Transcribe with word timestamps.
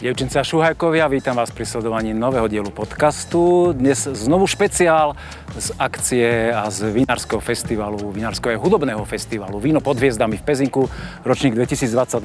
Devčince 0.00 0.40
a 0.40 0.44
šuhajkovia, 0.46 1.04
vítam 1.12 1.36
vás 1.36 1.52
pri 1.52 1.68
sledovaní 1.68 2.16
nového 2.16 2.48
dielu 2.48 2.72
podcastu. 2.72 3.76
Dnes 3.76 4.08
znovu 4.08 4.48
špeciál 4.48 5.12
z 5.52 5.68
akcie 5.76 6.48
a 6.48 6.72
z 6.72 6.88
vinárskeho 6.88 7.36
festivalu, 7.44 8.08
vinárskeho 8.08 8.56
hudobného 8.56 9.04
festivalu 9.04 9.60
Víno 9.60 9.84
pod 9.84 10.00
hviezdami 10.00 10.40
v 10.40 10.44
Pezinku, 10.48 10.88
ročník 11.28 11.52
2022. 11.52 12.24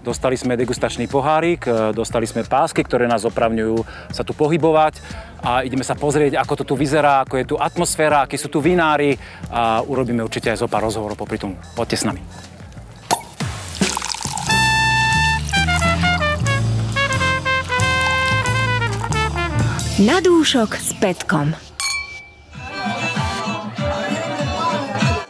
Dostali 0.00 0.40
sme 0.40 0.56
degustačný 0.56 1.04
pohárik, 1.04 1.68
e, 1.68 1.92
dostali 1.92 2.24
sme 2.24 2.40
pásky, 2.40 2.80
ktoré 2.80 3.04
nás 3.04 3.28
opravňujú 3.28 4.08
sa 4.08 4.24
tu 4.24 4.32
pohybovať 4.32 5.04
a 5.44 5.60
ideme 5.60 5.84
sa 5.84 5.92
pozrieť, 5.92 6.40
ako 6.40 6.64
to 6.64 6.64
tu 6.72 6.74
vyzerá, 6.78 7.20
ako 7.28 7.34
je 7.36 7.44
tu 7.52 7.56
atmosféra, 7.60 8.24
akí 8.24 8.40
sú 8.40 8.48
tu 8.48 8.64
vinári 8.64 9.20
a 9.52 9.84
urobíme 9.84 10.24
určite 10.24 10.48
aj 10.48 10.64
zo 10.64 10.68
pár 10.72 10.88
rozhovorov 10.88 11.20
popri 11.20 11.36
tom. 11.36 11.52
Poďte 11.76 12.00
s 12.00 12.06
nami. 12.08 12.53
Na 20.02 20.18
dúšok 20.18 20.74
s 20.74 20.90
Petkom. 20.98 21.54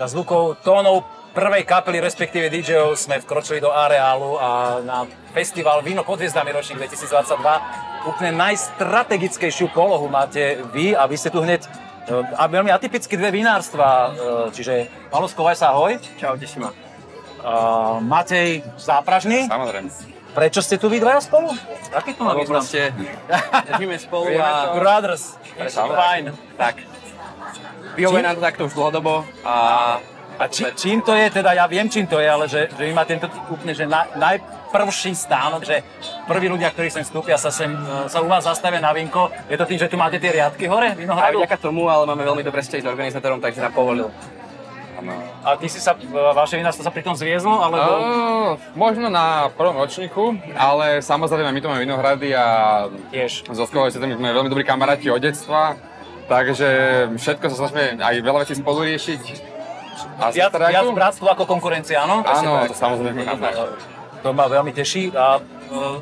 Za 0.00 0.06
zvukov 0.08 0.56
tónov 0.64 1.04
prvej 1.36 1.68
kapely, 1.68 2.00
respektíve 2.00 2.48
DJov, 2.48 2.96
sme 2.96 3.20
vkročili 3.20 3.60
do 3.60 3.68
areálu 3.68 4.40
a 4.40 4.80
na 4.80 5.04
festival 5.36 5.84
Víno 5.84 6.00
pod 6.00 6.16
hviezdami 6.16 6.48
ročník 6.48 6.80
2022 6.80 8.08
úplne 8.08 8.32
najstrategickejšiu 8.40 9.68
polohu 9.68 10.08
máte 10.08 10.56
vy 10.72 10.96
a 10.96 11.04
vy 11.04 11.16
ste 11.20 11.28
tu 11.28 11.44
hneď 11.44 11.68
e, 12.08 12.24
a 12.32 12.48
veľmi 12.48 12.72
atypicky 12.72 13.20
dve 13.20 13.36
vinárstva, 13.36 13.84
e, 13.84 14.08
čiže 14.56 14.88
Palo 15.12 15.28
Skovaj 15.28 15.60
sa 15.60 15.76
ahoj. 15.76 16.00
Čau, 16.16 16.40
teší 16.40 16.64
ma. 16.64 16.72
Uh, 17.44 18.00
Matej 18.00 18.64
Zápražný. 18.80 19.44
Samozrejme. 19.44 20.13
Prečo 20.34 20.60
ste 20.66 20.76
tu 20.82 20.90
vy 20.90 20.98
dvaja 20.98 21.22
spolu? 21.22 21.54
Aký 21.94 22.10
to 22.18 22.26
má 22.26 22.34
význam? 22.34 22.58
proste 22.58 22.90
držíme 23.70 23.96
spolu 24.02 24.34
a... 24.42 24.74
Brothers. 24.74 25.38
Fajn. 25.70 26.34
Tak. 26.58 26.74
Vyhovuje 27.94 28.22
nám 28.22 28.34
to 28.34 28.42
takto 28.42 28.62
už 28.66 28.74
dlhodobo 28.74 29.22
a... 29.46 29.56
A 30.34 30.50
či, 30.50 30.66
čím 30.74 30.98
to 30.98 31.14
je, 31.14 31.30
teda 31.30 31.54
ja 31.54 31.62
viem, 31.70 31.86
čím 31.86 32.10
to 32.10 32.18
je, 32.18 32.26
ale 32.26 32.50
že, 32.50 32.66
že 32.74 32.82
vy 32.82 32.90
máte 32.90 33.14
tento 33.14 33.30
úplne, 33.54 33.70
že 33.70 33.86
na, 33.86 34.02
najprvší 34.18 35.14
stánok, 35.14 35.62
že 35.62 35.86
prví 36.26 36.50
ľudia, 36.50 36.74
ktorí 36.74 36.90
sem 36.90 37.06
vstúpia, 37.06 37.38
sa, 37.38 37.54
sem, 37.54 37.70
e, 37.70 38.10
sa 38.10 38.18
u 38.18 38.26
vás 38.26 38.42
zastavia 38.42 38.82
na 38.82 38.90
vinko. 38.90 39.30
Je 39.46 39.54
to 39.54 39.62
tým, 39.62 39.78
že 39.78 39.86
tu 39.86 39.94
máte 39.94 40.18
tie 40.18 40.34
riadky 40.34 40.66
hore, 40.66 40.90
Aj 40.90 40.98
vinohradu? 40.98 41.38
vďaka 41.38 41.58
tomu, 41.62 41.86
ale 41.86 42.10
máme 42.10 42.26
veľmi 42.26 42.42
dobré 42.42 42.66
vzťahy 42.66 42.82
s 42.82 42.88
organizátorom, 42.90 43.38
takže 43.38 43.62
nám 43.62 43.78
povolil. 43.78 44.10
A 45.44 45.56
ty 45.60 45.66
si 45.68 45.82
sa, 45.82 45.92
vaše 46.32 46.56
vinárstvo 46.56 46.86
sa 46.86 46.92
pri 46.94 47.04
tom 47.04 47.12
zviezlo, 47.18 47.60
alebo... 47.60 47.78
Uh, 47.80 48.50
možno 48.78 49.12
na 49.12 49.50
prvom 49.52 49.76
ročníku, 49.76 50.38
ale 50.56 51.04
samozrejme 51.04 51.50
my 51.50 51.60
tu 51.60 51.66
máme 51.68 51.82
Vinohrady 51.84 52.32
a 52.32 52.46
Tiež. 53.12 53.44
so 53.50 53.64
Skovou 53.68 53.90
sme 53.90 54.14
veľmi 54.14 54.48
dobrí 54.48 54.64
kamaráti 54.64 55.10
od 55.10 55.20
detstva, 55.20 55.76
takže 56.30 56.68
všetko 57.18 57.44
sa 57.52 57.56
snažíme 57.66 58.00
aj 58.00 58.14
veľa 58.24 58.38
vecí 58.46 58.54
spolu 58.56 58.88
riešiť. 58.88 59.22
A 60.18 60.30
Viac, 60.30 60.52
viac 60.54 60.86
bratstvo 60.90 61.26
ako 61.30 61.46
konkurencia, 61.46 62.02
áno? 62.02 62.22
Áno, 62.26 62.66
to 62.66 62.74
samozrejme. 62.74 63.22
To 64.22 64.32
ma 64.32 64.48
veľmi 64.48 64.72
teší 64.72 65.12
a 65.14 65.38
e, 65.38 66.00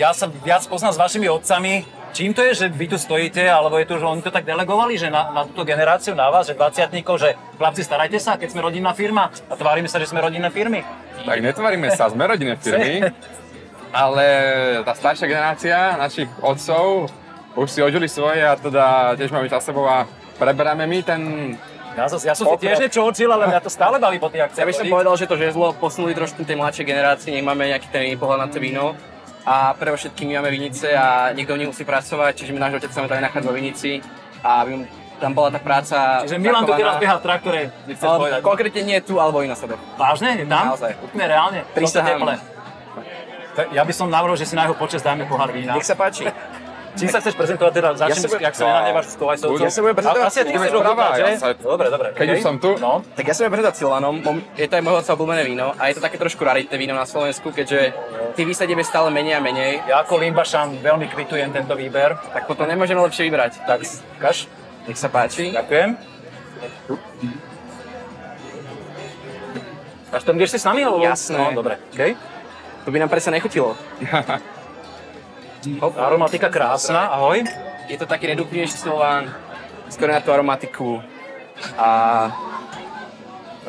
ja 0.00 0.10
sa 0.16 0.26
viac 0.26 0.64
poznám 0.66 0.96
s 0.96 0.98
vašimi 0.98 1.28
otcami. 1.28 1.84
Čím 2.14 2.30
to 2.30 2.46
je, 2.46 2.54
že 2.54 2.66
vy 2.70 2.86
tu 2.86 2.94
stojíte, 2.94 3.42
alebo 3.42 3.74
je 3.74 3.90
to, 3.90 3.98
že 3.98 4.06
oni 4.06 4.22
to 4.22 4.30
tak 4.30 4.46
delegovali, 4.46 4.94
že 4.94 5.10
na, 5.10 5.34
na 5.34 5.42
túto 5.50 5.66
generáciu, 5.66 6.14
na 6.14 6.30
vás, 6.30 6.46
že 6.46 6.54
20 6.54 6.94
že 7.18 7.34
chlapci, 7.58 7.82
starajte 7.82 8.22
sa, 8.22 8.38
keď 8.38 8.54
sme 8.54 8.62
rodinná 8.62 8.94
firma 8.94 9.34
a 9.50 9.54
tvárime 9.58 9.90
sa, 9.90 9.98
že 9.98 10.06
sme 10.06 10.22
rodinné 10.22 10.46
firmy. 10.54 10.86
Tak 11.26 11.42
netvaríme 11.42 11.90
sa, 11.90 12.06
sme 12.06 12.22
rodinné 12.22 12.54
firmy, 12.54 13.02
ale 13.90 14.26
tá 14.86 14.94
staršia 14.94 15.26
generácia 15.26 15.98
našich 15.98 16.30
otcov 16.38 17.10
už 17.58 17.66
si 17.66 17.82
odžili 17.82 18.06
svoje 18.06 18.46
a 18.46 18.54
teda 18.54 19.18
tiež 19.18 19.34
máme 19.34 19.50
za 19.50 19.58
sebou 19.58 19.82
a 19.90 20.06
preberáme 20.38 20.86
my 20.86 20.98
ten 21.02 21.22
Ja, 21.98 22.06
som, 22.06 22.22
ja 22.22 22.38
som 22.38 22.46
si 22.46 22.62
tiež 22.62 22.78
niečo 22.78 23.02
učil, 23.10 23.26
ale 23.26 23.50
mňa 23.50 23.58
to 23.58 23.70
stále 23.74 23.98
baví 23.98 24.22
po 24.22 24.30
tých 24.30 24.54
Ja 24.54 24.62
by 24.62 24.70
som 24.70 24.86
akciách. 24.86 24.94
povedal, 24.94 25.14
že 25.18 25.26
to 25.26 25.34
žezlo 25.34 25.74
posunuli 25.78 26.14
trošku 26.14 26.46
tej 26.46 26.54
mladšej 26.62 26.86
generácii, 26.86 27.34
nech 27.34 27.42
máme 27.42 27.74
nejaký 27.74 27.90
ten 27.90 28.14
pohľad 28.14 28.38
na 28.38 28.48
to 28.50 28.62
víno. 28.62 28.94
A 29.44 29.76
pre 29.76 29.92
všetkým 29.92 30.32
my 30.32 30.40
máme 30.40 30.50
vinice 30.56 30.88
a 30.96 31.28
niekto 31.36 31.52
v 31.52 31.64
nich 31.64 31.70
musí 31.70 31.84
pracovať, 31.84 32.32
čiže 32.32 32.56
my 32.56 32.60
náš 32.64 32.80
otec 32.80 32.90
sa 32.96 33.04
tam 33.04 33.20
nachádza 33.20 33.48
vo 33.52 33.54
vinici 33.54 34.00
a 34.40 34.64
aby 34.64 34.88
tam 35.20 35.30
bola 35.36 35.52
tá 35.52 35.60
práca 35.62 36.24
Čiže 36.24 36.40
Milan 36.40 36.64
tu 36.64 36.72
teraz 36.74 36.96
beha 36.98 37.14
v 37.20 37.22
traktore, 37.22 37.60
Ale. 38.02 38.40
Konkrétne 38.40 38.82
nie 38.82 38.98
tu, 39.04 39.20
alebo 39.20 39.44
i 39.44 39.48
na 39.48 39.54
sebe. 39.54 39.76
Vážne? 40.00 40.40
Je 40.40 40.48
tam? 40.48 40.74
Naozaj. 40.74 40.96
Úplne 41.04 41.24
reálne? 41.28 41.60
Prisahám. 41.76 42.40
Ja 43.70 43.86
by 43.86 43.92
som 43.94 44.10
navrhol, 44.10 44.34
že 44.34 44.48
si 44.50 44.58
na 44.58 44.66
jeho 44.66 44.74
počas 44.74 45.04
dáme 45.04 45.28
pohár 45.30 45.54
vína. 45.54 45.78
Nech 45.78 45.86
sa 45.86 45.94
páči. 45.94 46.26
Čím 46.94 47.10
sa 47.10 47.18
chceš 47.18 47.34
prezentovať 47.34 47.72
teda? 47.74 47.88
Sa 47.92 48.06
budem- 48.06 48.38
jak 48.40 48.54
sa 48.54 48.64
nenahnevaš 48.64 49.04
s 49.10 49.16
Kovajsovcom. 49.18 49.60
Ja 49.60 49.70
sa 49.70 49.80
budem 49.82 49.96
prezentovať 49.98 50.24
Asi 50.24 50.38
ty 50.40 50.54
ochutnať, 50.54 51.10
že? 51.12 51.22
ja 51.24 51.38
sa- 51.42 51.58
Dobre, 51.58 51.86
dobre. 51.90 52.08
Keď 52.14 52.26
už 52.30 52.38
som 52.40 52.54
tu. 52.56 52.70
No. 52.78 53.02
Tak 53.12 53.24
ja 53.24 53.34
sa 53.34 53.40
budem 53.42 53.54
predať 53.58 53.74
Silvanom, 53.74 54.14
je 54.54 54.64
to 54.64 54.72
aj 54.72 54.82
otca 54.84 55.12
obľúbené 55.12 55.42
víno 55.42 55.74
a 55.74 55.82
je 55.90 55.94
to 55.94 56.00
také 56.00 56.16
trošku 56.16 56.40
raritné 56.40 56.76
víno 56.78 56.94
na 56.94 57.02
Slovensku, 57.02 57.50
keďže 57.50 57.90
tých 58.34 58.46
výsadieb 58.46 58.78
je 58.78 58.86
stále 58.86 59.10
menej 59.10 59.34
a 59.34 59.42
menej, 59.42 59.82
Ja 59.84 60.00
ako 60.00 60.22
Limbašan 60.22 60.78
veľmi 60.78 61.10
kvitujem 61.10 61.50
tento 61.50 61.74
výber. 61.74 62.14
tak 62.30 62.46
potom 62.46 62.64
nemôžeme 62.64 63.02
lepšie 63.02 63.26
vybrať. 63.26 63.66
Tak, 63.66 63.82
kaš, 64.22 64.46
Nech 64.86 64.94
sa 64.94 65.10
páči. 65.10 65.50
ďakujem. 65.50 65.98
Až 70.08 70.22
tam 70.22 70.38
ideš 70.38 70.50
si 70.52 70.58
s 70.58 70.64
nami? 70.64 70.86
Alebo? 70.86 71.02
Jasné. 71.02 71.34
No, 71.34 71.50
dobre. 71.52 71.74
Okay. 71.90 72.14
To 72.84 72.94
by 72.94 73.02
nám 73.02 73.10
presne 73.10 73.34
nechutilo. 73.34 73.74
Hop, 75.64 75.96
aromatika 75.96 76.52
krásna, 76.52 77.08
ahoj. 77.16 77.40
Je 77.88 77.96
to 77.96 78.04
taký 78.04 78.36
reduktívnejší 78.36 78.76
Silván, 78.84 79.32
skôr 79.88 80.12
na 80.12 80.20
tú 80.20 80.28
aromatiku. 80.28 81.00
A 81.80 81.88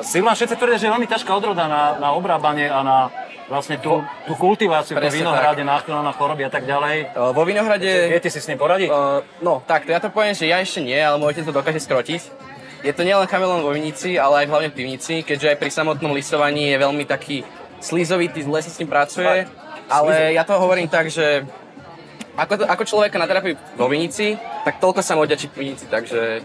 Silvan, 0.03 0.35
všetci 0.35 0.59
tvrdia, 0.59 0.75
že 0.75 0.85
je 0.87 0.93
veľmi 0.95 1.07
ťažká 1.07 1.31
odroda 1.31 1.71
na, 1.71 1.95
na 1.95 2.11
obrábanie 2.11 2.67
a 2.67 2.83
na 2.83 2.97
vlastne 3.47 3.79
tú, 3.79 4.03
tú 4.27 4.35
kultiváciu, 4.35 4.97
Presne 4.97 5.23
vinohrade, 5.23 5.63
náchylná 5.63 6.01
na 6.03 6.11
choroby 6.11 6.43
a 6.43 6.51
tak 6.51 6.67
ďalej. 6.67 7.13
e, 7.13 7.31
vo 7.31 7.45
Vinohrade... 7.45 8.09
Viete 8.09 8.33
si 8.33 8.41
s 8.41 8.49
ním 8.49 8.57
poradiť? 8.57 8.89
Uh, 8.89 9.21
no, 9.39 9.61
tak, 9.63 9.85
to 9.85 9.93
ja 9.93 10.01
to 10.01 10.09
poviem, 10.09 10.33
že 10.33 10.49
ja 10.49 10.59
ešte 10.59 10.81
nie, 10.81 10.97
ale 10.97 11.21
môj 11.21 11.37
otec 11.37 11.45
to 11.47 11.53
dokáže 11.53 11.79
skrotiť. 11.85 12.21
Je 12.81 12.91
to 12.91 13.05
nielen 13.05 13.29
chamelón 13.29 13.61
vo 13.61 13.71
vinici, 13.71 14.17
ale 14.17 14.43
aj 14.43 14.49
hlavne 14.49 14.69
v 14.73 14.77
pivnici, 14.81 15.21
keďže 15.21 15.55
aj 15.55 15.57
pri 15.61 15.71
samotnom 15.71 16.11
listovaní 16.11 16.73
je 16.73 16.77
veľmi 16.81 17.05
taký 17.05 17.45
slízovitý, 17.79 18.43
zle 18.43 18.59
sa 18.65 18.69
s 18.73 18.81
tým 18.81 18.89
pracuje. 18.89 19.45
Ale 19.85 20.33
ja 20.33 20.41
to 20.41 20.57
hovorím 20.57 20.89
tak, 20.89 21.13
že 21.13 21.45
ako, 22.35 22.53
to, 22.59 22.63
ako 22.67 22.83
človeka 22.83 23.15
na 23.15 23.27
terapii 23.27 23.55
vo 23.79 23.87
vinici, 23.87 24.35
tak 24.67 24.83
toľko 24.83 24.99
sa 24.99 25.15
mu 25.15 25.23
odďačí 25.23 25.47
v 25.49 25.55
pivnici, 25.55 25.85
takže 25.87 26.43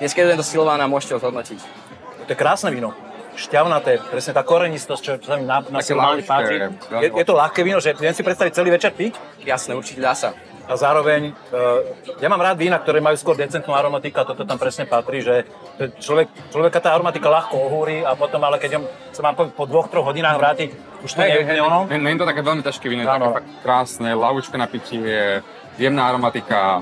dneska 0.00 0.24
idem 0.24 0.40
do 0.40 0.46
Silvána, 0.46 0.88
môžete 0.88 1.16
ho 1.16 1.20
zhodnotiť. 1.20 1.60
To 2.26 2.30
je 2.32 2.38
krásne 2.38 2.72
víno. 2.72 2.96
Šťavnaté, 3.36 4.00
presne 4.08 4.32
tá 4.32 4.40
korenistosť, 4.40 5.20
čo 5.20 5.28
sa 5.28 5.36
mi 5.36 5.44
na, 5.44 5.60
na 5.60 5.84
ľahké, 5.84 6.24
páči. 6.24 6.56
Je, 7.04 7.08
je 7.12 7.24
to 7.28 7.36
ľahké 7.36 7.60
víno, 7.60 7.76
že 7.84 7.92
viem 7.92 8.16
si 8.16 8.24
predstaviť 8.24 8.52
celý 8.56 8.72
večer 8.72 8.96
piť 8.96 9.12
Jasné, 9.44 9.76
určite 9.76 10.00
dá 10.00 10.16
sa. 10.16 10.32
a 10.66 10.72
zároveň, 10.74 11.36
uh, 11.52 11.84
ja 12.16 12.32
mám 12.32 12.40
rád 12.40 12.56
vína, 12.56 12.80
ktoré 12.80 13.04
majú 13.04 13.14
skôr 13.20 13.36
decentnú 13.36 13.76
aromatiku 13.76 14.24
a 14.24 14.28
toto 14.32 14.48
tam 14.48 14.56
presne 14.56 14.88
patrí, 14.88 15.20
že 15.20 15.44
človek, 15.76 16.28
človeka 16.48 16.78
tá 16.80 16.92
aromatika 16.92 17.28
ľahko 17.28 17.54
ohúri 17.58 18.00
a 18.00 18.16
potom, 18.16 18.40
ale 18.40 18.56
keď 18.56 18.80
sa 19.12 19.20
mám 19.20 19.36
po, 19.36 19.48
po 19.48 19.64
dvoch, 19.64 19.88
troch 19.88 20.04
hodinách 20.04 20.36
vrátiť, 20.36 20.68
už 21.04 21.10
to 21.12 21.20
nie 21.20 21.44
je 21.44 21.60
ono. 21.60 21.84
Nie 21.86 22.12
je 22.12 22.20
to 22.20 22.26
také 22.26 22.40
veľmi 22.40 22.62
ťažké 22.64 22.86
víno, 22.88 23.02
je 23.02 23.08
to 23.08 23.14
také 23.14 23.32
fakt 23.34 23.50
krásne, 23.60 24.10
lahučké 24.12 24.56
na 24.56 24.66
pitie, 24.66 25.44
jemná 25.76 26.08
aromatika. 26.08 26.80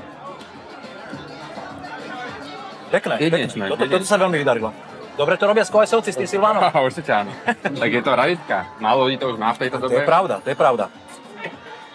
Pekné, 2.90 3.14
Jedinečné, 3.18 3.64
pekné. 3.66 3.74
Toto, 3.74 3.84
toto 3.90 4.06
sa 4.06 4.14
veľmi 4.14 4.38
vydarilo. 4.38 4.70
Dobre 5.14 5.34
to 5.34 5.46
robia 5.46 5.62
skvajsovci 5.62 6.10
s 6.10 6.18
tým 6.18 6.30
Silvánom? 6.30 6.62
Určite 6.86 7.10
áno. 7.10 7.30
tak 7.54 7.90
je 7.90 8.02
to 8.02 8.12
raditka. 8.14 8.66
Málo 8.78 9.06
ľudí 9.06 9.18
to 9.18 9.30
už 9.30 9.38
má 9.38 9.50
v 9.50 9.66
tejto 9.66 9.78
To 9.78 9.86
dobe. 9.86 10.02
je 10.02 10.06
pravda, 10.06 10.34
to 10.38 10.48
je 10.50 10.58
pravda. 10.58 10.90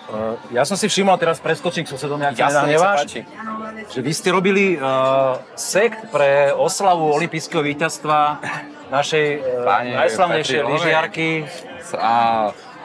Uh, 0.10 0.34
ja 0.50 0.66
som 0.66 0.74
si 0.74 0.90
všimol, 0.90 1.22
teraz 1.22 1.38
preskočím 1.38 1.86
k 1.86 1.94
susedom, 1.94 2.18
ak 2.18 2.34
nech 2.34 2.82
sa 2.82 2.98
páči. 2.98 3.22
že 3.94 4.00
vy 4.02 4.10
ste 4.10 4.34
robili 4.34 4.74
uh, 4.74 5.38
sekt 5.54 6.10
pre 6.10 6.50
oslavu 6.50 7.14
olympijského 7.14 7.62
víťazstva 7.62 8.42
našej 8.90 9.26
uh, 9.38 9.70
Pani 9.70 9.94
najslavnejšej 9.94 10.50
Petri 10.50 10.66
Jolovej. 10.66 10.74
lyžiarky. 10.82 11.30
A 11.94 12.14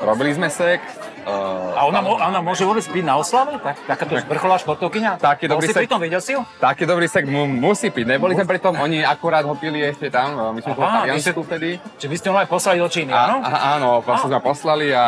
robili 0.05 0.37
sme 0.37 0.53
sekt. 0.53 1.04
Uh, 1.25 1.73
A 1.73 1.89
ona, 1.89 1.99
mo- 1.99 2.17
ona 2.17 2.39
môže 2.39 2.63
vôbec 2.63 2.85
byť 2.85 3.01
na 3.01 3.17
oslave? 3.17 3.57
Tak, 3.57 3.77
takáto 3.89 4.13
vrcholová 4.23 4.61
športovkyňa? 4.61 5.17
Taký 5.17 5.49
dobrý 5.49 5.65
si 5.65 5.73
sekt. 5.73 5.81
pri 5.81 5.89
tom, 5.89 5.99
videl 5.99 6.21
si 6.21 6.37
ju? 6.37 6.41
Taký 6.59 6.85
dobrý 6.85 7.07
sekt 7.07 7.25
mu 7.27 7.45
musí 7.45 7.89
piť. 7.89 8.05
Neboli 8.07 8.33
sme 8.33 8.45
pri 8.45 8.61
tom, 8.61 8.77
oni 8.77 9.01
akurát 9.01 9.41
ho 9.41 9.57
pili 9.57 9.81
ešte 9.81 10.07
tam, 10.07 10.37
myslím, 10.53 10.71
že 10.71 10.79
v 10.79 10.85
Aha, 10.85 10.99
Taliansku 11.01 11.17
vy 11.17 11.25
ste- 11.25 11.49
vtedy. 11.49 11.69
Či 11.97 12.07
vy 12.07 12.17
ste 12.17 12.29
ho 12.29 12.37
aj 12.37 12.45
poslali 12.45 12.77
do 12.77 12.87
Číny, 12.87 13.09
áno? 13.09 13.41
áno, 13.43 13.89
vlastne 14.01 14.29
sme 14.29 14.37
ho 14.37 14.45
poslali 14.45 14.87
a 14.91 15.05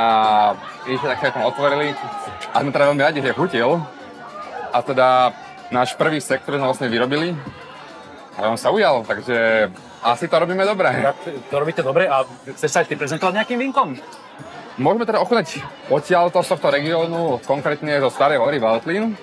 ešte 0.85 1.05
tak 1.07 1.19
sa 1.21 1.29
tam 1.31 1.45
otvorili. 1.45 1.93
A 2.49 2.57
sme 2.59 2.71
teda 2.71 2.85
veľmi 2.89 3.03
radi, 3.03 3.19
že 3.21 3.31
chutil. 3.31 3.77
A 4.69 4.79
teda 4.81 5.37
náš 5.69 5.93
prvý 5.95 6.17
sekt, 6.19 6.43
ktorý 6.43 6.59
sme 6.59 6.67
vlastne 6.67 6.89
vyrobili, 6.89 7.37
a 8.35 8.49
on 8.49 8.57
sa 8.57 8.69
ujal, 8.69 9.01
takže 9.01 9.69
asi 10.03 10.29
to 10.29 10.37
robíme 10.37 10.61
dobre. 10.61 10.93
To 11.49 11.57
robíte 11.57 11.81
dobre 11.81 12.05
a 12.05 12.21
chceš 12.53 12.69
sa 12.69 12.79
aj 12.81 12.89
ty 12.89 12.95
prezentovať 12.95 13.33
nejakým 13.35 13.57
vínkom? 13.59 13.97
Môžeme 14.77 15.09
teda 15.09 15.25
ochutnať 15.25 15.65
odtiaľto 15.89 16.45
z 16.45 16.49
tohto 16.53 16.69
regiónu, 16.69 17.41
konkrétne 17.49 17.97
zo 17.97 18.13
Starej 18.13 18.37
hory 18.37 18.61
Valtlín. 18.61 19.17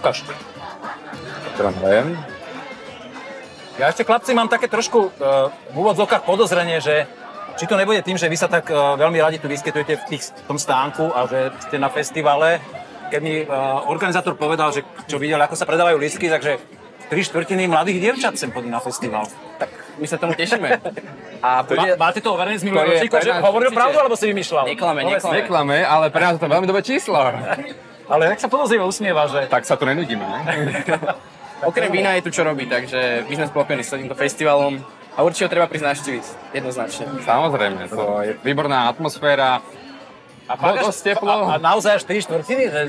Ukáž. 0.00 0.24
Teda 1.60 1.70
neviem. 1.84 2.16
Ja 3.76 3.92
ešte, 3.92 4.08
chlapci, 4.08 4.32
mám 4.32 4.48
také 4.48 4.72
trošku 4.72 5.12
uh, 5.12 5.52
v 5.52 5.76
úvodzovkách 5.76 6.24
podozrenie, 6.24 6.80
že 6.80 7.04
či 7.60 7.68
to 7.68 7.76
nebude 7.76 8.00
tým, 8.00 8.16
že 8.16 8.32
vy 8.32 8.36
sa 8.40 8.48
tak 8.48 8.72
uh, 8.72 8.96
veľmi 8.96 9.20
radi 9.20 9.36
tu 9.36 9.52
vyskytujete 9.52 10.00
v, 10.00 10.04
tých, 10.08 10.32
v 10.32 10.44
tom 10.48 10.56
stánku 10.56 11.12
a 11.12 11.28
že 11.28 11.52
ste 11.68 11.76
na 11.76 11.92
festivale. 11.92 12.64
Keď 13.12 13.20
mi 13.20 13.44
uh, 13.44 13.84
organizátor 13.92 14.40
povedal, 14.40 14.72
že 14.72 14.80
čo 15.04 15.20
videl, 15.20 15.36
ako 15.36 15.52
sa 15.52 15.68
predávajú 15.68 16.00
lístky, 16.00 16.32
takže 16.32 16.56
tri 17.06 17.20
štvrtiny 17.22 17.66
mladých 17.66 17.98
dievčat 18.00 18.34
sem 18.34 18.50
chodí 18.50 18.66
na 18.66 18.78
festival. 18.78 19.24
Tak 19.56 19.68
my 19.96 20.06
sa 20.06 20.16
tomu 20.16 20.34
tešíme. 20.34 20.68
A 21.38 21.62
Má, 21.62 21.62
bude... 21.62 21.96
máte 21.96 22.20
to 22.20 22.34
overené 22.34 22.58
z 22.58 22.62
To 22.62 22.66
minulého 22.66 22.86
je 22.86 22.92
ročníka, 22.98 23.18
že 23.20 23.32
hovoril 23.38 23.68
určite. 23.70 23.78
pravdu, 23.78 23.96
alebo 24.00 24.14
si 24.14 24.26
vymýšľal? 24.26 24.64
Neklame, 24.66 25.00
neklame. 25.04 25.34
Neklame, 25.36 25.76
ale 25.80 26.04
pre 26.08 26.22
nás 26.22 26.34
je 26.36 26.42
to 26.42 26.48
veľmi 26.48 26.66
dobré 26.66 26.82
číslo. 26.82 27.16
Ale 28.06 28.22
jak 28.30 28.38
sa 28.38 28.48
podozrivo 28.48 28.86
usmieva, 28.86 29.26
že... 29.26 29.46
Tak 29.46 29.66
sa 29.66 29.74
tu 29.74 29.82
nenudíme, 29.82 30.22
ne? 30.22 30.40
Okrem 31.68 31.88
vína 31.88 32.14
je 32.14 32.22
tu 32.22 32.30
čo 32.30 32.44
robiť, 32.44 32.68
takže 32.68 33.00
my 33.24 33.34
sme 33.34 33.46
spokojní 33.48 33.82
s 33.82 33.90
týmto 33.90 34.14
festivalom 34.14 34.76
a 35.16 35.24
určite 35.24 35.48
ho 35.48 35.52
treba 35.52 35.66
prísť 35.66 35.86
navštíviť, 35.88 36.24
jednoznačne. 36.52 37.04
Samozrejme, 37.24 37.88
to 37.88 38.02
je 38.22 38.30
výborná 38.44 38.92
atmosféra. 38.92 39.64
A 40.46 40.54
dosť 40.54 41.00
teplo. 41.04 41.32
A, 41.44 41.54
a 41.54 41.58
naozaj 41.58 41.98
až 41.98 42.02
3 42.04 42.22
štvrtiny? 42.22 42.62
Že... 42.66 42.80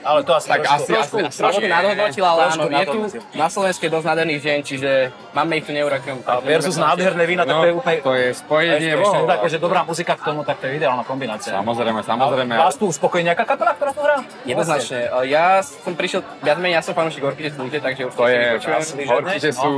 Ale 0.00 0.22
to 0.22 0.32
asi 0.32 0.46
Tak 0.46 0.62
trošku, 0.62 0.74
asi- 0.78 0.92
trošku, 0.94 1.16
asi- 1.18 1.40
Trošku 1.42 1.66
nadhodnotil, 1.66 2.22
ale 2.22 2.40
Trošku 2.46 2.62
áno, 2.62 2.72
je 2.72 2.86
tu 2.86 2.98
na 3.34 3.46
Slovensku 3.50 3.82
je 3.82 3.90
dosť 3.90 4.06
nádherných 4.06 4.38
žien, 4.38 4.60
čiže 4.62 4.90
máme 5.34 5.58
ich 5.58 5.66
tu 5.66 5.74
neurakom. 5.74 6.22
A 6.22 6.38
versus 6.38 6.78
nádherné 6.78 7.26
vína, 7.26 7.42
tak 7.42 7.52
No, 7.52 7.60
to 7.60 7.66
je 7.66 7.74
úplne... 7.74 7.96
to 8.00 8.12
je 8.14 8.26
spojenie 8.32 8.78
Ešte, 8.78 8.92
ešte 8.94 9.18
bohov. 9.18 9.26
také, 9.26 9.46
že 9.50 9.58
dobrá 9.58 9.80
muzika 9.82 10.12
k 10.14 10.22
tomu, 10.24 10.40
tak 10.40 10.56
to 10.56 10.70
je 10.70 10.78
ideálna 10.78 11.02
kombinácia. 11.02 11.50
Samozrejme, 11.52 12.00
samozrejme. 12.00 12.54
Vás 12.54 12.78
tu 12.78 12.86
uspokojí 12.86 13.26
nejaká 13.26 13.44
kapela, 13.44 13.74
ktorá 13.74 13.90
tu 13.90 14.00
hrá? 14.00 14.16
Jednoznačne. 14.46 15.00
E, 15.04 15.26
Ja 15.26 15.58
som 15.60 15.92
prišiel, 15.92 16.22
viac 16.38 16.56
menej, 16.56 16.78
ja 16.78 16.82
som 16.86 16.94
fanúšik 16.94 17.26
Orchide 17.26 17.50
Slúte, 17.50 17.82
takže 17.82 18.06
už 18.06 18.14
To 18.14 18.30
je, 18.30 18.62
počujem. 18.62 18.80
určite 19.10 19.50
no. 19.50 19.58
sú 19.58 19.72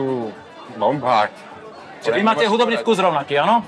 bombák. 0.76 1.32
Čiže 1.98 2.12
vy 2.12 2.22
máte 2.22 2.44
hudobný 2.44 2.76
vkus 2.76 3.00
rovnaký, 3.00 3.40
áno? 3.40 3.64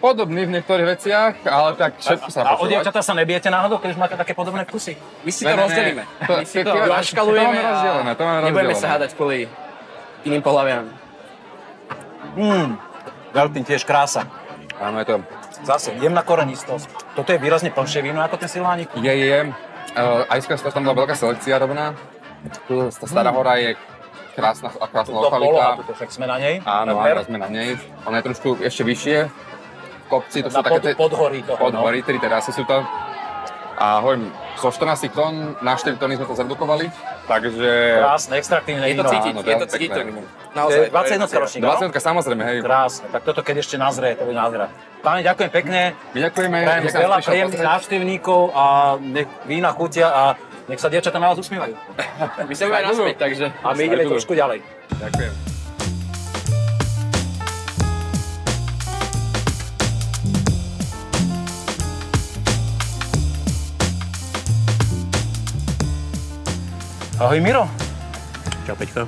Podobný 0.00 0.48
v 0.48 0.56
niektorých 0.56 0.86
veciach, 0.88 1.32
ale 1.44 1.76
tak 1.76 2.00
všetko 2.00 2.28
sa 2.28 2.40
A 2.40 2.56
o 2.56 2.58
počúvať. 2.58 2.70
dievčatá 2.72 3.00
sa 3.00 3.12
nebijete 3.12 3.46
náhodou, 3.46 3.76
keď 3.76 3.88
už 3.92 3.98
máte 4.00 4.16
také 4.16 4.32
podobné 4.32 4.64
vkusy? 4.64 4.96
My 4.96 5.30
si 5.30 5.44
Ne, 5.44 5.52
to 5.52 5.56
ne, 5.56 5.62
rozdelíme. 5.62 6.02
To- 6.24 6.36
My 6.36 6.44
si 6.44 6.58
to- 6.58 6.64
to 6.64 6.72
to- 6.74 6.88
naškalujeme 6.90 7.44
to 7.46 7.60
máme 7.60 7.70
rozdelené, 7.70 8.10
to 8.10 8.22
a 8.22 8.32
nebudeme 8.40 8.48
rozdelené. 8.66 8.80
sa 8.80 8.88
hádať 8.90 9.10
kvôli 9.12 9.38
iným 10.24 10.40
pohľaviam. 10.40 10.84
Veľkým 13.30 13.62
tiež 13.62 13.84
krása. 13.84 14.24
Máme 14.80 15.04
to. 15.04 15.20
Zase, 15.60 15.92
jemná 16.00 16.24
korenistosť. 16.24 16.88
Toto 17.12 17.28
je 17.28 17.38
výrazne 17.38 17.68
plnšie 17.68 18.00
víno 18.00 18.24
ako 18.24 18.40
ten 18.40 18.48
Silvánik. 18.48 18.88
Je, 18.96 19.04
je, 19.04 19.26
je. 19.28 19.40
Uh, 19.92 20.24
aj 20.24 20.40
skôr 20.40 20.56
tam 20.56 20.80
bola 20.82 21.04
veľká 21.04 21.12
selekcia 21.12 21.60
robená. 21.60 21.92
Tu 22.64 22.88
tá 22.88 23.04
Stará 23.04 23.28
hora 23.28 23.60
je 23.60 23.76
krásna, 24.32 24.72
a 24.72 24.86
krásna 24.88 25.12
To 25.12 25.28
poloha, 25.28 25.36
lokalita. 25.36 25.66
tuto 25.84 25.92
však 25.92 26.08
sme 26.08 26.24
na 26.24 26.40
nej. 26.40 26.64
Áno, 26.64 26.96
áno, 26.96 27.20
sme 27.20 27.36
na 27.36 27.48
nej. 27.52 27.76
Ona 28.08 28.16
je 28.16 28.24
trošku 28.24 28.48
ešte 28.64 28.80
vyššie. 28.80 29.18
Kopci, 30.10 30.42
to 30.42 30.50
sú 30.50 30.58
Na 30.58 30.66
také... 30.66 30.74
pod, 30.74 30.82
tie- 30.82 30.98
podhorí 30.98 31.40
toho, 31.46 31.62
no. 31.70 31.86
Podhorí, 31.86 32.02
tri 32.02 32.18
terasy 32.18 32.50
sú 32.50 32.66
to. 32.66 32.82
A 33.80 34.04
hovorím, 34.04 34.28
zo 34.60 34.68
14 34.68 35.08
tón 35.08 35.56
na 35.64 35.72
4 35.72 35.96
tóny 35.96 36.20
sme 36.20 36.28
to 36.28 36.36
zredukovali, 36.36 36.92
takže... 37.24 37.96
Krásne, 37.96 38.36
extraktívne 38.36 38.84
Je 38.84 38.92
to 38.92 39.08
cítiť, 39.08 39.32
áno, 39.32 39.40
je 39.40 39.56
to 39.56 39.68
cítiť. 39.72 39.88
pekné. 39.88 40.20
Naozaj. 40.52 40.76
je 40.76 40.90
21 40.92 41.40
ročník, 41.40 41.62
áno? 41.64 41.88
20 41.88 41.96
samozrejme, 41.96 42.42
hej. 42.44 42.56
Krásne, 42.60 43.08
tak 43.08 43.22
toto 43.24 43.40
keď 43.40 43.64
ešte 43.64 43.80
nazrie, 43.80 44.20
to 44.20 44.28
bude 44.28 44.36
nádhera. 44.36 44.68
Páni, 45.00 45.24
ďakujem 45.24 45.48
pekne. 45.48 45.96
My 46.12 46.18
ďakujeme, 46.28 46.56
Prajem 46.60 46.84
veľa 46.92 47.18
príjemných 47.24 47.64
návštevníkov 47.64 48.40
a 48.52 48.64
nech 49.00 49.28
vína 49.48 49.72
chutia 49.72 50.12
a 50.12 50.22
nech 50.68 50.76
sa 50.76 50.92
dievčatá 50.92 51.16
na 51.16 51.32
vás 51.32 51.40
usmievajú. 51.40 51.72
My 52.48 52.52
sa 52.52 52.68
budeme 52.68 52.84
naspäť, 52.84 53.16
takže... 53.16 53.46
A 53.64 53.72
my 53.72 53.80
ideme 53.80 54.04
trošku 54.12 54.36
ďalej. 54.36 54.60
Ďakujem. 55.00 55.49
Ahoj 67.20 67.36
Miro. 67.36 67.68
Čau 68.64 68.72
Peťko. 68.80 69.04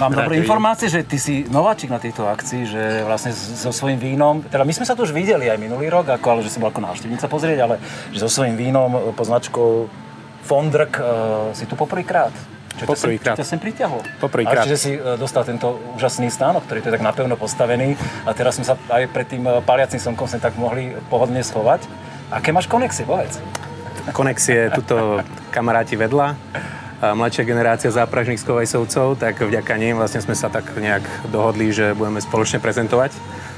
Mám 0.00 0.16
Rád 0.16 0.24
dobré 0.24 0.40
vidím. 0.40 0.48
informácie, 0.48 0.88
že 0.88 1.04
ty 1.04 1.20
si 1.20 1.44
nováčik 1.52 1.92
na 1.92 2.00
tejto 2.00 2.24
akcii, 2.24 2.64
že 2.64 3.04
vlastne 3.04 3.36
so 3.36 3.68
svojím 3.68 4.00
vínom, 4.00 4.40
teda 4.40 4.64
my 4.64 4.72
sme 4.72 4.88
sa 4.88 4.96
tu 4.96 5.04
už 5.04 5.12
videli 5.12 5.52
aj 5.52 5.60
minulý 5.60 5.92
rok, 5.92 6.08
ako, 6.08 6.26
ale 6.32 6.40
že 6.40 6.48
si 6.48 6.56
bol 6.56 6.72
ako 6.72 6.80
návštevnica 6.80 7.28
pozrieť, 7.28 7.58
ale 7.60 7.76
že 8.08 8.24
so 8.24 8.32
svojím 8.32 8.56
vínom 8.56 8.88
e, 8.96 9.12
pod 9.12 9.28
značkou 9.28 9.84
Fondrk 10.48 10.96
uh, 10.96 11.52
si 11.52 11.68
tu 11.68 11.76
poprvýkrát. 11.76 12.32
Čo 12.80 12.88
Poprvýkrát. 12.88 13.36
Ťa 13.36 13.44
sem 13.44 13.60
pritiahlo? 13.60 14.00
Poprvýkrát. 14.16 14.64
A 14.64 14.66
čiže 14.66 14.78
si 14.80 14.92
e, 14.96 15.20
dostal 15.20 15.44
tento 15.44 15.76
úžasný 16.00 16.32
stánok, 16.32 16.64
ktorý 16.64 16.80
tu 16.80 16.88
je 16.88 16.94
tak 16.96 17.04
napevno 17.04 17.36
postavený 17.36 18.00
a 18.24 18.32
teraz 18.32 18.56
sme 18.56 18.64
sa 18.64 18.80
aj 18.88 19.12
pred 19.12 19.28
tým 19.28 19.44
paliacím 19.68 20.00
slnkom 20.00 20.24
sme 20.24 20.40
tak 20.40 20.56
mohli 20.56 20.96
pohodlne 21.12 21.44
schovať. 21.44 21.84
Aké 22.32 22.48
máš 22.48 22.64
konexie, 22.64 23.04
povedz? 23.04 23.44
Konexie, 24.16 24.72
tuto 24.72 25.20
kamaráti 25.52 26.00
vedľa, 26.00 26.32
a 26.32 26.81
mladšia 27.02 27.42
generácia 27.42 27.90
zápražných 27.90 28.38
skovajsovcov, 28.38 29.18
tak 29.18 29.42
vďaka 29.42 29.74
ním 29.74 29.98
vlastne 29.98 30.22
sme 30.22 30.38
sa 30.38 30.46
tak 30.46 30.70
nejak 30.78 31.02
dohodli, 31.34 31.74
že 31.74 31.98
budeme 31.98 32.22
spoločne 32.22 32.62
prezentovať. 32.62 33.10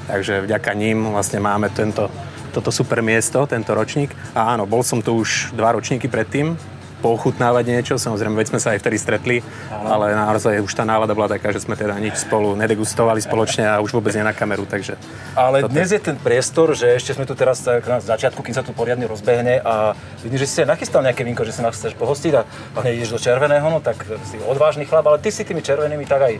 Takže 0.08 0.48
vďaka 0.48 0.72
ním 0.72 1.12
vlastne 1.12 1.44
máme 1.44 1.68
tento, 1.68 2.08
toto 2.56 2.72
super 2.72 3.04
miesto, 3.04 3.44
tento 3.44 3.76
ročník. 3.76 4.16
A 4.32 4.56
áno, 4.56 4.64
bol 4.64 4.80
som 4.80 5.04
tu 5.04 5.20
už 5.20 5.52
dva 5.52 5.76
ročníky 5.76 6.08
predtým, 6.08 6.56
pouchutnávať 7.04 7.64
niečo, 7.68 7.94
samozrejme, 8.00 8.32
veď 8.32 8.56
sme 8.56 8.60
sa 8.64 8.72
aj 8.72 8.80
vtedy 8.80 8.96
stretli, 8.96 9.36
ale 9.68 10.16
naozaj 10.16 10.64
už 10.64 10.72
tá 10.72 10.88
nálada 10.88 11.12
bola 11.12 11.28
taká, 11.28 11.52
že 11.52 11.60
sme 11.60 11.76
teda 11.76 11.92
nič 12.00 12.24
spolu 12.24 12.56
nedegustovali 12.56 13.20
spoločne 13.20 13.68
a 13.68 13.84
už 13.84 13.92
vôbec 13.92 14.16
nie 14.16 14.24
na 14.24 14.32
kameru, 14.32 14.64
takže... 14.64 14.96
Ale 15.36 15.60
toto 15.60 15.76
dnes 15.76 15.92
je 15.92 16.00
ten 16.00 16.16
priestor, 16.16 16.72
že 16.72 16.96
ešte 16.96 17.12
sme 17.12 17.28
tu 17.28 17.36
teraz 17.36 17.60
na 17.68 18.00
začiatku, 18.00 18.40
kým 18.40 18.56
sa 18.56 18.64
tu 18.64 18.72
poriadne 18.72 19.04
rozbehne 19.04 19.60
a 19.60 19.92
vidím, 20.24 20.40
že 20.40 20.48
si 20.48 20.64
aj 20.64 20.72
nachystal 20.72 21.04
nejaké 21.04 21.28
vínko, 21.28 21.44
že 21.44 21.52
sa 21.52 21.68
nás 21.68 21.76
chceš 21.76 21.92
pohostiť 22.00 22.32
a 22.40 22.48
hlavne 22.72 22.96
ideš 22.96 23.12
do 23.12 23.20
červeného, 23.20 23.68
no 23.68 23.84
tak 23.84 24.00
si 24.24 24.40
odvážny 24.40 24.88
chlap, 24.88 25.04
ale 25.04 25.20
ty 25.20 25.28
si 25.28 25.44
tými 25.44 25.60
červenými 25.60 26.08
tak 26.08 26.32
aj 26.32 26.34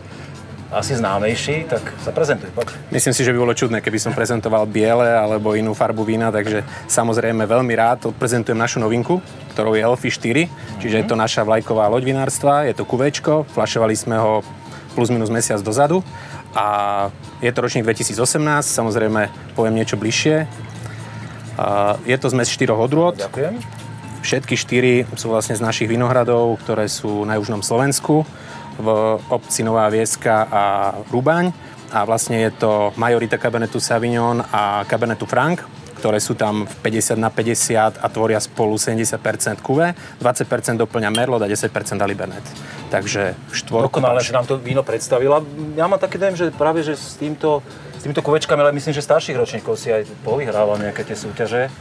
asi 0.73 0.97
známejší, 0.97 1.69
tak 1.69 1.93
sa 2.01 2.09
prezentuj, 2.09 2.49
poď. 2.51 2.73
Myslím 2.89 3.13
si, 3.13 3.21
že 3.21 3.29
by 3.29 3.37
bolo 3.37 3.53
čudné, 3.53 3.85
keby 3.85 4.01
som 4.01 4.17
prezentoval 4.17 4.65
biele 4.65 5.13
alebo 5.13 5.53
inú 5.53 5.77
farbu 5.77 6.01
vína, 6.01 6.33
takže 6.33 6.65
samozrejme 6.89 7.45
veľmi 7.45 7.73
rád 7.77 8.09
odprezentujem 8.09 8.57
našu 8.57 8.81
novinku, 8.81 9.21
ktorou 9.55 9.79
je 9.79 9.87
Elfy 9.87 10.11
4, 10.11 10.83
čiže 10.83 10.95
je 10.99 11.05
to 11.07 11.15
naša 11.15 11.47
vlajková 11.47 11.87
loď 11.87 12.11
vinárstva, 12.11 12.67
je 12.67 12.75
to 12.75 12.83
kuvečko, 12.83 13.47
flašovali 13.55 13.95
sme 13.95 14.19
ho 14.19 14.43
plus 14.91 15.07
minus 15.07 15.31
mesiac 15.31 15.63
dozadu 15.63 16.03
a 16.55 16.67
je 17.39 17.51
to 17.51 17.59
ročník 17.63 17.87
2018, 17.87 18.15
samozrejme 18.63 19.31
poviem 19.55 19.75
niečo 19.75 19.99
bližšie. 19.99 20.47
A 21.55 21.95
Je 22.03 22.17
to 22.19 22.27
zmes 22.27 22.51
štyroch 22.51 22.79
odrôd, 22.79 23.15
Ďakujem. 23.15 23.85
Všetky 24.25 24.57
štyri 24.57 24.93
sú 25.13 25.29
vlastne 25.29 25.53
z 25.53 25.61
našich 25.61 25.85
vinohradov, 25.85 26.57
ktoré 26.65 26.89
sú 26.89 27.29
na 27.29 27.37
južnom 27.37 27.61
Slovensku, 27.61 28.25
v 28.81 28.87
obci 29.29 29.61
Nová 29.61 29.85
Vieska 29.93 30.49
a 30.49 30.63
Rubaň. 31.13 31.53
A 31.93 32.03
vlastne 32.03 32.41
je 32.41 32.51
to 32.57 32.89
majorita 32.97 33.37
Cabernetu 33.37 33.77
Sauvignon 33.77 34.41
a 34.49 34.83
Cabernetu 34.89 35.29
Franc, 35.29 35.61
ktoré 35.97 36.19
sú 36.19 36.35
tam 36.35 36.67
v 36.67 36.75
50 36.83 37.17
na 37.17 37.31
50 37.31 38.03
a 38.03 38.07
tvoria 38.11 38.39
spolu 38.43 38.75
70% 38.75 39.63
kuve, 39.63 39.95
20% 40.21 40.77
doplňa 40.77 41.09
Merlot 41.09 41.41
a 41.41 41.47
10% 41.49 41.71
Alibernet. 41.99 42.43
Takže 42.91 43.33
štvorku. 43.49 43.89
Dokonale, 43.89 44.21
že 44.21 44.35
nám 44.35 44.45
to 44.45 44.59
víno 44.59 44.83
predstavila. 44.83 45.41
Ja 45.73 45.87
mám 45.87 45.97
taký 45.97 46.19
dojem, 46.19 46.35
že 46.35 46.45
práve 46.53 46.83
že 46.85 46.93
s 46.93 47.17
týmto, 47.17 47.63
s 47.97 48.03
týmto 48.03 48.21
kuvečkami, 48.21 48.61
ale 48.61 48.75
myslím, 48.75 48.93
že 48.93 49.01
starších 49.01 49.39
ročníkov 49.39 49.79
si 49.79 49.89
aj 49.89 50.05
povyhrával 50.21 50.77
nejaké 50.77 51.07
tie 51.07 51.17
súťaže. 51.17 51.71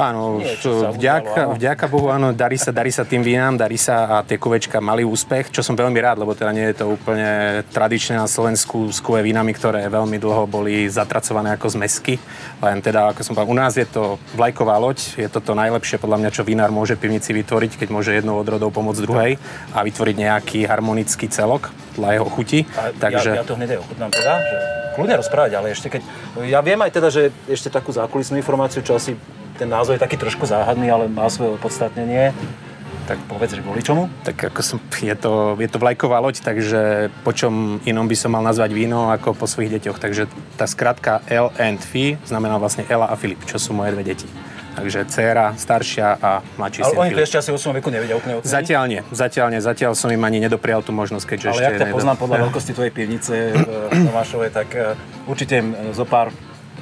Áno, 0.00 0.40
sa 0.40 0.96
vďaka, 0.96 1.60
vďaka 1.60 1.84
Bohu, 1.92 2.08
áno, 2.08 2.32
darí 2.32 2.56
sa, 2.56 2.72
darí 2.72 2.88
sa 2.88 3.04
tým 3.04 3.20
vínám, 3.20 3.60
darí 3.60 3.76
sa 3.76 4.08
a 4.08 4.24
tie 4.24 4.40
kuvečka 4.40 4.80
mali 4.80 5.04
úspech, 5.04 5.52
čo 5.52 5.60
som 5.60 5.76
veľmi 5.76 6.00
rád, 6.00 6.24
lebo 6.24 6.32
teda 6.32 6.56
nie 6.56 6.72
je 6.72 6.80
to 6.80 6.88
úplne 6.88 7.60
tradičné 7.68 8.16
na 8.16 8.24
Slovensku 8.24 8.88
s 8.88 9.04
kuve 9.04 9.20
vínami, 9.20 9.52
ktoré 9.52 9.84
veľmi 9.92 10.16
dlho 10.16 10.48
boli 10.48 10.88
zatracované 10.88 11.52
ako 11.52 11.76
zmesky. 11.76 12.16
Len 12.64 12.80
teda, 12.80 13.12
ako 13.12 13.20
som 13.20 13.36
povedal, 13.36 13.52
u 13.52 13.56
nás 13.60 13.76
je 13.76 13.84
to 13.84 14.16
vlajková 14.40 14.80
loď, 14.80 15.20
je 15.20 15.28
to 15.28 15.44
to 15.44 15.52
najlepšie 15.52 16.00
podľa 16.00 16.16
mňa, 16.24 16.30
čo 16.32 16.48
vinár 16.48 16.72
môže 16.72 16.96
pivnici 16.96 17.36
vytvoriť, 17.36 17.84
keď 17.84 17.88
môže 17.92 18.16
jednou 18.16 18.40
odrodou 18.40 18.72
pomôcť 18.72 19.04
druhej 19.04 19.36
a 19.76 19.84
vytvoriť 19.84 20.16
nejaký 20.16 20.64
harmonický 20.64 21.28
celok 21.28 21.68
podľa 21.92 22.16
jeho 22.16 22.26
chuti. 22.32 22.60
A 22.72 22.96
Takže... 22.96 23.36
ja, 23.36 23.44
ja 23.44 23.44
to 23.44 23.52
hneď 23.52 23.76
ochutnám 23.84 24.08
teda, 24.08 24.32
že 24.40 24.56
kľudne 24.96 25.14
rozprávať, 25.20 25.52
ale 25.60 25.76
ešte 25.76 25.92
keď... 25.92 26.02
Ja 26.48 26.64
viem 26.64 26.80
aj 26.80 26.90
teda, 26.96 27.12
že 27.12 27.28
ešte 27.44 27.68
takú 27.68 27.92
zákulisnú 27.92 28.40
informáciu, 28.40 28.80
čo 28.80 28.96
asi 28.96 29.12
ten 29.60 29.68
názov 29.68 29.92
je 29.92 30.00
taký 30.00 30.16
trošku 30.16 30.48
záhadný, 30.48 30.88
ale 30.88 31.04
má 31.12 31.28
svoje 31.28 31.52
opodstatnenie. 31.52 32.32
Tak 33.04 33.20
povedz, 33.28 33.52
že 33.52 33.60
kvôli 33.60 33.84
čomu? 33.84 34.08
Tak 34.24 34.54
ako 34.54 34.60
som, 34.64 34.78
je 34.80 35.12
to, 35.12 35.58
je 35.60 35.68
to 35.68 35.76
vlajková 35.76 36.16
loď, 36.22 36.40
takže 36.40 37.10
po 37.26 37.36
čom 37.36 37.82
inom 37.84 38.08
by 38.08 38.16
som 38.16 38.32
mal 38.32 38.40
nazvať 38.40 38.72
víno 38.72 39.12
ako 39.12 39.36
po 39.36 39.44
svojich 39.44 39.76
deťoch. 39.76 39.98
Takže 40.00 40.30
tá 40.56 40.64
skratka 40.64 41.20
L 41.28 41.52
and 41.60 41.82
Phi 41.82 42.16
znamená 42.24 42.56
vlastne 42.56 42.88
Ela 42.88 43.10
a 43.10 43.18
Filip, 43.20 43.44
čo 43.44 43.60
sú 43.60 43.76
moje 43.76 43.92
dve 43.92 44.14
deti. 44.14 44.24
Takže 44.70 45.10
dcéra, 45.10 45.58
staršia 45.58 46.22
a 46.22 46.40
mladší 46.56 46.86
Ale 46.86 46.94
syn 46.94 47.00
oni 47.02 47.10
to 47.18 47.22
ešte 47.26 47.38
asi 47.42 47.50
o 47.50 47.58
svojom 47.58 47.82
veku 47.82 47.90
nevedia 47.90 48.14
úplne 48.14 48.38
oceniť. 48.38 48.54
Zatiaľ 48.54 48.84
nie, 48.86 49.02
zatiaľ 49.10 49.46
nie, 49.50 49.60
zatiaľ 49.60 49.92
som 49.98 50.08
im 50.14 50.22
ani 50.22 50.38
nedoprial 50.38 50.80
tú 50.80 50.94
možnosť, 50.94 51.26
keďže 51.26 51.46
Ale 51.50 51.52
ešte... 51.52 51.66
jak 51.66 51.74
ťa 51.74 51.86
nedo- 51.90 51.96
poznám 51.98 52.16
podľa 52.22 52.36
veľkosti 52.48 52.72
tvojej 52.78 52.92
pivnice 52.94 53.34
v 53.90 54.00
Tomášovej, 54.06 54.50
tak 54.54 54.68
e, 54.78 54.94
určite 55.26 55.58
im 55.58 55.74
zo 55.90 56.06
pár 56.06 56.30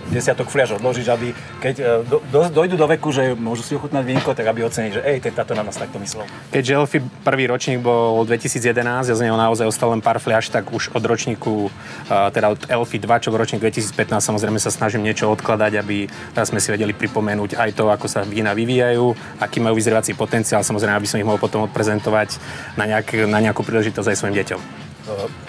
desiatok 0.08 0.48
fliaž 0.48 0.76
odložíš, 0.80 1.08
aby 1.12 1.36
keď 1.60 1.74
e, 1.78 1.84
do, 2.08 2.18
do, 2.32 2.40
dojdu 2.48 2.76
do 2.76 2.86
veku, 2.88 3.12
že 3.12 3.36
môžu 3.36 3.62
si 3.64 3.72
ochutnať 3.76 4.04
vínko, 4.04 4.32
tak 4.32 4.48
aby 4.48 4.64
ocenili, 4.64 4.96
že 4.98 5.02
ej, 5.04 5.20
ten 5.20 5.32
táto 5.32 5.52
na 5.52 5.62
nás 5.62 5.76
takto 5.76 6.00
myslel. 6.00 6.24
Keďže 6.50 6.72
Elfy 6.74 6.98
prvý 7.22 7.44
ročník 7.46 7.84
bol 7.84 8.24
2011 8.24 9.08
a 9.08 9.14
z 9.14 9.20
neho 9.20 9.36
naozaj 9.36 9.68
ostalo 9.68 9.92
len 9.92 10.02
pár 10.02 10.18
fľaš, 10.18 10.48
tak 10.48 10.72
už 10.72 10.92
od 10.96 11.04
ročníku, 11.04 11.68
uh, 11.68 12.32
teda 12.32 12.56
od 12.56 12.60
Elfy 12.66 12.98
2, 12.98 13.22
čo 13.22 13.28
bol 13.30 13.40
ročník 13.40 13.60
2015, 13.60 14.20
samozrejme 14.20 14.58
sa 14.58 14.72
snažím 14.72 15.04
niečo 15.04 15.28
odkladať, 15.28 15.72
aby 15.80 16.08
teraz 16.32 16.50
sme 16.50 16.58
si 16.58 16.72
vedeli 16.72 16.96
pripomenúť 16.96 17.60
aj 17.60 17.70
to, 17.76 17.92
ako 17.92 18.06
sa 18.08 18.24
vína 18.24 18.56
vyvíjajú, 18.56 19.12
aký 19.38 19.60
majú 19.60 19.76
vyzrievací 19.76 20.16
potenciál, 20.16 20.64
samozrejme, 20.64 20.96
aby 20.96 21.08
som 21.08 21.20
ich 21.20 21.26
mohol 21.28 21.40
potom 21.40 21.68
odprezentovať 21.68 22.40
na, 22.80 22.88
nejak, 22.88 23.28
na 23.28 23.38
nejakú 23.44 23.62
príležitosť 23.62 24.08
aj 24.08 24.16
svojim 24.16 24.36
deťom. 24.40 24.60
E, 24.60 24.66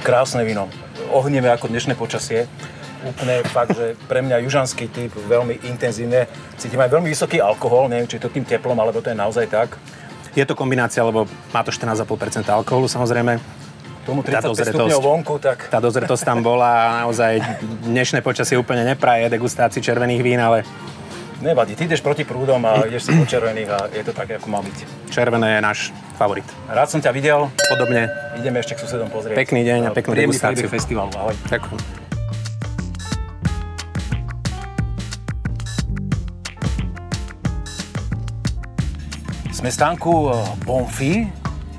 Krásne 0.04 0.44
víno, 0.44 0.68
ohnivé 1.12 1.50
ako 1.52 1.72
dnešné 1.72 1.96
počasie. 1.96 2.46
Úplne 3.02 3.48
fakt, 3.48 3.74
že 3.74 3.96
pre 4.06 4.20
mňa 4.20 4.44
južanský 4.44 4.88
typ, 4.88 5.16
veľmi 5.16 5.64
intenzívne. 5.66 6.28
Cítim 6.56 6.78
aj 6.78 6.92
veľmi 6.92 7.08
vysoký 7.08 7.40
alkohol, 7.40 7.88
neviem, 7.88 8.06
či 8.06 8.16
je 8.16 8.24
to 8.24 8.30
tým 8.30 8.44
teplom, 8.44 8.76
alebo 8.76 9.00
to 9.00 9.08
je 9.08 9.16
naozaj 9.16 9.48
tak. 9.48 9.80
Je 10.32 10.44
to 10.44 10.52
kombinácia, 10.52 11.00
lebo 11.00 11.24
má 11.50 11.64
to 11.64 11.72
14,5% 11.72 12.06
alkoholu 12.46 12.86
samozrejme. 12.86 13.40
Tomu 14.04 14.20
Tá 14.22 14.42
35 14.42 14.52
dozretosť. 14.74 15.00
vonku, 15.00 15.36
tak 15.38 15.58
Tá 15.68 15.78
dozretosť 15.78 16.24
tam 16.24 16.40
bola 16.40 17.02
naozaj 17.04 17.40
dnešné 17.84 18.20
počasie 18.20 18.56
úplne 18.56 18.84
nepraje 18.84 19.28
degustácii 19.28 19.80
červených 19.80 20.20
vín, 20.20 20.40
ale 20.40 20.68
nevadí. 21.40 21.74
Ty 21.74 21.88
ideš 21.88 22.02
proti 22.02 22.24
prúdom 22.24 22.60
a 22.64 22.84
ideš 22.84 23.08
si 23.08 23.12
po 23.12 23.24
červených 23.24 23.70
a 23.70 23.80
je 23.88 24.04
to 24.04 24.12
tak, 24.12 24.28
ako 24.34 24.48
má 24.50 24.60
byť. 24.60 24.78
červené 25.08 25.56
je 25.56 25.62
náš 25.62 25.80
favorit. 26.16 26.44
Rád 26.68 26.90
som 26.90 27.00
ťa 27.00 27.12
videl, 27.12 27.48
Podobne. 27.70 28.12
ideme 28.36 28.60
ešte 28.60 28.76
k 28.76 28.80
susedom 28.82 29.08
pozrieť. 29.08 29.36
Pekný 29.36 29.64
deň 29.64 29.80
a 29.88 29.90
peknú 29.90 30.12
Príjemný 30.14 30.36
degustáciu. 30.36 30.68
festivalu, 30.68 31.12
ahoj. 31.16 31.36
Ďakujem. 31.48 32.09
Sme 39.60 39.76
v 39.76 39.76
stánku 39.76 40.12
eh, 40.32 40.36
Bonfi, 40.64 41.28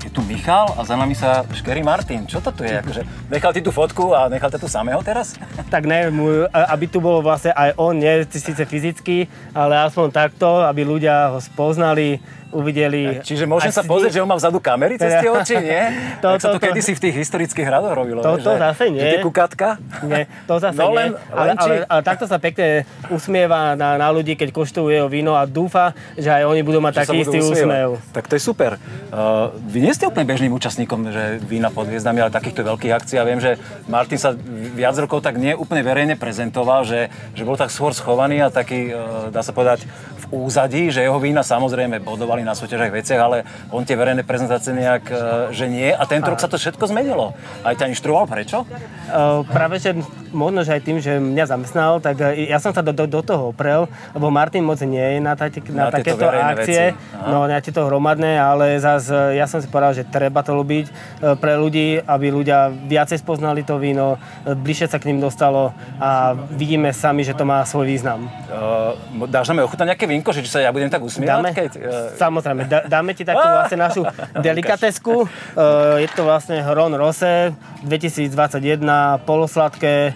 je 0.05 0.09
tu 0.13 0.21
Michal 0.29 0.69
a 0.77 0.85
za 0.85 0.93
nami 0.93 1.17
sa 1.17 1.41
škerí 1.49 1.81
Martin. 1.81 2.29
Čo 2.29 2.37
to 2.37 2.53
tu 2.53 2.61
je? 2.61 2.77
Akože, 2.77 3.01
nechal 3.33 3.49
ty 3.57 3.65
tú 3.65 3.73
fotku 3.73 4.13
a 4.13 4.29
nechal 4.29 4.53
tu 4.53 4.69
samého 4.69 5.01
teraz? 5.01 5.33
Tak 5.73 5.89
neviem, 5.89 6.45
aby 6.51 6.85
tu 6.85 7.01
bol 7.01 7.25
vlastne 7.25 7.57
aj 7.57 7.73
on, 7.81 7.97
nie 7.97 8.27
síce 8.29 8.69
fyzicky, 8.69 9.25
ale 9.55 9.81
aspoň 9.87 10.13
takto, 10.13 10.61
aby 10.61 10.85
ľudia 10.85 11.33
ho 11.33 11.41
spoznali, 11.41 12.21
uvideli. 12.51 13.19
Čiže 13.19 13.43
môžem 13.43 13.71
sa 13.71 13.81
pozrieť, 13.81 14.15
že 14.15 14.21
on 14.21 14.29
má 14.29 14.35
vzadu 14.35 14.59
kamery 14.59 14.95
cez 14.95 15.11
tie 15.17 15.27
oči, 15.27 15.55
nie? 15.57 15.81
To- 16.19 16.29
Tak 16.35 16.39
sa 16.39 16.47
to, 16.47 16.55
to- 16.55 16.59
to- 16.59 16.65
kedysi 16.67 16.91
v 16.93 17.01
tých 17.01 17.15
historických 17.17 17.65
hradoch 17.65 17.91
robilo. 17.91 18.19
To- 18.21 18.37
to 18.37 18.55
zase 18.55 18.87
nie. 18.87 19.01
Tie 19.01 19.19
kukátka? 19.19 19.75
Nie, 20.03 20.27
to 20.45 20.59
zase 20.59 20.77
No 20.77 20.91
nie. 20.91 20.97
len- 20.99 21.13
ale, 21.31 21.47
len 21.47 21.55
či- 21.55 21.63
ale, 21.63 21.75
ale, 21.87 22.01
takto 22.03 22.25
sa 22.25 22.37
pekne 22.37 22.83
usmieva 23.07 23.73
na, 23.73 23.97
na 23.97 24.07
ľudí, 24.09 24.35
keď 24.35 24.51
koštujú 24.51 24.87
jeho 24.87 25.07
víno 25.07 25.33
a 25.33 25.43
dúfa, 25.43 25.91
že 26.15 26.29
aj 26.29 26.43
oni 26.45 26.61
budú 26.61 26.79
mať 26.79 26.93
Že 26.93 26.99
taký 27.01 27.17
istý 27.21 27.37
úsmev. 27.41 27.89
Tak 28.11 28.27
to 28.27 28.35
je 28.35 28.41
super. 28.41 28.75
Uh, 29.11 29.51
vy 29.65 29.81
nie 29.81 29.91
ste 29.91 30.05
úplne 30.05 30.23
bežným 30.23 30.51
účastníkom, 30.51 31.09
že 31.09 31.39
vína 31.41 31.67
pod 31.67 31.87
hviezdami, 31.87 32.19
ale 32.19 32.29
takýchto 32.29 32.63
veľkých 32.63 32.93
akcií. 32.93 33.15
Ja 33.15 33.23
viem, 33.23 33.39
že 33.39 33.55
Martin 33.85 34.15
sa 34.15 34.31
viac 34.71 34.95
rokov 34.95 35.19
tak 35.21 35.35
nie 35.35 35.51
úplne 35.51 35.81
verejne 35.81 36.15
prezentoval, 36.15 36.83
že, 36.83 37.07
že 37.31 37.43
bol 37.43 37.55
tak 37.55 37.69
skôr 37.69 37.91
schovaný 37.91 38.39
a 38.39 38.47
taký, 38.47 38.91
uh, 38.91 39.27
dá 39.29 39.39
sa 39.39 39.51
povedať, 39.51 39.83
úzadí, 40.31 40.89
že 40.89 41.03
jeho 41.03 41.19
vína 41.19 41.43
samozrejme 41.43 41.99
bodovali 42.01 42.41
na 42.41 42.55
súťažách 42.55 42.91
veciach, 42.91 43.21
ale 43.21 43.37
on 43.69 43.83
tie 43.83 43.99
verejné 43.99 44.23
prezentácie 44.23 44.71
nejak, 44.71 45.03
uh, 45.11 45.17
že 45.51 45.67
nie. 45.67 45.91
A 45.91 46.03
tento 46.07 46.31
rok 46.31 46.39
sa 46.39 46.47
to 46.47 46.55
všetko 46.55 46.87
zmenilo. 46.87 47.35
Aj 47.61 47.75
ťa 47.75 47.91
inštruoval, 47.91 48.31
prečo? 48.31 48.63
Uh, 48.63 49.43
práve, 49.47 49.77
že 49.83 49.91
možno, 50.31 50.63
že 50.63 50.79
aj 50.79 50.81
tým, 50.87 50.97
že 51.03 51.19
mňa 51.19 51.45
zamestnal, 51.51 51.99
tak 51.99 52.15
uh, 52.23 52.31
ja 52.31 52.63
som 52.63 52.71
sa 52.71 52.79
do, 52.79 52.95
do, 52.95 53.05
do 53.05 53.21
toho 53.21 53.51
oprel, 53.51 53.91
lebo 54.15 54.31
Martin 54.31 54.63
moc 54.63 54.79
nie 54.79 55.03
je 55.03 55.19
na, 55.19 55.35
ta, 55.35 55.51
Na 55.51 55.91
na, 55.91 55.91
takéto 55.91 56.23
akcie, 56.23 56.95
no 57.27 57.43
na 57.45 57.59
tieto 57.59 57.83
hromadné, 57.83 58.39
ale 58.39 58.79
zase 58.79 59.35
ja 59.35 59.43
som 59.45 59.59
si 59.59 59.67
povedal, 59.67 59.91
že 59.91 60.07
treba 60.07 60.39
to 60.45 60.55
uh, 60.55 61.35
pre 61.35 61.59
ľudí, 61.59 61.99
aby 61.99 62.31
ľudia 62.31 62.71
viacej 62.71 63.19
spoznali 63.19 63.67
to 63.67 63.75
víno, 63.81 64.15
bližšie 64.45 64.87
sa 64.87 65.01
k 65.01 65.11
ním 65.11 65.19
dostalo 65.19 65.75
a 65.99 66.37
vidíme 66.55 66.93
sami, 66.95 67.25
že 67.25 67.35
to 67.35 67.43
má 67.43 67.65
svoj 67.67 67.89
význam. 67.89 68.29
Uh, 68.47 69.27
dáš 69.27 69.49
nám 69.49 69.65
ochutnať 69.65 69.97
nejaké 69.97 70.05
vínko, 70.05 70.20
že 70.29 70.39
či 70.39 70.49
sa 70.51 70.59
ja 70.59 70.69
budem 70.69 70.85
tak 70.87 71.01
usmievať? 71.01 71.29
Dáme? 71.31 71.49
Keď, 71.51 71.71
uh, 71.75 72.13
Samozrejme, 72.13 72.61
dá, 72.65 72.85
dáme 72.85 73.11
ti 73.11 73.25
takú 73.25 73.41
vlastne 73.57 73.79
našu 73.79 74.01
delikatesku. 74.35 75.25
Uh, 75.51 75.97
je 75.97 76.07
to 76.07 76.21
vlastne 76.21 76.61
Hron 76.61 76.93
Rose 76.93 77.49
2021, 77.81 78.77
polosladké. 79.21 80.13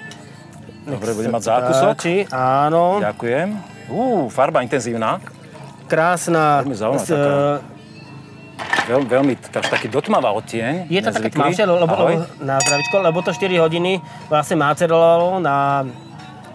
dobre, 0.86 1.10
budem 1.12 1.32
mať 1.32 1.44
zákusok. 1.44 1.90
Páči, 1.98 2.16
áno, 2.30 3.02
Ďakujem. 3.02 3.48
Uú, 3.88 4.30
farba 4.30 4.62
intenzívna. 4.62 5.18
krásna. 5.86 6.62
Veľmi 6.62 6.76
zaujímavá 6.76 7.02
s- 7.02 7.10
taká. 7.10 7.74
Veľ, 8.86 9.02
veľmi 9.04 9.34
až 9.36 9.68
taký 9.68 9.90
dotmavá 9.90 10.30
odtieň. 10.32 10.86
Je 10.88 11.02
to 11.02 11.10
také 11.10 11.28
nezvyklý. 11.28 11.42
tmavšie, 11.42 11.64
lebo, 11.66 11.90
lebo, 11.90 12.06
na 12.40 12.56
zdravičko, 12.56 12.96
lebo 13.02 13.18
to 13.20 13.34
4 13.34 13.58
hodiny 13.58 13.98
vlastne 14.30 14.56
macerovalo 14.56 15.42
na 15.42 15.82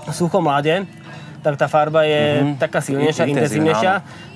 suchom 0.09 0.40
lade, 0.40 0.87
tak 1.41 1.55
tá 1.57 1.67
farba 1.67 2.05
je 2.05 2.21
Mhm. 2.39 2.55
taká 2.57 2.79
silnejšia, 2.79 3.25
Intenzívna, 3.25 3.41
intenzívnejšia, 3.73 3.93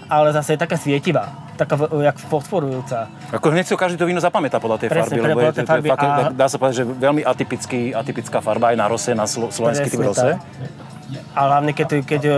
ale 0.06 0.28
zase 0.30 0.50
je 0.50 0.58
taká 0.58 0.76
svietivá, 0.76 1.24
taká 1.54 1.74
jak 2.02 2.16
fosforujúca. 2.18 3.08
Ako 3.30 3.48
hneď 3.50 3.64
si 3.64 3.74
každý 3.74 3.96
to 3.96 4.04
víno 4.04 4.18
zapamätá 4.18 4.56
podľa 4.56 4.78
tej 4.78 4.88
Presne, 4.90 5.14
farby, 5.14 5.20
lebo 5.26 5.40
je, 5.40 5.46
to, 5.46 5.54
to 5.54 5.60
je 5.60 5.66
farby 5.66 5.88
fakt, 5.88 6.02
a- 6.02 6.30
dá 6.30 6.46
sa 6.46 6.56
povedať, 6.56 6.74
že 6.76 6.84
veľmi 6.86 7.22
atypický, 7.22 7.80
atypická 7.92 8.38
farba 8.38 8.70
aj 8.70 8.76
na 8.76 8.86
rose, 8.86 9.10
na 9.12 9.24
slo, 9.24 9.48
slovenský 9.48 9.88
typ 9.88 10.02
rose. 10.02 10.36
A 11.30 11.40
hlavne 11.46 11.70
keď, 11.70 12.02
keď 12.02 12.22
e, 12.24 12.34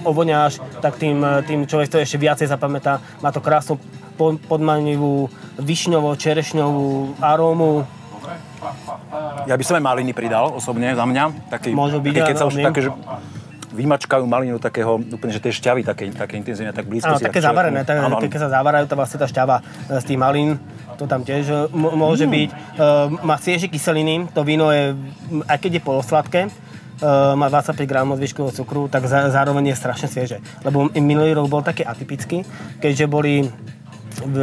ovoňáš, 0.00 0.60
tak 0.78 0.96
tým, 0.96 1.18
e, 1.18 1.42
tým 1.42 1.60
človek 1.64 1.88
to 1.88 1.98
ešte 1.98 2.16
viacej 2.16 2.46
zapamätá. 2.46 3.00
Má 3.18 3.30
to 3.30 3.40
krásnu 3.40 3.80
po- 4.14 4.38
podmanivú 4.38 5.26
višňovo-čerešňovú 5.58 6.86
arómu. 7.18 7.84
Ja 9.46 9.54
by 9.54 9.62
som 9.62 9.78
aj 9.78 9.84
maliny 9.84 10.12
pridal 10.12 10.50
osobne 10.52 10.90
za 10.90 11.02
mňa. 11.02 11.48
Taký, 11.48 11.70
Môžu 11.72 11.98
byť, 11.98 12.12
také, 12.12 12.26
keď 12.26 12.36
sa 12.36 12.46
už 12.46 12.54
také, 12.60 12.80
že 12.82 12.90
vymačkajú 13.70 14.24
malinu 14.24 14.56
takého, 14.56 14.96
úplne, 14.96 15.28
že 15.30 15.38
tie 15.38 15.50
šťavy 15.50 15.82
také, 15.82 16.08
také 16.08 16.34
intenzívne, 16.34 16.70
tak 16.70 16.84
blízko 16.84 17.10
Áno, 17.10 17.16
si. 17.16 17.24
také 17.24 17.38
zavarené, 17.38 17.82
tak, 17.82 17.98
Áno, 17.98 18.16
keď 18.16 18.40
sa 18.40 18.50
zavarajú, 18.50 18.84
to 18.84 18.94
vlastne 18.94 19.18
tá 19.18 19.26
šťava 19.26 19.56
e, 19.58 19.62
z 19.94 20.04
tých 20.04 20.16
malín, 20.16 20.56
to 20.94 21.04
tam 21.04 21.20
tiež 21.20 21.44
e, 21.44 21.54
m- 21.68 21.94
môže 21.94 22.24
Mm. 22.24 22.32
byť. 22.32 22.50
E, 22.50 22.56
má 23.20 23.36
svieže 23.36 23.66
kyseliny, 23.66 24.28
to 24.28 24.40
víno 24.42 24.68
je, 24.68 24.96
aj 25.44 25.58
keď 25.58 25.70
je 25.74 25.82
polosladké, 25.82 26.40
e, 26.44 26.50
má 27.34 27.46
25 27.46 27.84
gramov 27.84 28.16
zvyškového 28.16 28.52
cukru, 28.54 28.82
tak 28.86 29.04
za, 29.04 29.28
zároveň 29.28 29.68
je 29.68 29.76
strašne 29.76 30.08
svieže. 30.08 30.36
Lebo 30.60 30.88
minulý 30.90 31.32
rok 31.32 31.46
bol 31.46 31.60
taký 31.60 31.82
atypický, 31.82 32.42
keďže 32.78 33.04
boli 33.06 33.46
v, 34.18 34.36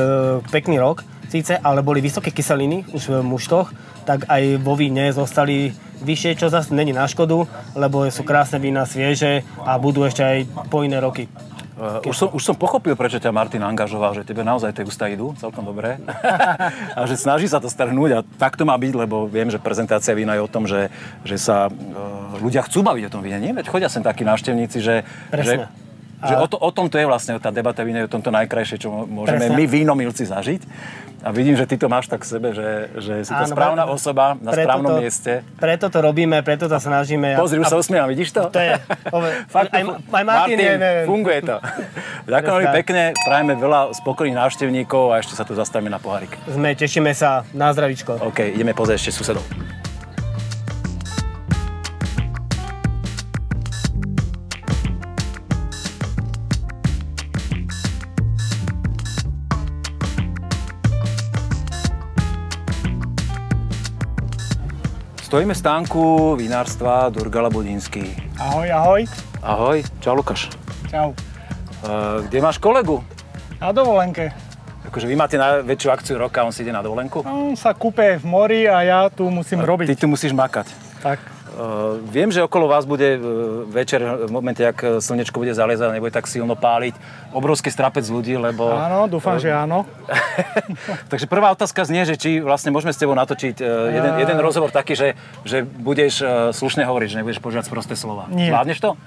pekný 0.47 0.77
rok, 0.77 1.01
síce, 1.35 1.59
ale 1.59 1.83
boli 1.83 1.99
vysoké 1.99 2.31
kyseliny 2.31 2.87
už 2.95 3.11
v 3.11 3.27
muštoch, 3.27 3.75
tak 4.07 4.23
aj 4.31 4.63
vo 4.63 4.79
víne 4.79 5.11
zostali 5.11 5.75
vyššie, 5.99 6.39
čo 6.39 6.47
zase 6.47 6.71
není 6.71 6.95
na 6.95 7.07
škodu, 7.07 7.43
lebo 7.75 8.07
sú 8.07 8.23
krásne 8.23 8.59
vína 8.59 8.87
svieže 8.87 9.43
a 9.63 9.75
budú 9.75 10.07
ešte 10.07 10.23
aj 10.23 10.37
po 10.71 10.87
iné 10.87 11.03
roky. 11.03 11.27
Uh, 11.75 11.99
už, 12.07 12.15
som, 12.15 12.29
už 12.31 12.39
som 12.39 12.55
pochopil, 12.55 12.95
prečo 12.95 13.19
ťa 13.19 13.35
Martin 13.35 13.59
angažoval, 13.59 14.15
že 14.15 14.23
tebe 14.23 14.47
naozaj 14.47 14.71
tie 14.71 14.87
ústa 14.87 15.11
idú 15.11 15.35
celkom 15.35 15.67
dobre. 15.67 15.99
a 16.95 17.03
že 17.03 17.19
snaží 17.19 17.51
sa 17.51 17.59
to 17.59 17.67
strhnúť 17.67 18.11
a 18.15 18.19
tak 18.39 18.55
to 18.55 18.63
má 18.63 18.79
byť, 18.79 18.95
lebo 18.95 19.27
viem, 19.27 19.51
že 19.51 19.59
prezentácia 19.59 20.15
vína 20.15 20.39
je 20.39 20.41
o 20.47 20.47
tom, 20.47 20.63
že, 20.71 20.87
že 21.27 21.35
sa 21.35 21.67
uh, 21.67 22.39
ľudia 22.39 22.63
chcú 22.63 22.79
baviť 22.79 23.11
o 23.11 23.13
tom 23.19 23.19
víne. 23.19 23.43
Nie? 23.43 23.51
Veď 23.51 23.67
chodia 23.67 23.91
sem 23.91 23.99
takí 23.99 24.23
návštevníci, 24.23 24.79
že, 24.79 25.03
že, 25.35 25.67
Presne. 26.25 26.31
že 26.31 26.35
o, 26.35 26.47
to, 26.47 26.57
o 26.57 26.69
tom 26.69 26.85
to 26.85 26.95
je 26.95 27.05
vlastne, 27.05 27.37
tá 27.37 27.49
debata 27.49 27.81
vína 27.81 28.01
je 28.01 28.07
o 28.07 28.11
tomto 28.11 28.29
najkrajšie, 28.29 28.77
čo 28.77 28.89
môžeme 28.89 29.37
Presne. 29.39 29.53
my 29.53 29.63
vínomilci 29.63 30.23
zažiť. 30.23 30.61
A 31.21 31.29
vidím, 31.29 31.53
že 31.53 31.65
ty 31.65 31.73
to 31.73 31.85
máš 31.85 32.05
tak 32.05 32.21
v 32.21 32.27
sebe, 32.27 32.47
že, 32.51 32.69
že 32.95 33.13
si 33.21 33.31
to 33.31 33.41
Áno, 33.41 33.49
správna 33.49 33.83
preto- 33.83 33.97
osoba 33.97 34.25
na 34.35 34.51
preto 34.51 34.61
správnom 34.63 34.91
to- 34.91 35.01
mieste. 35.01 35.33
Preto 35.55 35.85
to 35.87 35.97
robíme, 35.99 36.37
preto 36.39 36.65
to 36.65 36.77
snažíme. 36.77 37.33
a- 37.33 37.39
Pozri, 37.39 37.57
už 37.57 37.65
a 37.65 37.71
sa 37.71 37.77
usmievam, 37.77 38.05
vidíš 38.07 38.29
to? 38.31 38.45
To 38.45 38.59
je, 38.59 38.77
ove, 39.09 39.29
Fakt, 39.55 39.73
aj, 39.73 39.83
aj 40.05 40.23
Martin, 40.23 40.53
je, 40.55 40.73
neviem. 40.75 41.05
funguje 41.05 41.39
to. 41.41 41.57
Ďakujem 42.29 42.53
veľmi 42.55 42.69
pekne, 42.75 43.03
prajeme 43.19 43.53
veľa 43.55 43.79
spokojných 43.95 44.37
návštevníkov 44.37 45.03
a 45.09 45.15
ešte 45.17 45.33
sa 45.33 45.41
tu 45.41 45.53
zastavíme 45.53 45.89
na 45.89 45.97
pohárik. 45.97 46.29
Sme, 46.45 46.73
tešíme 46.73 47.09
sa 47.11 47.41
na 47.51 47.69
zdravičko. 47.69 48.21
OK, 48.23 48.53
ideme 48.53 48.73
pozrieť 48.73 49.09
ešte 49.09 49.17
susedov. 49.17 49.41
Stojíme 65.35 65.51
v 65.51 65.63
stánku 65.67 66.03
vinárstva 66.39 67.11
Durgala 67.11 67.51
Bodínsky. 67.51 68.07
Ahoj, 68.39 68.71
ahoj. 68.71 69.01
Ahoj, 69.43 69.83
čau 69.99 70.15
Lukáš. 70.15 70.47
Čau. 70.87 71.11
kde 72.23 72.39
máš 72.39 72.55
kolegu? 72.55 73.03
Na 73.59 73.75
dovolenke. 73.75 74.31
Akože 74.87 75.03
vy 75.03 75.19
máte 75.19 75.35
najväčšiu 75.35 75.91
akciu 75.91 76.15
roka, 76.15 76.39
on 76.39 76.55
si 76.55 76.63
ide 76.63 76.71
na 76.71 76.79
dovolenku? 76.79 77.27
On 77.27 77.51
sa 77.59 77.75
kúpe 77.75 78.15
v 78.15 78.23
mori 78.23 78.63
a 78.63 78.79
ja 78.87 78.99
tu 79.11 79.27
musím 79.27 79.59
robiť. 79.59 79.91
Ty 79.91 79.95
tu 79.99 80.07
musíš 80.07 80.31
makať. 80.31 80.71
Tak. 81.03 81.19
Uh, 81.55 82.03
viem, 82.11 82.27
že 82.35 82.43
okolo 82.43 82.67
vás 82.67 82.83
bude 82.83 83.15
uh, 83.15 83.63
večer, 83.71 84.03
v 84.03 84.31
momente, 84.31 84.59
ak 84.59 84.99
slnečko 84.99 85.39
bude 85.39 85.55
zaliezať, 85.55 85.95
nebude 85.95 86.11
tak 86.11 86.27
silno 86.27 86.51
páliť, 86.59 86.99
obrovský 87.31 87.71
strapec 87.71 88.03
ľudí, 88.11 88.35
lebo... 88.35 88.67
Áno, 88.75 89.07
dúfam, 89.07 89.39
že 89.39 89.55
áno. 89.55 89.87
Takže 91.11 91.31
prvá 91.31 91.55
otázka 91.55 91.87
znie, 91.87 92.03
že 92.03 92.19
či 92.19 92.43
vlastne 92.43 92.75
môžeme 92.75 92.91
s 92.91 92.99
tebou 92.99 93.15
natočiť 93.15 93.63
uh, 93.63 93.87
jeden, 93.87 94.13
jeden 94.19 94.37
rozhovor 94.43 94.67
taký, 94.75 94.99
že, 94.99 95.15
že 95.47 95.63
budeš 95.63 96.19
uh, 96.19 96.51
slušne 96.51 96.83
hovoriť, 96.83 97.07
že 97.07 97.17
nebudeš 97.23 97.39
požiadať 97.39 97.71
prosté 97.71 97.95
slova. 97.95 98.27
Nie. 98.27 98.51
Zvládneš 98.51 98.83
to? 98.83 98.99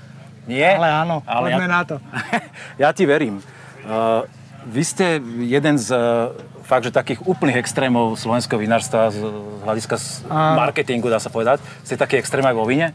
Nie? 0.48 0.80
Ale 0.80 0.88
áno, 0.88 1.20
poďme 1.20 1.68
ja, 1.68 1.76
na 1.76 1.82
to. 1.84 1.96
ja 2.82 2.88
ti 2.96 3.04
verím. 3.04 3.44
Uh, 3.84 4.24
vy 4.64 4.82
ste 4.88 5.20
jeden 5.44 5.76
z 5.76 5.92
uh, 5.92 6.32
fakt, 6.68 6.84
že 6.84 6.92
takých 6.92 7.24
úplných 7.24 7.56
extrémov 7.56 8.14
slovenského 8.14 8.60
vinárstva 8.60 9.08
z 9.08 9.18
z 9.18 9.24
hľadiska 9.64 9.96
Áno. 10.26 10.56
marketingu, 10.58 11.08
dá 11.08 11.16
sa 11.16 11.28
povedať. 11.28 11.58
Ste 11.80 11.96
taký 11.96 12.16
extrém 12.16 12.44
aj 12.44 12.52
vo 12.52 12.62
vine? 12.62 12.92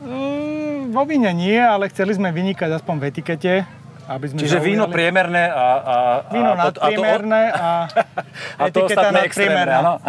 Mm, 0.00 0.90
vo 0.90 1.04
víne 1.04 1.28
nie, 1.30 1.54
ale 1.54 1.86
chceli 1.86 2.12
sme 2.12 2.28
vynikať 2.30 2.72
aspoň 2.72 2.94
v 2.98 3.04
etikete. 3.06 3.52
Aby 4.04 4.28
sme 4.28 4.38
Čiže 4.38 4.60
víno 4.60 4.84
zaujali. 4.84 4.92
priemerné 4.92 5.44
a... 5.46 5.64
a 5.64 5.96
Víno 6.28 6.50
a, 6.50 6.68
to- 6.68 6.76
a 6.76 6.88
to- 6.90 7.00
nadpriemerné 7.00 7.42
a, 7.46 7.68
a 8.60 8.64
to 8.66 8.68
etiketa 8.74 9.00
ostatné 9.00 9.20
extrémne, 9.22 9.64
áno. 9.70 9.92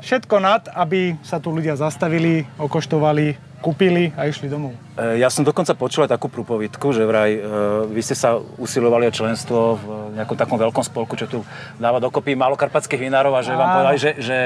Všetko 0.00 0.36
nad, 0.36 0.64
aby 0.66 1.16
sa 1.20 1.36
tu 1.36 1.52
ľudia 1.52 1.76
zastavili, 1.76 2.48
okoštovali, 2.56 3.36
kúpili 3.60 4.08
a 4.16 4.24
išli 4.24 4.48
domov. 4.48 4.72
E, 4.96 5.20
Ja 5.20 5.28
som 5.28 5.44
dokonca 5.44 5.76
počul 5.76 6.08
aj 6.08 6.16
takú 6.16 6.26
prúpovidku, 6.26 6.90
že 6.90 7.04
vraj 7.04 7.30
e, 7.32 7.40
vy 7.86 8.00
ste 8.00 8.16
sa 8.16 8.40
usilovali 8.56 9.04
o 9.04 9.12
členstvo 9.12 9.76
v 9.76 9.84
nejakom 10.16 10.36
takom 10.36 10.56
veľkom 10.56 10.80
spolku, 10.80 11.14
čo 11.14 11.28
tu 11.28 11.38
dáva 11.76 12.00
dokopy 12.00 12.32
malokarpatských 12.32 12.96
vinárov 12.98 13.36
a 13.36 13.44
že 13.44 13.52
vám 13.52 13.68
Áno. 13.68 13.74
povedali, 13.76 13.98
že, 14.00 14.10
že 14.16 14.38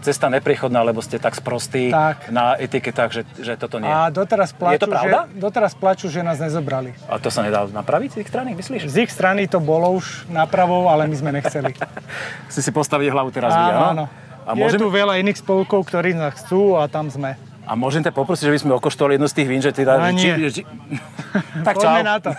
cesta 0.00 0.26
neprechodná, 0.26 0.82
lebo 0.82 0.98
ste 0.98 1.18
tak 1.18 1.34
sprostí 1.34 1.90
Tak. 1.90 2.30
na 2.30 2.54
etiketách, 2.54 3.10
že, 3.10 3.22
že 3.38 3.54
toto 3.54 3.78
nie. 3.78 3.86
A 3.86 4.10
doteraz 4.10 4.50
plačú, 4.50 4.74
Je 4.74 4.80
to 4.80 4.90
pravda? 4.90 5.18
Že, 5.26 5.38
doteraz 5.38 5.72
plačú, 5.74 6.06
že 6.06 6.22
nás 6.22 6.38
nezobrali. 6.38 6.94
A 7.06 7.18
to 7.18 7.30
sa 7.30 7.42
nedá 7.42 7.66
napraviť 7.66 8.10
z 8.14 8.16
ich 8.22 8.28
strany, 8.28 8.54
myslíš? 8.54 8.82
Z 8.86 8.96
ich 9.02 9.10
strany 9.10 9.46
to 9.46 9.58
bolo 9.58 9.90
už 9.94 10.26
napravou, 10.26 10.86
ale 10.86 11.06
my 11.06 11.14
sme 11.14 11.30
nechceli. 11.34 11.74
Si 12.48 12.64
si 12.64 12.70
postaviť 12.70 13.06
hlavu 13.10 13.30
teraz 13.30 13.52
vy, 13.52 13.64
áno, 13.70 13.82
áno? 13.92 14.04
A 14.48 14.56
Je 14.56 14.64
môžem, 14.64 14.80
tu 14.80 14.88
veľa 14.88 15.20
iných 15.20 15.44
spolkov, 15.44 15.84
ktorí 15.84 16.16
nás 16.16 16.32
chcú 16.40 16.80
a 16.80 16.88
tam 16.88 17.12
sme. 17.12 17.36
a 17.68 17.76
môžem 17.76 18.00
ťa 18.00 18.16
poprosiť, 18.16 18.48
že 18.48 18.52
by 18.56 18.60
sme 18.64 18.72
okoštovali 18.80 19.20
jedno 19.20 19.28
z 19.28 19.34
tých 19.36 19.48
vín, 19.52 19.60
že 19.60 19.76
teda... 19.76 20.08
Nie. 20.08 20.40
Či, 20.48 20.64
tak 21.68 21.76
čau. 21.76 22.00
Na 22.00 22.16
to. 22.16 22.32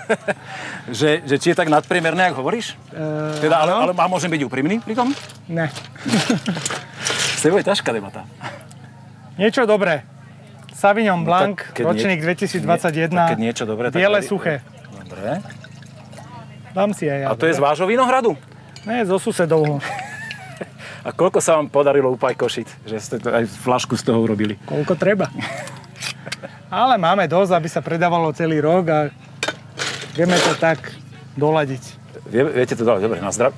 že, 0.99 1.21
že 1.21 1.35
či 1.37 1.53
je 1.53 1.55
tak 1.55 1.69
nadpriemerné, 1.69 2.33
ako 2.33 2.41
hovoríš? 2.41 2.73
E, 2.89 3.37
teda, 3.37 3.61
ale, 3.61 3.71
ale 3.77 3.93
a 3.93 4.09
môžem 4.09 4.25
byť 4.25 4.41
úprimný 4.41 4.81
pri 4.81 4.97
tom? 4.97 5.13
Ne. 5.45 5.69
S 7.37 7.45
tebou 7.45 7.61
je 7.61 7.69
ťažká 7.69 7.93
debata. 7.93 8.25
Niečo 9.37 9.69
dobré. 9.69 10.01
Sauvignon 10.73 11.21
Blanc, 11.21 11.61
tak 11.61 11.77
keď 11.77 11.83
ročník 11.85 12.19
nie- 12.19 12.33
2021. 12.33 13.13
tak 13.13 13.29
keď 13.37 13.39
niečo 13.39 13.63
dobré, 13.69 13.93
tak 13.93 14.01
Biele 14.01 14.25
suché. 14.25 14.65
Dobre. 14.97 15.45
Dám 16.73 16.89
si 16.91 17.05
aj 17.05 17.19
ja. 17.21 17.27
A 17.29 17.37
to 17.37 17.45
je 17.45 17.53
z 17.53 17.61
vášho 17.61 17.85
vinohradu? 17.85 18.33
Ne, 18.83 19.05
zo 19.05 19.21
susedovho. 19.21 19.77
A 20.99 21.15
koľko 21.15 21.39
sa 21.39 21.55
vám 21.55 21.71
podarilo 21.71 22.11
upajkošiť, 22.19 22.67
že 22.83 22.97
ste 22.99 23.15
to 23.23 23.31
aj 23.31 23.47
flašku 23.47 23.95
z 23.95 24.03
toho 24.11 24.19
urobili? 24.19 24.59
Koľko 24.67 24.99
treba. 24.99 25.31
Ale 26.69 26.99
máme 26.99 27.25
dosť, 27.25 27.51
aby 27.55 27.69
sa 27.71 27.79
predávalo 27.79 28.35
celý 28.35 28.59
rok 28.59 28.83
a 28.91 28.99
vieme 30.13 30.35
to 30.37 30.53
tak 30.59 30.91
doladiť. 31.39 31.83
Vie, 32.29 32.43
viete 32.45 32.75
to 32.75 32.83
dať, 32.83 32.99
dobre, 32.99 33.23
na 33.23 33.31
zdrav... 33.31 33.55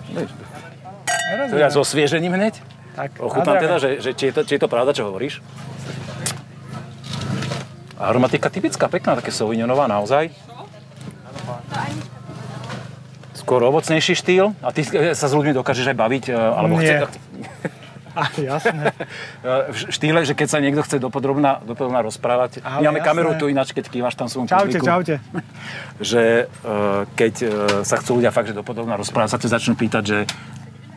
To 1.52 1.56
ja 1.58 1.72
so 1.72 1.82
osviežením 1.82 2.36
hneď? 2.36 2.60
Tak, 2.92 3.24
Ochutnám 3.24 3.56
na 3.56 3.64
teda, 3.64 3.76
že, 3.80 3.90
že 4.04 4.12
či, 4.12 4.30
je 4.30 4.34
to, 4.36 4.42
či 4.44 4.60
je 4.60 4.62
to 4.62 4.70
pravda, 4.70 4.92
čo 4.92 5.08
hovoríš. 5.08 5.40
Aromatika 7.96 8.52
typická, 8.52 8.92
pekná, 8.92 9.16
také 9.16 9.32
sauvignonová 9.32 9.88
naozaj. 9.88 10.34
Skôr 13.52 13.68
ovocnejší 13.68 14.16
štýl. 14.16 14.56
A 14.64 14.72
ty 14.72 14.80
sa 15.12 15.28
s 15.28 15.34
ľuďmi 15.36 15.52
dokážeš 15.52 15.92
aj 15.92 15.98
baviť? 16.00 16.24
eh, 16.32 16.40
Alebo 16.40 16.80
Nie. 16.80 17.04
chce, 17.04 17.20
jasné. 18.48 18.96
v 19.44 19.92
štýle, 19.92 20.24
že 20.24 20.32
keď 20.32 20.48
sa 20.48 20.64
niekto 20.64 20.80
chce 20.80 21.04
dopodrobná, 21.04 21.60
dopodrobná 21.60 22.00
rozprávať. 22.00 22.64
Ale 22.64 22.80
My 22.80 22.88
máme 22.88 23.00
jasné. 23.00 23.10
kameru 23.12 23.30
tu 23.36 23.52
ináč, 23.52 23.76
keď 23.76 23.92
kývaš 23.92 24.16
tam 24.16 24.32
svojom 24.32 24.48
Čaute, 24.48 24.80
publiku. 24.80 24.86
čaute. 24.88 25.16
Že 26.00 26.24
eh, 26.40 27.02
keď 27.12 27.34
sa 27.84 28.00
chcú 28.00 28.24
ľudia 28.24 28.32
fakt, 28.32 28.48
že 28.48 28.56
dopodobná 28.56 28.96
rozprávať, 28.96 29.30
sa 29.30 29.40
ťa 29.44 29.52
začnú 29.52 29.76
pýtať, 29.76 30.04
že 30.06 30.18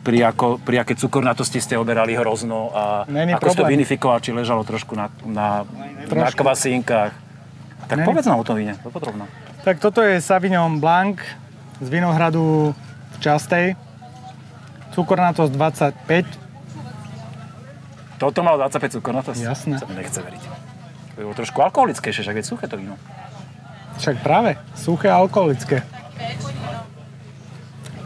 pri, 0.06 0.22
ako, 0.22 0.62
pri 0.62 0.78
aké 0.78 0.94
cukornatosti 0.94 1.58
ste 1.58 1.74
oberali 1.74 2.14
hrozno 2.14 2.70
a 2.70 3.02
Není 3.02 3.34
ako 3.34 3.50
ste 3.50 3.56
to 3.56 3.66
vinifikoval, 3.66 4.22
či 4.22 4.30
ležalo 4.30 4.62
trošku 4.62 4.94
na, 4.94 5.10
na, 5.26 5.66
na 6.06 6.06
Trošku. 6.06 6.38
kvasínkach. 6.38 7.18
Tak 7.84 7.98
Není. 7.98 8.06
povedz 8.06 8.30
nám 8.30 8.38
o 8.38 8.46
tom 8.46 8.54
víne, 8.54 8.78
dopodrobná. 8.78 9.26
Tak 9.66 9.82
toto 9.82 9.98
je 9.98 10.20
Sauvignon 10.20 10.78
Blanc 10.78 11.18
z 11.80 11.88
Vinohradu 11.90 12.74
v 13.14 13.16
Častej. 13.18 13.74
Cukornatosť 14.94 15.50
25. 15.50 18.22
Toto 18.22 18.38
malo 18.46 18.62
25 18.62 18.94
cukornatosť? 19.00 19.40
Jasné. 19.42 19.82
Sa 19.82 19.90
mi 19.90 19.98
nechce 19.98 20.22
veriť. 20.22 20.42
To 21.14 21.18
je 21.22 21.26
trošku 21.34 21.62
alkoholickejšie, 21.62 22.22
však 22.26 22.36
je 22.42 22.44
suché 22.46 22.66
to 22.70 22.76
víno. 22.78 22.98
Však 23.98 24.22
práve, 24.22 24.58
suché 24.74 25.10
a 25.10 25.18
alkoholické. 25.18 25.82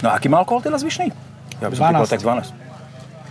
No 0.04 0.12
a 0.12 0.20
aký 0.20 0.28
má 0.28 0.38
alkohol 0.40 0.60
teda 0.60 0.76
zvyšný? 0.76 1.08
Ja 1.58 1.72
by 1.72 1.76
som 1.76 1.88
12. 1.88 1.92
typoval 1.92 2.08
tak 2.08 2.20
12. 2.20 2.52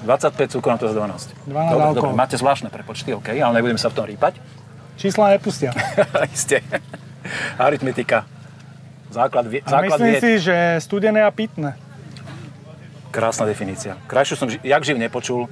25 0.06 0.54
cukornatosť 0.58 0.94
12. 0.94 1.50
12 1.50 1.74
dobre, 1.74 1.88
dobre, 1.98 2.14
máte 2.14 2.38
zvláštne 2.38 2.70
prepočty, 2.70 3.18
OK, 3.18 3.34
ale 3.34 3.58
nebudeme 3.58 3.82
sa 3.82 3.90
v 3.90 3.96
tom 3.98 4.06
rýpať. 4.06 4.38
Čísla 4.98 5.38
nepustia. 5.38 5.74
Isté. 6.34 6.62
Aritmetika. 7.58 8.26
Základ, 9.10 9.46
vie, 9.46 9.62
A 9.62 9.70
základ 9.70 9.98
myslím 9.98 10.12
vied. 10.12 10.22
si, 10.22 10.32
že 10.42 10.56
studené 10.80 11.22
a 11.22 11.32
pitné. 11.32 11.76
Krásna 13.10 13.46
definícia. 13.46 13.96
Krajšiu 14.06 14.36
som 14.36 14.48
ži- 14.48 14.62
jak 14.62 14.82
živ 14.82 14.98
nepočul. 14.98 15.48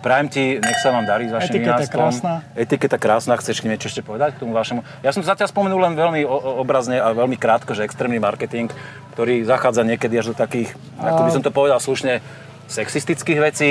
Prajem 0.00 0.26
ti, 0.26 0.44
nech 0.56 0.78
sa 0.78 0.90
vám 0.90 1.06
darí 1.06 1.24
s 1.24 1.32
vašim 1.32 1.56
Etiketa 1.56 1.78
vinárstvom. 1.78 1.94
krásna. 2.02 2.32
Etiketa 2.54 2.96
krásna. 2.96 3.32
Chceš 3.34 3.62
niečo 3.62 3.86
ešte 3.86 4.02
povedať 4.02 4.34
k 4.34 4.40
tomu 4.40 4.50
vašemu? 4.52 4.82
Ja 4.98 5.08
som 5.08 5.22
zatiaľ 5.22 5.46
spomenul 5.46 5.78
len 5.80 5.94
veľmi 5.94 6.20
o- 6.24 6.58
obrazne 6.58 6.98
a 6.98 7.10
veľmi 7.12 7.34
krátko, 7.34 7.70
že 7.70 7.82
extrémny 7.82 8.18
marketing, 8.18 8.66
ktorý 9.12 9.42
zachádza 9.42 9.82
niekedy 9.82 10.14
až 10.16 10.26
do 10.28 10.36
takých, 10.36 10.74
ako 10.96 11.20
by 11.22 11.30
som 11.30 11.40
to 11.40 11.50
povedal 11.50 11.78
slušne, 11.78 12.18
sexistických 12.66 13.38
vecí. 13.40 13.70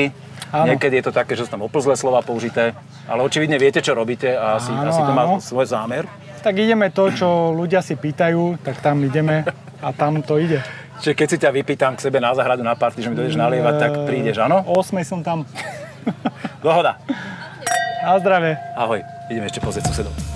Áno. 0.49 0.67
Niekedy 0.69 0.99
je 0.99 1.05
to 1.05 1.13
také, 1.13 1.33
že 1.33 1.47
sú 1.47 1.51
tam 1.51 1.61
oplzlé 1.61 1.95
slova 1.95 2.19
použité, 2.19 2.75
ale 3.05 3.19
očividne 3.21 3.55
viete, 3.55 3.79
čo 3.79 3.91
robíte 3.91 4.27
a 4.29 4.55
asi, 4.55 4.67
Áno, 4.69 4.83
asi 4.85 4.99
to 4.99 5.11
má 5.13 5.23
áno. 5.25 5.39
svoj 5.39 5.63
zámer. 5.65 6.07
Tak 6.41 6.57
ideme 6.57 6.89
to, 6.89 7.13
čo 7.13 7.53
ľudia 7.53 7.85
si 7.85 7.93
pýtajú, 7.93 8.57
tak 8.65 8.81
tam 8.81 8.97
ideme 9.05 9.45
a 9.77 9.87
tam 9.93 10.25
to 10.25 10.41
ide. 10.41 10.57
Čiže 11.01 11.13
keď 11.13 11.27
si 11.29 11.37
ťa 11.37 11.49
vypýtam 11.53 11.93
k 11.97 12.09
sebe 12.09 12.17
na 12.17 12.33
záhradu 12.33 12.65
na 12.65 12.73
party, 12.73 13.01
že 13.01 13.09
mi 13.09 13.17
dojdeš 13.17 13.37
nalievať, 13.37 13.75
tak 13.77 13.91
prídeš, 14.09 14.41
áno? 14.41 14.61
O 14.65 14.81
8 14.81 15.01
som 15.05 15.21
tam. 15.21 15.45
Dohoda. 16.65 16.97
Na 18.01 18.17
zdravie. 18.17 18.57
Ahoj, 18.73 19.01
ideme 19.29 19.45
ešte 19.45 19.61
pozrieť 19.61 19.89
susedov. 19.93 20.30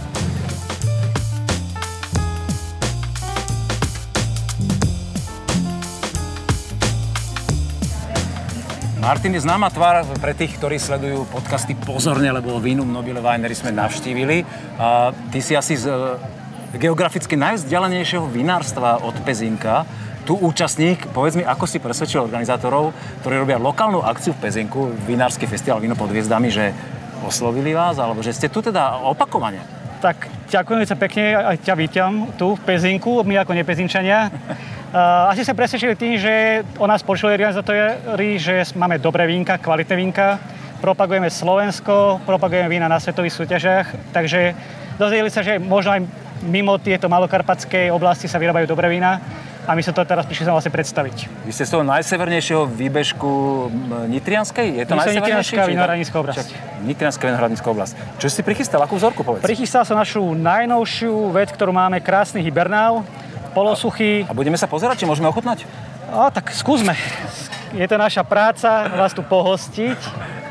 Martin 9.05 9.37
je 9.37 9.45
známa 9.45 9.69
tvár 9.69 10.01
pre 10.17 10.33
tých, 10.33 10.57
ktorí 10.57 10.81
sledujú 10.81 11.29
podcasty 11.29 11.77
pozorne, 11.77 12.25
lebo 12.33 12.57
Vinum 12.57 12.89
Nobile 12.89 13.21
Winery 13.21 13.53
sme 13.53 13.69
navštívili. 13.69 14.41
A 14.81 15.13
ty 15.29 15.45
si 15.45 15.53
asi 15.53 15.77
z 15.77 15.93
e, 15.93 16.17
geograficky 16.81 17.37
najvzdialenejšieho 17.37 18.25
vinárstva 18.25 18.97
od 19.05 19.13
Pezinka. 19.21 19.85
Tu 20.25 20.33
účastník, 20.33 21.05
povedz 21.13 21.37
mi, 21.37 21.45
ako 21.45 21.69
si 21.69 21.77
presvedčil 21.77 22.25
organizátorov, 22.25 22.97
ktorí 23.21 23.45
robia 23.45 23.61
lokálnu 23.61 24.01
akciu 24.01 24.33
v 24.33 24.41
Pezinku, 24.41 24.89
vinársky 25.05 25.45
festival 25.45 25.85
Víno 25.85 25.93
pod 25.93 26.09
hviezdami, 26.09 26.49
že 26.49 26.73
oslovili 27.21 27.77
vás, 27.77 28.01
alebo 28.01 28.25
že 28.25 28.33
ste 28.33 28.49
tu 28.49 28.65
teda 28.65 29.05
opakovane. 29.05 29.74
Tak 30.05 30.29
ďakujem 30.53 30.85
sa 30.85 30.93
pekne, 30.93 31.33
aj 31.33 31.65
ťa 31.65 31.73
vítam 31.73 32.29
tu 32.37 32.53
v 32.53 32.61
Pezinku, 32.61 33.25
my 33.25 33.41
ako 33.41 33.57
nepezinčania. 33.57 34.29
Uh, 34.29 35.25
asi 35.33 35.41
sa 35.41 35.57
presvedčili 35.57 35.97
tým, 35.97 36.21
že 36.21 36.61
o 36.77 36.85
nás 36.85 37.01
počuli 37.01 37.33
organizátori, 37.33 38.37
že 38.37 38.61
máme 38.77 39.01
dobré 39.01 39.25
vínka, 39.25 39.57
kvalitné 39.57 39.97
vínka, 39.97 40.37
propagujeme 40.77 41.25
Slovensko, 41.33 42.21
propagujeme 42.21 42.69
vína 42.69 42.85
na 42.85 43.01
svetových 43.01 43.33
súťažiach, 43.33 44.13
takže 44.13 44.53
dozvedeli 45.01 45.33
sa, 45.33 45.41
že 45.41 45.57
možno 45.57 45.97
aj 45.97 46.05
mimo 46.45 46.77
tieto 46.77 47.09
malokarpatské 47.09 47.89
oblasti 47.89 48.29
sa 48.29 48.37
vyrábajú 48.37 48.69
dobré 48.69 48.93
vína 48.93 49.17
a 49.65 49.71
my 49.73 49.81
sa 49.81 49.91
to 49.91 50.05
teraz 50.05 50.29
prišli 50.29 50.45
sa 50.45 50.53
vlastne 50.53 50.69
predstaviť. 50.69 51.17
Vy 51.45 51.51
ste 51.51 51.65
z 51.65 51.73
toho 51.73 51.83
najsevernejšieho 51.83 52.69
výbežku 52.69 53.31
Nitrianskej? 54.13 54.77
Je 54.77 54.85
to 54.85 54.93
najsevernejšie? 54.93 55.57
Nitrianská 55.57 55.61
vinohradnícka 55.65 56.15
oblasť. 56.21 56.47
Nitrianská 56.85 57.23
vinohradnícka 57.33 57.67
oblasť. 57.67 57.93
Čo 58.21 58.27
si 58.29 58.41
prichystal? 58.45 58.85
Akú 58.85 58.95
vzorku 58.95 59.25
povedz? 59.25 59.41
Prichystal 59.41 59.81
som 59.81 59.97
našu 59.97 60.21
najnovšiu 60.37 61.33
vec, 61.33 61.49
ktorú 61.49 61.73
máme, 61.73 61.97
krásny 61.99 62.45
hibernál. 62.45 63.01
polosuchý. 63.55 64.27
A 64.27 64.35
budeme 64.35 64.59
sa 64.59 64.67
pozerať, 64.67 65.01
či 65.01 65.05
môžeme 65.07 65.31
ochutnať? 65.31 65.63
A 66.11 66.27
tak 66.27 66.51
skúsme. 66.51 66.91
Je 67.71 67.87
to 67.87 67.95
naša 67.95 68.27
práca 68.27 68.91
vás 68.91 69.15
tu 69.15 69.23
pohostiť. 69.23 69.97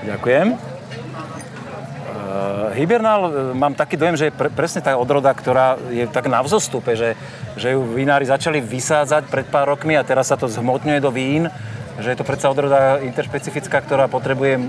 Ďakujem. 0.08 0.73
Uh, 2.44 2.76
Hibernál, 2.76 3.22
e, 3.24 3.56
mám 3.56 3.72
taký 3.72 3.96
dojem, 3.96 4.20
že 4.20 4.28
je 4.28 4.36
pre, 4.36 4.52
presne 4.52 4.84
tá 4.84 4.92
odroda, 5.00 5.32
ktorá 5.32 5.80
je 5.88 6.04
tak 6.04 6.28
na 6.28 6.44
vzostupe, 6.44 6.92
že, 6.92 7.16
že 7.56 7.72
ju 7.72 7.80
vinári 7.96 8.28
začali 8.28 8.60
vysádzať 8.60 9.32
pred 9.32 9.48
pár 9.48 9.72
rokmi 9.72 9.96
a 9.96 10.04
teraz 10.04 10.28
sa 10.28 10.36
to 10.36 10.44
zhmotňuje 10.44 11.00
do 11.00 11.08
vín, 11.08 11.48
že 11.96 12.12
je 12.12 12.18
to 12.20 12.28
predsa 12.28 12.52
odroda 12.52 13.00
interšpecifická, 13.00 13.80
ktorá 13.80 14.12
potrebuje 14.12 14.60
e, 14.60 14.62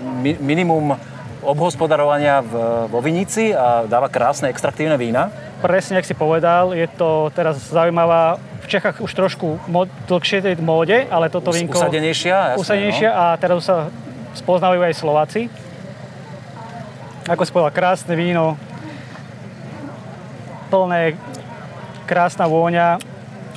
mi, 0.00 0.32
minimum 0.40 0.96
obhospodarovania 1.44 2.40
v, 2.40 2.88
vo 2.88 3.00
vinici 3.04 3.52
a 3.52 3.84
dáva 3.84 4.08
krásne 4.08 4.48
extraktívne 4.48 4.96
vína. 4.96 5.28
Presne, 5.60 6.00
ak 6.00 6.08
si 6.08 6.16
povedal, 6.16 6.72
je 6.72 6.88
to 6.88 7.28
teraz 7.36 7.60
zaujímavá, 7.68 8.40
v 8.64 8.66
Čechách 8.72 9.04
už 9.04 9.12
trošku 9.12 9.60
mod, 9.68 9.92
dlhšie 10.08 10.40
tej 10.40 10.56
móde, 10.56 11.04
ale 11.12 11.28
toto 11.28 11.52
Us- 11.52 11.60
vínko... 11.60 11.76
usadenejšia, 11.76 12.56
jasné, 12.56 12.60
Usadenejšia 12.64 13.10
no. 13.12 13.16
a 13.20 13.24
teraz 13.36 13.60
sa 13.60 13.92
spoznávajú 14.32 14.80
aj 14.88 14.94
Slováci. 14.96 15.40
Ako 17.24 17.40
si 17.48 17.50
povedal, 17.56 17.72
krásne 17.72 18.12
víno, 18.20 18.60
plné, 20.68 21.16
krásna 22.04 22.44
vôňa. 22.44 23.00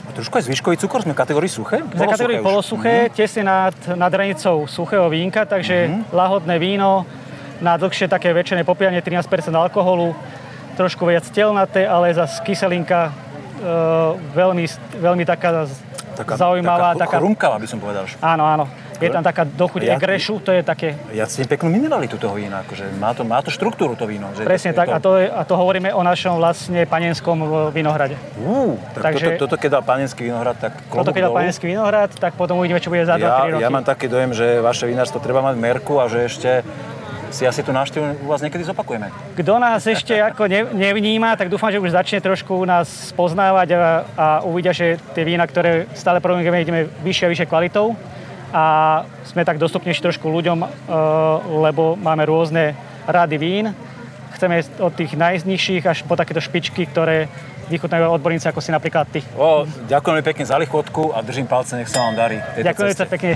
A 0.08 0.10
trošku 0.16 0.40
aj 0.40 0.48
zvyškový 0.48 0.80
cukor, 0.80 1.04
sme 1.04 1.12
v 1.12 1.20
kategórii 1.20 1.52
suché? 1.52 1.84
Za 1.84 2.08
kategóriu 2.08 2.40
polosuché, 2.40 3.12
tesne 3.12 3.44
nad, 3.44 3.76
nad 4.00 4.08
hranicou 4.08 4.72
suchého 4.72 5.12
vínka, 5.12 5.44
takže 5.44 6.00
lahodné 6.16 6.56
víno 6.64 7.04
na 7.60 7.76
dlhšie 7.76 8.08
také 8.08 8.32
väčšie 8.32 8.64
popieranie 8.64 9.04
13% 9.04 9.28
alkoholu, 9.52 10.16
trošku 10.80 11.04
viac 11.04 11.28
telnaté, 11.28 11.84
ale 11.84 12.16
zase 12.16 12.40
kyselinka 12.48 13.10
e, 13.10 13.12
veľmi, 14.32 14.64
veľmi 15.02 15.24
taká, 15.28 15.68
zaujímavá. 16.24 16.96
Taká, 16.96 17.20
chrumkavá 17.20 17.60
by 17.60 17.68
som 17.68 17.84
povedal. 17.84 18.08
Áno, 18.24 18.48
áno. 18.48 18.87
Je 18.98 19.10
tam 19.14 19.24
taká 19.24 19.46
dochuť 19.46 19.82
Ja- 19.86 19.96
egrešu, 19.96 20.42
to 20.42 20.50
je 20.52 20.62
také, 20.66 20.98
Ja 21.14 21.30
cítim 21.30 21.46
peknú 21.46 21.70
mineralitu 21.70 22.18
toho 22.18 22.34
vína, 22.34 22.66
akože 22.66 22.98
má 22.98 23.14
to, 23.14 23.22
má 23.22 23.40
to 23.46 23.54
štruktúru 23.54 23.94
to 23.94 24.10
víno. 24.10 24.30
Že 24.34 24.44
presne 24.46 24.72
tak, 24.74 24.90
a 24.90 24.98
to, 24.98 25.22
je, 25.22 25.30
a 25.30 25.42
to 25.46 25.54
hovoríme 25.54 25.94
o 25.94 26.02
našom 26.02 26.42
vlastne 26.42 26.86
panenskom 26.90 27.38
e, 27.38 27.46
vinohrade. 27.72 28.18
Ú, 28.42 28.82
tak 28.98 29.14
Takže- 29.14 29.38
toto, 29.38 29.46
toto 29.46 29.56
keď 29.62 29.70
dal 29.80 29.84
panenský 29.86 30.22
vinohrad, 30.28 30.58
tak 30.58 30.74
Toto 30.90 31.14
keď 31.14 31.30
dolu. 31.30 31.38
panenský 31.38 31.66
vinohrad, 31.70 32.10
tak 32.18 32.34
potom 32.34 32.58
uvidíme, 32.58 32.82
čo 32.82 32.90
bude 32.90 33.06
za 33.06 33.16
2-3 33.16 33.22
ja, 33.22 33.38
roky. 33.54 33.64
ja 33.64 33.70
mám 33.70 33.86
taký 33.86 34.06
dojem, 34.10 34.34
že 34.34 34.62
vaše 34.62 34.90
vinárstvo 34.90 35.22
treba 35.22 35.46
mať 35.46 35.56
merku 35.62 36.02
a 36.02 36.10
že 36.10 36.26
ešte 36.26 36.50
si 37.28 37.44
asi 37.44 37.60
tú 37.60 37.76
návštevu 37.76 38.24
u 38.24 38.28
vás 38.32 38.40
niekedy 38.40 38.64
zopakujeme. 38.64 39.12
Kto 39.36 39.60
nás 39.60 39.84
ešte 39.84 40.16
ako 40.16 40.48
ne, 40.48 40.64
nevníma, 40.72 41.36
tak 41.36 41.52
dúfam, 41.52 41.68
že 41.68 41.80
už 41.80 41.92
začne 41.92 42.24
trošku 42.24 42.56
nás 42.64 43.12
poznávať 43.14 43.76
a, 43.76 43.80
a 44.16 44.28
uvidia, 44.48 44.72
že 44.72 44.96
tie 45.12 45.28
vína, 45.28 45.44
ktoré 45.44 45.92
stále 45.92 46.24
produkujeme, 46.24 46.64
ideme 46.64 46.82
vyššie 47.04 47.26
a 47.28 47.32
vyššie 47.32 47.48
kvalitou 47.52 48.00
a 48.54 49.04
sme 49.28 49.44
tak 49.44 49.60
dostupnejší 49.60 50.02
trošku 50.04 50.28
ľuďom, 50.32 50.64
e, 50.64 50.68
lebo 51.68 52.00
máme 52.00 52.24
rôzne 52.24 52.76
rady 53.08 53.38
vín. 53.38 53.66
Chceme 54.36 54.62
od 54.80 54.94
tých 54.94 55.18
najnižších 55.18 55.84
až 55.88 56.06
po 56.06 56.14
takéto 56.14 56.40
špičky, 56.44 56.86
ktoré 56.86 57.28
vychutnajú 57.68 58.08
odborníci 58.16 58.48
ako 58.48 58.64
si 58.64 58.72
napríklad 58.72 59.08
ty. 59.12 59.20
O, 59.36 59.68
ďakujem 59.88 60.24
pekne 60.24 60.46
za 60.48 60.56
lichotku 60.56 61.12
a 61.12 61.20
držím 61.20 61.48
palce, 61.48 61.76
nech 61.76 61.92
sa 61.92 62.08
vám 62.08 62.16
darí. 62.16 62.40
Ďakujem 62.56 62.96
sa 62.96 63.06
pekne. 63.06 63.36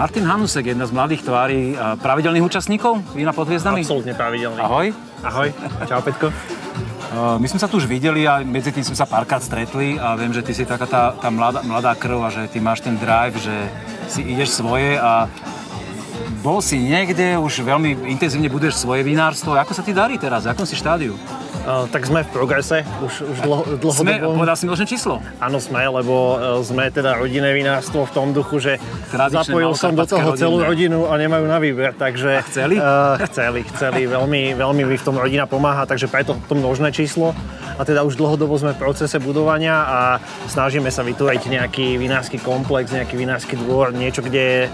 Martin 0.00 0.24
Hanusek, 0.24 0.64
jedna 0.64 0.88
z 0.88 0.96
mladých 0.96 1.28
tvári 1.28 1.76
pravidelných 1.76 2.40
účastníkov 2.40 3.04
Vína 3.12 3.36
pod 3.36 3.52
hviezdami. 3.52 3.84
Absolútne 3.84 4.16
pravidelný. 4.16 4.56
Ahoj. 4.56 4.96
Ahoj. 5.20 5.52
Čau, 5.84 6.00
Petko. 6.00 6.28
Uh, 7.10 7.42
My 7.42 7.50
sme 7.50 7.58
sa 7.58 7.66
tu 7.66 7.74
už 7.74 7.90
videli 7.90 8.22
a 8.22 8.38
medzi 8.46 8.70
tým 8.70 8.86
sme 8.86 8.94
sa 8.94 9.02
párkrát 9.02 9.42
stretli 9.42 9.98
a 9.98 10.14
viem, 10.14 10.30
že 10.30 10.46
ty 10.46 10.54
si 10.54 10.62
taká 10.62 10.86
tá, 10.86 11.10
tá 11.18 11.26
mladá, 11.26 11.58
mladá 11.66 11.90
krv 11.98 12.22
a 12.22 12.30
že 12.30 12.46
ty 12.46 12.62
máš 12.62 12.86
ten 12.86 12.94
drive, 12.94 13.34
že 13.34 13.66
si 14.06 14.22
ideš 14.22 14.54
svoje 14.54 14.94
a 14.94 15.26
bol 16.40 16.64
si 16.64 16.80
niekde, 16.80 17.36
už 17.36 17.60
veľmi 17.60 18.08
intenzívne 18.08 18.48
buduješ 18.48 18.80
svoje 18.80 19.04
vinárstvo. 19.04 19.52
Ako 19.60 19.76
sa 19.76 19.84
ti 19.84 19.92
darí 19.92 20.16
teraz? 20.16 20.48
V 20.48 20.56
akom 20.56 20.64
si 20.64 20.72
štádiu? 20.72 21.14
Uh, 21.60 21.84
tak 21.92 22.08
sme 22.08 22.24
v 22.24 22.30
progrese, 22.32 22.88
už, 23.04 23.20
už 23.20 23.36
dlho, 23.44 23.62
Sme, 23.92 24.16
dlhodobo. 24.16 24.40
povedal 24.40 24.56
si 24.56 24.64
možné 24.64 24.88
číslo. 24.88 25.20
Áno, 25.36 25.60
sme, 25.60 25.84
lebo 25.84 26.40
uh, 26.40 26.56
sme 26.64 26.88
teda 26.88 27.20
rodinné 27.20 27.52
vinárstvo 27.52 28.08
v 28.08 28.12
tom 28.16 28.32
duchu, 28.32 28.56
že 28.64 28.72
Tradičné 29.12 29.52
zapojil 29.52 29.72
som 29.76 29.92
do 29.92 30.08
toho 30.08 30.32
celú 30.40 30.64
rodinu 30.64 31.12
a 31.12 31.20
nemajú 31.20 31.44
na 31.44 31.60
výber, 31.60 31.92
takže... 31.92 32.40
A 32.40 32.42
chceli? 32.48 32.80
Uh, 32.80 33.20
chceli, 33.28 33.60
chceli, 33.76 34.08
veľmi, 34.08 34.56
veľmi 34.56 34.82
mi 34.88 34.96
v 34.96 35.04
tom 35.04 35.20
rodina 35.20 35.44
pomáha, 35.44 35.84
takže 35.84 36.08
preto 36.08 36.32
to 36.48 36.56
množné 36.56 36.96
číslo. 36.96 37.36
A 37.76 37.84
teda 37.84 38.08
už 38.08 38.16
dlhodobo 38.16 38.56
sme 38.56 38.72
v 38.72 38.80
procese 38.80 39.20
budovania 39.20 39.84
a 39.84 39.98
snažíme 40.48 40.88
sa 40.88 41.04
vytvoriť 41.04 41.42
nejaký 41.44 42.00
vinársky 42.00 42.40
komplex, 42.40 42.88
nejaký 42.88 43.20
vinársky 43.20 43.60
dvor, 43.60 43.92
niečo, 43.92 44.24
kde 44.24 44.72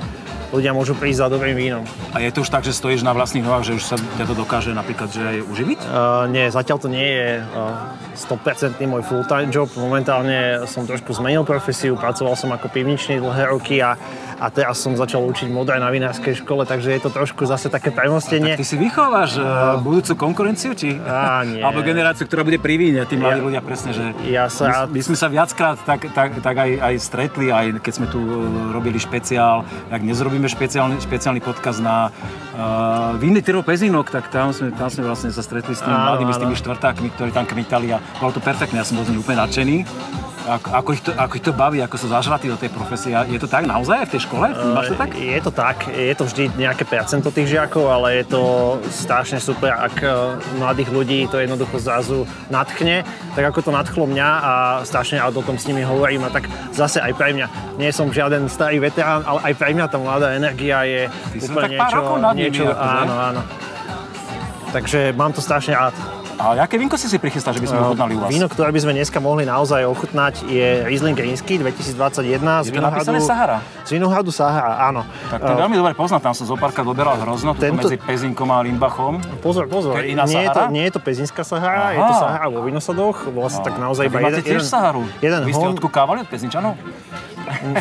ľudia 0.55 0.71
môžu 0.77 0.95
prísť 0.95 1.27
za 1.27 1.29
dobrým 1.33 1.57
vínom. 1.57 1.85
A 2.15 2.23
je 2.23 2.31
to 2.31 2.43
už 2.47 2.51
tak, 2.51 2.63
že 2.63 2.77
stojíš 2.77 3.03
na 3.03 3.17
vlastných 3.17 3.43
nohách, 3.43 3.73
že 3.73 3.77
už 3.79 3.85
sa 3.85 3.97
ťa 3.99 4.25
to 4.27 4.35
dokáže 4.35 4.71
napríklad 4.71 5.09
že 5.11 5.23
aj 5.23 5.37
uživiť? 5.49 5.79
Uh, 5.87 6.27
nie, 6.31 6.47
zatiaľ 6.51 6.79
to 6.79 6.89
nie 6.91 7.07
je 7.07 7.29
uh, 7.43 7.97
100% 8.15 8.79
môj 8.87 9.03
full-time 9.07 9.51
job. 9.51 9.71
Momentálne 9.75 10.67
som 10.71 10.87
trošku 10.87 11.15
zmenil 11.17 11.43
profesiu, 11.43 11.99
pracoval 11.99 12.35
som 12.39 12.51
ako 12.55 12.71
pivničný 12.71 13.19
dlhé 13.19 13.51
roky 13.51 13.83
a, 13.83 13.99
a 14.37 14.47
teraz 14.49 14.77
som 14.77 14.93
začal 14.93 15.25
učiť 15.25 15.49
modré 15.49 15.77
na 15.77 15.89
vinárskej 15.89 16.37
škole, 16.37 16.63
takže 16.63 16.91
je 16.91 17.01
to 17.01 17.09
trošku 17.09 17.43
zase 17.43 17.67
také 17.67 17.89
premostenie. 17.89 18.53
Ty 18.53 18.63
si 18.63 18.77
vychováš 18.77 19.37
uh, 19.37 19.47
budúcu 19.79 20.13
konkurenciu, 20.15 20.73
či? 20.73 20.93
Á, 20.95 21.41
nie. 21.43 21.59
Alebo 21.59 21.81
generáciu, 21.81 22.25
ktorá 22.25 22.43
bude 22.43 22.57
pri 22.57 22.77
víne, 22.77 23.01
tí 23.03 23.15
mladí 23.15 23.41
Ja- 23.41 23.47
ľudia 23.47 23.61
presne, 23.61 23.91
že... 23.91 24.05
Ja 24.25 24.47
sa- 24.47 24.85
My, 24.85 24.93
my 24.93 25.01
sme 25.03 25.17
sa 25.17 25.27
viackrát 25.27 25.81
tak, 25.81 26.09
tak, 26.11 26.37
tak 26.39 26.53
aj, 26.55 26.71
aj 26.77 26.95
stretli, 26.99 27.49
aj 27.49 27.81
keď 27.81 27.93
sme 27.95 28.07
tu 28.07 28.19
uh, 28.19 28.33
robili 28.71 28.97
špeciál, 28.97 29.61
tak 29.87 30.01
dnes 30.01 30.19
robíme 30.19 30.45
špeciálny, 30.47 31.01
špeciálny 31.01 31.41
podcast 31.41 31.81
na 31.81 32.13
uh, 32.57 33.15
vinný 33.21 33.45
tyrol 33.45 33.63
Pezinok, 33.63 34.09
tak 34.09 34.33
tam 34.33 34.51
sme, 34.51 34.73
tam 34.73 34.89
sme 34.89 35.05
vlastne 35.05 35.31
sa 35.31 35.45
stretli 35.45 35.77
s 35.77 35.85
tými 35.85 35.93
Áno, 35.93 36.17
mladými, 36.17 36.33
s 36.33 36.41
tými 36.41 36.57
štvrtákmi, 36.57 37.09
ktorí 37.15 37.31
tam 37.31 37.45
kmitali 37.45 37.93
a 37.93 38.01
bolo 38.19 38.33
to 38.33 38.41
perfektné, 38.41 38.81
ja 38.81 38.87
som 38.89 38.97
bol 38.97 39.05
z 39.05 39.13
nich 39.13 39.21
úplne 39.21 39.45
nadšený. 39.45 39.77
Ako, 40.47 40.69
ako, 40.71 40.91
ich 40.95 41.03
to, 41.03 41.11
ako 41.11 41.33
ich 41.35 41.43
to 41.43 41.51
baví, 41.51 41.83
ako 41.83 41.99
sa 41.99 42.23
zažratí 42.23 42.47
do 42.47 42.55
tej 42.55 42.71
profesie. 42.71 43.11
Je 43.27 43.35
to 43.35 43.51
tak 43.51 43.67
naozaj 43.67 44.07
v 44.07 44.11
tej 44.15 44.31
škole? 44.31 44.47
Máš 44.55 44.95
to 44.95 44.97
tak? 45.03 45.11
Je 45.19 45.41
to 45.43 45.51
tak, 45.51 45.91
je 45.91 46.15
to 46.15 46.23
vždy 46.23 46.55
nejaké 46.55 46.87
percento 46.87 47.35
tých 47.35 47.51
žiakov, 47.51 47.91
ale 47.91 48.23
je 48.23 48.31
to 48.31 48.43
strašne 48.87 49.43
super, 49.43 49.75
ak 49.75 49.99
e, 49.99 50.39
mladých 50.63 50.95
ľudí 50.95 51.27
to 51.27 51.43
jednoducho 51.43 51.83
zrazu 51.83 52.31
natchne, 52.47 53.03
tak 53.35 53.43
ako 53.43 53.59
to 53.59 53.71
nadchlo 53.75 54.07
mňa 54.07 54.29
a 54.39 54.53
strašne 54.87 55.19
rád 55.19 55.35
o 55.35 55.43
tom 55.43 55.59
s 55.59 55.67
nimi 55.67 55.83
hovorím 55.83 56.23
a 56.23 56.31
tak 56.31 56.47
zase 56.71 57.03
aj 57.03 57.11
pre 57.19 57.35
mňa, 57.35 57.47
nie 57.83 57.91
som 57.91 58.07
žiaden 58.15 58.47
starý 58.47 58.79
veterán, 58.79 59.27
ale 59.27 59.51
aj 59.51 59.53
pre 59.59 59.75
mňa 59.75 59.87
tá 59.91 59.99
mladá 59.99 60.31
energia 60.31 60.87
je 60.87 61.11
Ty 61.11 61.39
úplne 61.43 61.59
tak 61.59 61.71
pár 61.75 61.91
niečo, 61.91 61.99
rokov 61.99 62.17
nad 62.23 62.33
nimi, 62.39 62.46
niečo 62.47 62.71
áno, 62.71 63.15
áno. 63.19 63.43
Takže 64.71 65.11
mám 65.15 65.35
to 65.35 65.43
strašne 65.43 65.75
rád. 65.75 66.16
A 66.37 66.53
aké 66.69 66.77
vínko 66.77 67.01
si 67.01 67.09
si 67.09 67.17
prichystal, 67.17 67.57
že 67.57 67.65
by 67.65 67.69
sme 67.73 67.81
ochutnali 67.81 68.13
u 68.13 68.21
vás? 68.21 68.29
Víno, 68.29 68.45
ktoré 68.53 68.69
by 68.69 68.81
sme 68.85 68.93
dneska 68.93 69.25
mohli 69.25 69.49
naozaj 69.49 69.89
ochutnať, 69.89 70.45
je 70.45 70.85
Riesling 70.85 71.17
Rínsky 71.17 71.57
2021 71.57 71.97
z 72.61 72.67
Je 72.69 72.77
to 72.77 72.85
napísané 72.85 73.21
Sahara? 73.25 73.65
Z 73.89 73.97
Vinohradu 73.97 74.29
Sahara, 74.29 74.85
áno. 74.85 75.09
Tak 75.33 75.41
to 75.41 75.51
je 75.57 75.59
veľmi 75.65 75.77
dobre 75.81 75.97
poznať, 75.97 76.21
tam 76.21 76.35
som 76.37 76.45
zo 76.45 76.61
párkrát 76.61 76.85
doberal 76.85 77.17
hrozno, 77.25 77.57
Tento... 77.57 77.89
Medzi 77.89 77.97
Pezinkom 77.97 78.53
a 78.53 78.61
Limbachom. 78.61 79.17
Pozor, 79.41 79.65
pozor, 79.65 79.97
nie, 79.97 80.13
je 80.45 80.51
to, 80.53 80.63
nie 80.69 80.85
je 80.85 80.93
to 80.93 81.01
Pezinská 81.01 81.41
Sahara, 81.41 81.97
je 81.97 82.05
to 82.05 82.13
Aha. 82.13 82.21
Sahara 82.21 82.47
vo 82.53 82.61
Vinosadoch, 82.69 83.33
volá 83.33 83.49
sa 83.49 83.65
tak 83.65 83.81
naozaj 83.81 84.05
iba 84.13 84.21
jeden, 84.29 84.45
tiež 84.45 84.61
Saharu. 84.61 85.09
jeden 85.25 85.41
Vy 85.41 85.57
ste 85.57 85.67
odkúkávali 85.73 86.21
od 86.21 86.29
Pezinčanov? 86.29 86.77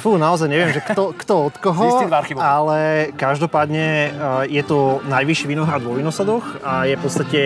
Fú, 0.02 0.22
naozaj 0.22 0.46
neviem, 0.46 0.70
že 0.70 0.82
kto, 0.82 1.18
kto 1.18 1.50
od 1.50 1.56
koho, 1.64 2.06
ale 2.38 3.10
každopádne 3.18 3.88
uh, 4.14 4.46
je 4.46 4.62
to 4.62 5.02
najvyšší 5.10 5.46
vinohrad 5.50 5.82
vo 5.82 5.98
Vinosadoch 5.98 6.62
a 6.62 6.86
je 6.86 6.94
v 6.94 7.02
podstate 7.02 7.40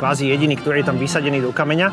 kvázi 0.00 0.32
jediný, 0.32 0.47
ktorý 0.56 0.80
je 0.80 0.86
tam 0.88 0.96
vysadený 0.96 1.42
do 1.42 1.50
kameňa. 1.50 1.88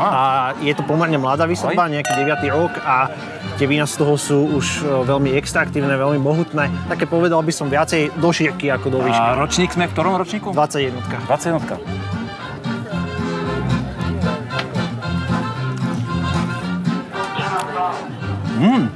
A 0.00 0.52
je 0.60 0.72
to 0.72 0.84
pomerne 0.84 1.16
mladá 1.16 1.44
výsadba, 1.48 1.88
nejaký 1.88 2.12
9. 2.24 2.44
rok 2.52 2.72
a 2.84 3.12
tie 3.60 3.68
vína 3.68 3.84
z 3.84 4.00
toho 4.00 4.16
sú 4.16 4.38
už 4.56 4.66
uh, 4.84 5.04
veľmi 5.04 5.36
extraktívne, 5.36 5.92
veľmi 5.92 6.20
mohutné. 6.20 6.72
Také 6.88 7.04
povedal 7.04 7.44
by 7.44 7.52
som 7.52 7.68
viacej 7.68 8.16
do 8.16 8.28
šírky 8.32 8.72
ako 8.72 8.88
do 8.88 8.98
výšky. 9.04 9.20
A 9.20 9.36
ročník 9.36 9.70
sme 9.76 9.84
v 9.88 9.92
ktorom 9.92 10.16
ročníku? 10.16 10.56
21. 10.56 10.96
21. 11.28 12.10
Mm. 18.60 18.92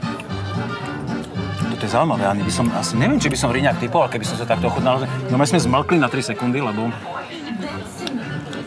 Toto 1.72 1.82
je 1.84 1.90
zaujímavé, 1.90 2.24
ani 2.28 2.44
by 2.44 2.52
som, 2.52 2.68
asi 2.76 3.00
neviem, 3.00 3.16
či 3.16 3.32
by 3.32 3.36
som 3.40 3.48
riňak 3.48 3.80
typoval, 3.80 4.12
keby 4.12 4.24
som 4.28 4.36
sa 4.36 4.44
takto 4.44 4.68
ochutnal. 4.68 5.08
No 5.32 5.40
my 5.40 5.48
sme 5.48 5.56
zmlkli 5.56 5.96
na 5.96 6.12
3 6.12 6.36
sekundy, 6.36 6.60
lebo 6.60 6.92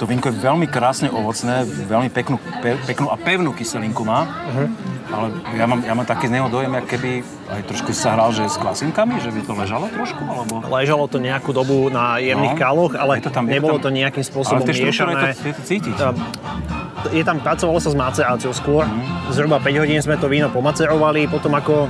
to 0.07 0.15
vínko 0.15 0.31
je 0.31 0.39
veľmi 0.39 0.63
krásne 0.65 1.11
ovocné, 1.11 1.61
veľmi 1.67 2.07
peknú, 2.07 2.39
pe, 2.63 2.79
peknú 2.87 3.11
a 3.11 3.19
pevnú 3.19 3.51
kyselinku 3.51 4.07
má. 4.07 4.23
Ale 5.07 5.27
ja 5.53 5.63
mám, 5.63 5.83
ja 5.83 5.91
mám 5.91 6.03
taký 6.03 6.27
z 6.27 6.39
neho 6.39 6.47
dojem, 6.47 6.71
jak 6.73 6.87
keby 6.87 7.11
aj 7.49 7.61
trošku 7.63 7.91
sa 7.91 8.15
hral, 8.15 8.31
že 8.31 8.43
s 8.43 8.55
kvasinkami, 8.55 9.19
že 9.19 9.31
by 9.31 9.39
to 9.41 9.51
ležalo 9.53 9.87
trošku, 9.87 10.19
alebo... 10.19 10.63
Ležalo 10.65 11.07
to 11.07 11.15
nejakú 11.17 11.51
dobu 11.51 11.87
na 11.87 12.19
jemných 12.19 12.55
No. 12.55 12.59
kaloch, 12.61 12.91
ale 12.93 13.19
to 13.19 13.27
tam- 13.27 13.47
nebolo 13.47 13.75
tam- 13.75 13.85
to 13.85 13.89
nejakým 13.93 14.19
Ale 14.19 14.31
spôsobom 14.31 14.63
je 14.63 14.79
miešané. 14.81 15.11
to, 15.33 15.43
je 15.43 15.53
to 15.53 15.63
cítiť. 15.65 15.95
Tam- 15.95 16.19
je 17.09 17.23
tam, 17.23 17.39
pracovalo 17.39 17.75
sa 17.77 17.87
s 17.87 17.95
maceráciou 17.95 18.51
skôr. 18.51 18.83
Zhruba 19.29 19.59
5 19.59 19.75
hodín 19.77 19.99
sme 19.99 20.15
to 20.15 20.27
víno 20.27 20.47
pomacerovali, 20.47 21.27
potom 21.27 21.51
ako, 21.53 21.87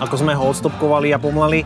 ako 0.00 0.14
sme 0.14 0.32
ho 0.32 0.44
odstopkovali 0.46 1.12
a 1.12 1.18
pomlali, 1.18 1.64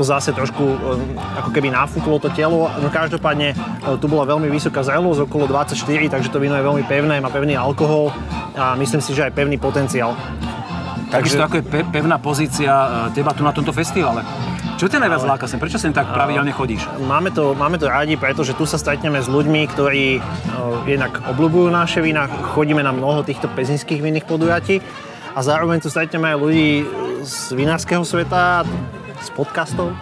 to 0.00 0.08
zase 0.08 0.32
trošku 0.32 0.64
eh, 0.64 1.44
ako 1.44 1.52
keby 1.52 1.68
nafúklo 1.68 2.16
to 2.16 2.32
telo. 2.32 2.72
No 2.80 2.88
každopádne 2.88 3.52
eh, 3.52 3.96
tu 4.00 4.08
bola 4.08 4.24
veľmi 4.24 4.48
vysoká 4.48 4.80
zrelosť, 4.80 5.28
okolo 5.28 5.44
24, 5.44 5.76
takže 6.08 6.32
to 6.32 6.40
víno 6.40 6.56
je 6.56 6.64
veľmi 6.64 6.88
pevné, 6.88 7.20
má 7.20 7.28
pevný 7.28 7.52
alkohol 7.60 8.08
a 8.56 8.72
myslím 8.80 9.04
si, 9.04 9.12
že 9.12 9.28
aj 9.28 9.36
pevný 9.36 9.60
potenciál. 9.60 10.16
Takisto 11.10 11.42
ako 11.44 11.60
je 11.60 11.64
pe- 11.66 11.88
pevná 11.90 12.22
pozícia 12.22 12.70
e, 12.70 13.18
teba 13.18 13.34
tu 13.34 13.42
na 13.42 13.50
tomto 13.50 13.74
festivale. 13.74 14.22
Čo 14.78 14.86
ťa 14.86 15.02
najviac 15.02 15.26
láka 15.26 15.50
sem? 15.50 15.58
Prečo 15.58 15.74
sem 15.74 15.90
tak 15.90 16.06
pravidelne 16.14 16.54
chodíš? 16.54 16.86
Máme 17.02 17.34
to, 17.34 17.52
máme 17.58 17.82
to 17.82 17.90
rádi, 17.90 18.14
pretože 18.14 18.54
tu 18.54 18.62
sa 18.62 18.78
stretneme 18.78 19.18
s 19.18 19.26
ľuďmi, 19.26 19.66
ktorí 19.74 20.22
uh, 20.22 20.86
jednak 20.86 21.18
obľúbujú 21.34 21.68
naše 21.68 21.98
vína, 22.00 22.30
chodíme 22.56 22.80
na 22.80 22.94
mnoho 22.94 23.26
týchto 23.26 23.50
pezinských 23.52 24.00
vinných 24.00 24.24
podujatí 24.24 24.80
a 25.36 25.44
zároveň 25.44 25.84
tu 25.84 25.92
stretneme 25.92 26.32
aj 26.32 26.38
ľudí 26.40 26.88
z 27.20 27.52
vinárskeho 27.52 28.00
sveta, 28.00 28.64
z 29.20 29.28
podcastov 29.36 29.92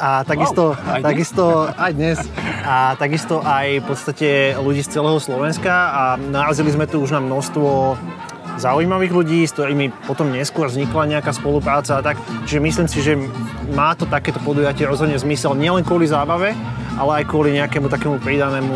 a 0.00 0.24
takisto, 0.24 0.72
Wow, 0.72 0.92
aj 0.96 1.00
takisto 1.04 1.44
aj 1.76 1.92
dnes 1.92 2.18
a 2.64 2.96
takisto 2.96 3.34
aj 3.44 3.66
v 3.80 3.84
podstate 3.84 4.28
ľudí 4.56 4.80
z 4.80 4.98
celého 4.98 5.18
Slovenska 5.20 5.72
a 5.92 6.02
narazili 6.16 6.72
sme 6.72 6.88
tu 6.88 7.04
už 7.04 7.12
na 7.12 7.20
množstvo 7.20 7.96
zaujímavých 8.60 9.12
ľudí, 9.12 9.40
s 9.44 9.56
ktorými 9.56 9.92
potom 10.04 10.28
neskôr 10.28 10.68
vznikla 10.68 11.18
nejaká 11.18 11.32
spolupráca 11.32 12.00
a 12.00 12.04
tak. 12.04 12.20
Čiže 12.44 12.60
myslím 12.60 12.88
si, 12.88 12.98
že 13.00 13.16
má 13.72 13.96
to 13.96 14.04
takéto 14.04 14.40
podujatie 14.44 14.84
rozhodne 14.84 15.16
zmysel 15.16 15.56
nielen 15.56 15.86
kvôli 15.86 16.04
zábave, 16.04 16.52
ale 17.00 17.22
aj 17.22 17.24
kvôli 17.28 17.56
nejakému 17.56 17.88
takému 17.88 18.20
pridanému, 18.20 18.74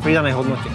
pridanej 0.00 0.32
hodnote. 0.32 0.68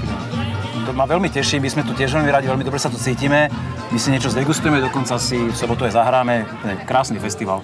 To 0.83 0.91
ma 0.91 1.07
veľmi 1.07 1.31
teší, 1.31 1.63
my 1.63 1.69
sme 1.71 1.83
tu 1.87 1.95
tiež 1.95 2.11
veľmi 2.11 2.29
radi, 2.29 2.45
veľmi 2.51 2.67
dobre 2.67 2.77
sa 2.77 2.91
tu 2.91 2.99
cítime. 2.99 3.47
My 3.89 3.97
si 3.97 4.11
niečo 4.11 4.29
zdegustujeme, 4.29 4.83
dokonca 4.83 5.15
si 5.15 5.39
v 5.39 5.55
sobotu 5.55 5.87
aj 5.87 5.95
zahráme. 5.95 6.43
Krásny 6.83 7.23
festival. 7.23 7.63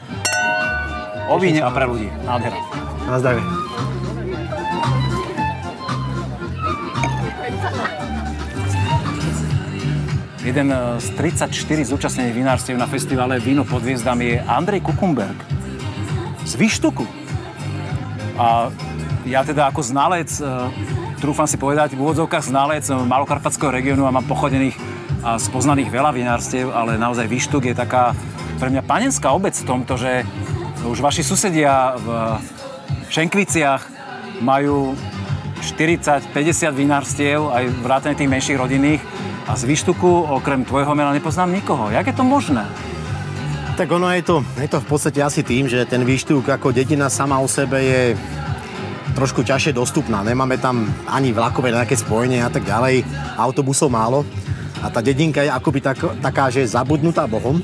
O 1.30 1.38
víne 1.38 1.62
a 1.62 1.70
pre 1.70 1.86
ľudí. 1.86 2.10
Nádhera. 2.26 2.58
Na 3.06 3.22
zdravie. 3.22 3.46
Jeden 10.42 10.74
e, 10.74 10.98
z 10.98 11.08
34 11.14 11.94
zúčastnených 11.94 12.34
vinárstiev 12.34 12.74
na 12.82 12.90
festivale 12.90 13.38
Víno 13.38 13.62
pod 13.62 13.86
hviezdami 13.86 14.26
je 14.26 14.38
Andrej 14.42 14.82
Kukumberg 14.82 15.38
z 16.50 16.58
Vyštuku. 16.58 17.06
A 18.34 18.74
ja 19.30 19.46
teda 19.46 19.70
ako 19.70 19.86
znalec, 19.86 20.34
e, 20.42 20.50
trúfam 21.22 21.46
si 21.46 21.62
povedať, 21.62 21.94
v 21.94 22.02
úvodzovkách 22.02 22.50
znalec 22.50 22.90
e, 22.90 22.98
malokarpatského 23.06 23.70
regiónu 23.70 24.10
a 24.10 24.16
mám 24.16 24.26
pochodených 24.26 24.74
a 25.22 25.38
spoznaných 25.38 25.94
veľa 25.94 26.10
vinárstiev, 26.10 26.74
ale 26.74 26.98
naozaj 26.98 27.30
Vyštuk 27.30 27.70
je 27.70 27.78
taká 27.78 28.18
pre 28.58 28.74
mňa 28.74 28.82
panenská 28.82 29.30
obec 29.30 29.54
v 29.54 29.68
tomto, 29.70 30.02
že 30.02 30.26
už 30.88 31.04
vaši 31.04 31.24
susedia 31.24 31.98
v 32.00 32.08
Šenkviciach 33.12 33.82
majú 34.40 34.96
40-50 35.60 36.32
vinárstiev, 36.72 37.52
aj 37.52 37.64
vrátane 37.84 38.16
tých 38.16 38.32
menších 38.32 38.60
rodinných. 38.60 39.04
A 39.50 39.58
z 39.58 39.66
Vyštuku, 39.66 40.30
okrem 40.30 40.62
tvojho 40.64 40.94
mena, 40.94 41.10
nepoznám 41.12 41.50
nikoho. 41.50 41.90
Jak 41.90 42.08
je 42.08 42.16
to 42.16 42.24
možné? 42.24 42.64
Tak 43.76 43.90
ono 43.92 44.12
je 44.12 44.22
to, 44.22 44.44
je 44.60 44.70
to 44.70 44.78
v 44.84 44.88
podstate 44.88 45.20
asi 45.24 45.42
tým, 45.42 45.66
že 45.66 45.88
ten 45.88 46.04
výštuk 46.04 46.46
ako 46.46 46.76
dedina 46.76 47.10
sama 47.10 47.40
o 47.40 47.48
sebe 47.48 47.80
je 47.80 48.02
trošku 49.16 49.42
ťažšie 49.42 49.74
dostupná. 49.74 50.22
Nemáme 50.22 50.60
tam 50.62 50.86
ani 51.10 51.34
vlakové 51.34 51.74
nejaké 51.74 51.98
spojenie 51.98 52.44
a 52.46 52.52
tak 52.52 52.68
ďalej. 52.68 53.04
Autobusov 53.36 53.90
málo. 53.90 54.24
A 54.80 54.88
tá 54.88 55.04
dedinka 55.04 55.44
je 55.44 55.52
akoby 55.52 55.80
tak, 55.84 56.00
taká, 56.24 56.48
že 56.48 56.64
je 56.64 56.72
zabudnutá 56.72 57.28
Bohom. 57.28 57.60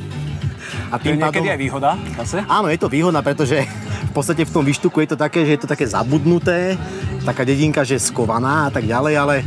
A 0.92 0.96
To 1.02 1.10
je 1.10 1.18
niekedy 1.18 1.50
aj 1.50 1.60
výhoda, 1.60 1.90
zase? 2.22 2.46
Áno, 2.46 2.70
je 2.70 2.80
to 2.80 2.90
výhodná, 2.90 3.26
pretože 3.26 3.66
v 4.10 4.12
podstate 4.14 4.46
v 4.46 4.52
tom 4.54 4.64
výštuku 4.64 5.02
je 5.06 5.10
to 5.14 5.18
také, 5.18 5.44
že 5.44 5.52
je 5.58 5.62
to 5.66 5.70
také 5.70 5.86
zabudnuté, 5.90 6.78
taká 7.26 7.44
dedinka, 7.44 7.82
že 7.82 7.98
skovaná 7.98 8.70
a 8.70 8.72
tak 8.72 8.86
ďalej, 8.86 9.14
ale 9.18 9.36
e, 9.42 9.44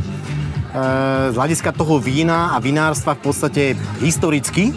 z 1.31 1.35
hľadiska 1.35 1.71
toho 1.71 1.97
vína 1.97 2.53
a 2.53 2.57
vinárstva 2.59 3.15
v 3.15 3.21
podstate 3.23 3.63
historicky 4.03 4.75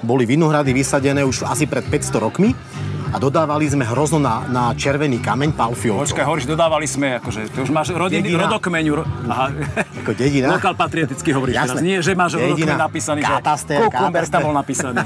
boli 0.00 0.24
vinohrady 0.24 0.72
vysadené 0.72 1.24
už 1.24 1.44
asi 1.44 1.68
pred 1.68 1.84
500 1.84 2.24
rokmi 2.24 2.56
a 3.10 3.16
dodávali 3.18 3.66
sme 3.66 3.82
hrozno 3.82 4.22
na, 4.22 4.46
na 4.46 4.70
červený 4.70 5.18
kameň 5.18 5.50
palfiovcov. 5.58 6.06
Počkaj, 6.06 6.24
hovoríš, 6.24 6.46
dodávali 6.46 6.86
sme, 6.86 7.18
akože, 7.18 7.50
ty 7.50 7.58
už 7.58 7.70
máš 7.74 7.90
rodiny, 7.90 8.30
Dedina. 8.30 8.46
rodokmeňu. 8.46 8.92
Ro... 8.94 9.02
Aha. 9.26 9.46
Ako 10.06 10.14
dedina. 10.14 10.54
Lokal 10.54 10.78
patrieticky 10.78 11.34
hovoríš 11.34 11.58
Jasné. 11.58 11.70
teraz. 11.74 11.82
Nie, 11.82 11.98
že 12.00 12.12
máš 12.14 12.38
rodokmeň 12.38 12.78
napísaný, 12.78 13.20
Kataster, 13.26 13.78
že 13.82 13.90
kataster. 13.90 14.30
tam 14.30 14.40
bol 14.46 14.54
napísaný. 14.54 15.02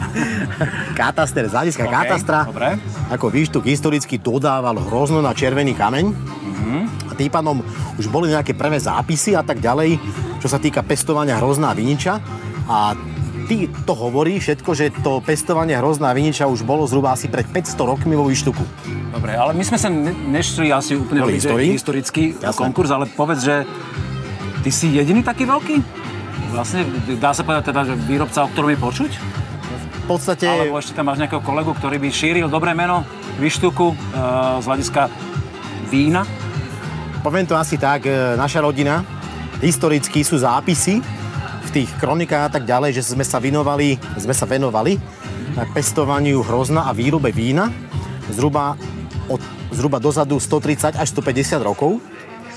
Kataster, 1.01 1.45
z 1.49 1.53
hľadiska 1.57 1.85
OK, 1.89 1.93
katastra, 1.93 2.39
dobre. 2.45 2.69
ako 3.09 3.27
výštuk 3.33 3.65
historicky 3.65 4.21
dodával 4.21 4.77
hrozno 4.79 5.25
na 5.25 5.33
červený 5.33 5.73
kameň. 5.73 6.05
Mhm. 6.13 6.79
A 7.09 7.13
tým 7.17 7.31
pádom 7.33 7.65
už 7.97 8.07
boli 8.13 8.29
nejaké 8.29 8.53
prvé 8.53 8.77
zápisy 8.77 9.33
a 9.33 9.41
tak 9.41 9.65
ďalej, 9.65 9.97
čo 10.45 10.49
sa 10.51 10.61
týka 10.61 10.85
pestovania 10.85 11.41
hrozná 11.41 11.73
viniča. 11.73 12.21
A 12.65 12.97
ty 13.45 13.69
to 13.85 13.93
hovorí 13.93 14.41
všetko, 14.41 14.71
že 14.73 14.91
to 15.05 15.21
pestovanie 15.21 15.77
hrozná 15.77 16.11
viniča 16.17 16.49
už 16.49 16.65
bolo 16.65 16.89
zhruba 16.89 17.13
asi 17.13 17.29
pred 17.29 17.45
500 17.47 17.77
rokmi 17.85 18.17
vo 18.17 18.25
výštuku. 18.27 18.65
Dobre, 19.13 19.37
ale 19.37 19.53
my 19.53 19.65
sme 19.65 19.79
sa 19.79 19.89
ne- 19.93 20.17
nešli 20.33 20.73
asi 20.73 20.97
úplne 20.97 21.23
že 21.29 21.45
histórii? 21.45 21.77
historický 21.77 22.35
Jasné. 22.41 22.57
konkurs, 22.57 22.91
ale 22.91 23.05
povedz, 23.07 23.45
že 23.45 23.57
ty 24.65 24.71
si 24.73 24.91
jediný 24.97 25.21
taký 25.21 25.45
veľký? 25.45 25.77
Vlastne 26.51 26.87
dá 27.21 27.35
sa 27.37 27.43
povedať 27.45 27.71
teda, 27.71 27.81
že 27.85 27.95
výrobca, 28.09 28.47
o 28.47 28.49
ktorom 28.51 28.71
je 28.73 28.79
počuť? 28.81 29.13
V 30.05 30.07
podstate... 30.07 30.45
Alebo 30.45 30.77
ešte 30.77 30.93
tam 30.93 31.09
máš 31.09 31.21
nejakého 31.21 31.41
kolegu, 31.41 31.73
ktorý 31.73 31.97
by 31.97 32.09
šíril 32.13 32.49
dobré 32.53 32.77
meno 32.77 33.09
Vyštuku 33.41 33.91
e, 33.91 33.95
z 34.61 34.65
hľadiska 34.69 35.03
vína? 35.89 36.23
Poviem 37.25 37.49
to 37.49 37.57
asi 37.57 37.81
tak, 37.81 38.05
e, 38.05 38.37
naša 38.37 38.61
rodina, 38.61 39.01
historicky 39.65 40.21
sú 40.21 40.37
zápisy 40.37 41.14
v 41.65 41.83
tých 41.83 41.91
kronikách 41.97 42.49
a 42.49 42.53
tak 42.53 42.69
ďalej, 42.69 43.01
že 43.01 43.17
sme 43.17 43.25
sa 43.25 43.41
venovali, 43.41 43.97
sme 44.21 44.37
sa 44.37 44.45
venovali 44.45 45.01
pestovaniu 45.71 46.43
hrozna 46.43 46.91
a 46.91 46.93
výrobe 46.93 47.31
vína 47.31 47.71
zhruba, 48.31 48.75
od, 49.31 49.39
zhruba 49.71 50.03
dozadu 50.03 50.41
130 50.41 50.99
až 50.99 51.09
150 51.15 51.63
rokov. 51.63 52.03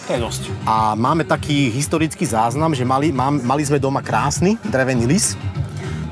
To 0.08 0.16
je 0.16 0.20
dosť. 0.24 0.44
A 0.64 0.96
máme 0.96 1.28
taký 1.28 1.68
historický 1.70 2.24
záznam, 2.24 2.72
že 2.72 2.88
mali, 2.88 3.12
mám, 3.12 3.44
mali 3.44 3.68
sme 3.68 3.78
doma 3.78 4.00
krásny 4.00 4.56
drevený 4.64 5.06
lis. 5.06 5.36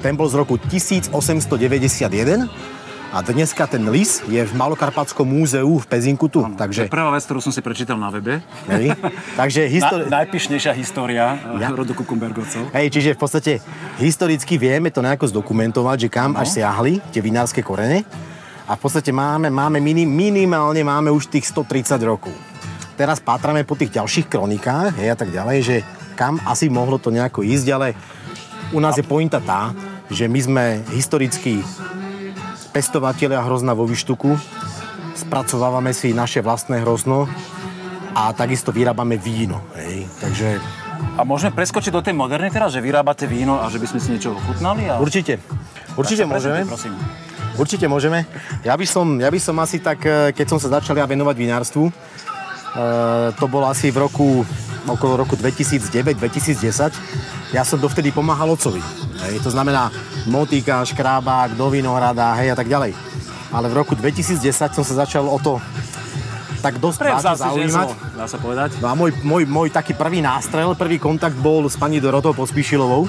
Ten 0.03 0.19
bol 0.19 0.29
z 0.29 0.35
roku 0.37 0.59
1891 0.59 2.74
a 3.15 3.23
dneska 3.23 3.63
ten 3.63 3.87
lis 3.87 4.19
je 4.27 4.43
v 4.43 4.53
Malokarpatskom 4.59 5.23
múzeu 5.23 5.79
v 5.79 5.85
Pezinku 5.87 6.27
tu. 6.27 6.43
To 6.43 6.51
je 6.51 6.59
Takže, 6.59 6.81
prvá 6.91 7.15
vec, 7.15 7.23
ktorú 7.23 7.39
som 7.39 7.55
si 7.55 7.63
prečítal 7.63 7.95
na 7.95 8.11
webe. 8.11 8.43
hej, 8.67 8.91
takže 9.39 9.71
histori- 9.71 10.11
Na, 10.11 10.19
najpyšnejšia 10.19 10.75
história 10.75 11.39
ja. 11.55 11.63
Ja. 11.63 11.69
rodu 11.71 11.95
Kukumbergovcov. 11.95 12.75
Hej, 12.75 12.91
čiže 12.91 13.15
v 13.15 13.19
podstate 13.23 13.51
historicky 14.03 14.59
vieme 14.59 14.91
to 14.91 14.99
nejako 14.99 15.31
zdokumentovať, 15.31 15.97
že 16.03 16.09
kam 16.11 16.35
až 16.35 16.59
siahli 16.59 16.99
tie 17.15 17.23
vinárske 17.23 17.63
korene. 17.63 18.03
A 18.67 18.75
v 18.75 18.83
podstate 18.83 19.15
máme, 19.15 19.47
máme 19.47 19.79
minim, 19.79 20.11
minimálne 20.11 20.83
máme 20.83 21.07
už 21.07 21.31
tých 21.31 21.47
130 21.55 21.95
rokov. 22.03 22.35
Teraz 22.99 23.23
pátrame 23.23 23.63
po 23.63 23.79
tých 23.79 23.95
ďalších 23.95 24.27
kronikách 24.27 24.91
hej, 24.99 25.15
a 25.15 25.15
tak 25.15 25.31
ďalej, 25.31 25.57
že 25.63 25.75
kam 26.19 26.35
asi 26.43 26.67
mohlo 26.67 26.99
to 26.99 27.15
nejako 27.15 27.47
ísť, 27.47 27.67
ale 27.71 27.95
u 28.75 28.83
nás 28.83 28.99
je 28.99 29.07
pointa 29.07 29.39
tá, 29.39 29.71
že 30.11 30.27
my 30.27 30.39
sme 30.43 30.63
historicky 30.91 31.63
pestovatelia 32.75 33.39
hrozna 33.39 33.71
vo 33.71 33.87
Vyštuku, 33.87 34.35
spracovávame 35.15 35.95
si 35.95 36.11
naše 36.11 36.43
vlastné 36.43 36.83
hrozno 36.83 37.23
a 38.11 38.35
takisto 38.35 38.75
vyrábame 38.75 39.15
víno. 39.15 39.63
Hej. 39.79 40.03
Takže 40.19 40.59
A 41.15 41.23
môžeme 41.23 41.55
preskočiť 41.55 41.95
do 41.95 42.03
tej 42.03 42.11
modernej 42.11 42.51
teraz, 42.51 42.75
že 42.75 42.83
vyrábate 42.83 43.31
víno 43.31 43.63
a 43.63 43.71
že 43.71 43.79
by 43.79 43.87
sme 43.87 43.99
si 44.03 44.11
niečo 44.11 44.35
ochutnali? 44.35 44.91
A... 44.91 44.99
určite, 44.99 45.39
určite 45.95 46.27
môžeme. 46.27 46.67
Prosím. 46.67 46.99
Určite 47.55 47.87
môžeme. 47.87 48.27
Ja 48.67 48.75
by 48.75 48.83
som, 48.83 49.23
ja 49.23 49.31
by 49.31 49.39
som 49.39 49.55
asi 49.63 49.79
tak, 49.79 50.03
e, 50.03 50.35
keď 50.35 50.45
som 50.51 50.59
sa 50.59 50.67
začal 50.67 50.99
ja 50.99 51.07
venovať 51.07 51.35
vinárstvu, 51.39 51.87
e, 51.87 51.91
to 53.39 53.47
bolo 53.47 53.71
asi 53.71 53.87
v 53.87 54.03
roku, 54.03 54.43
okolo 54.83 55.23
roku 55.23 55.39
2009-2010, 55.39 56.91
ja 57.55 57.63
som 57.63 57.79
dovtedy 57.79 58.11
pomáhal 58.11 58.51
otcovi. 58.51 58.83
Hej, 59.25 59.41
to 59.41 59.49
znamená 59.49 59.89
motika, 60.25 60.85
škrábák, 60.85 61.57
do 61.57 61.67
vinohrada, 61.67 62.37
hej 62.37 62.53
a 62.53 62.57
tak 62.57 62.69
ďalej. 62.69 62.93
Ale 63.49 63.65
v 63.69 63.75
roku 63.75 63.97
2010 63.97 64.41
som 64.51 64.83
sa 64.85 64.93
začal 65.01 65.25
o 65.25 65.39
to 65.41 65.57
tak 66.61 66.81
dosť 66.81 66.97
Prevzal 66.97 67.35
si 67.37 67.41
zaujímať. 67.45 67.87
žezlo, 67.93 68.17
dá 68.17 68.25
sa 68.25 68.37
povedať. 68.41 68.69
No 68.81 68.89
a 68.89 68.97
môj, 68.97 69.13
môj, 69.21 69.45
môj 69.45 69.69
taký 69.69 69.93
prvý 69.93 70.17
nástrel, 70.17 70.73
prvý 70.73 70.97
kontakt 70.97 71.37
bol 71.37 71.69
s 71.69 71.77
pani 71.77 72.01
Dorotou 72.01 72.33
Pospíšilovou, 72.33 73.05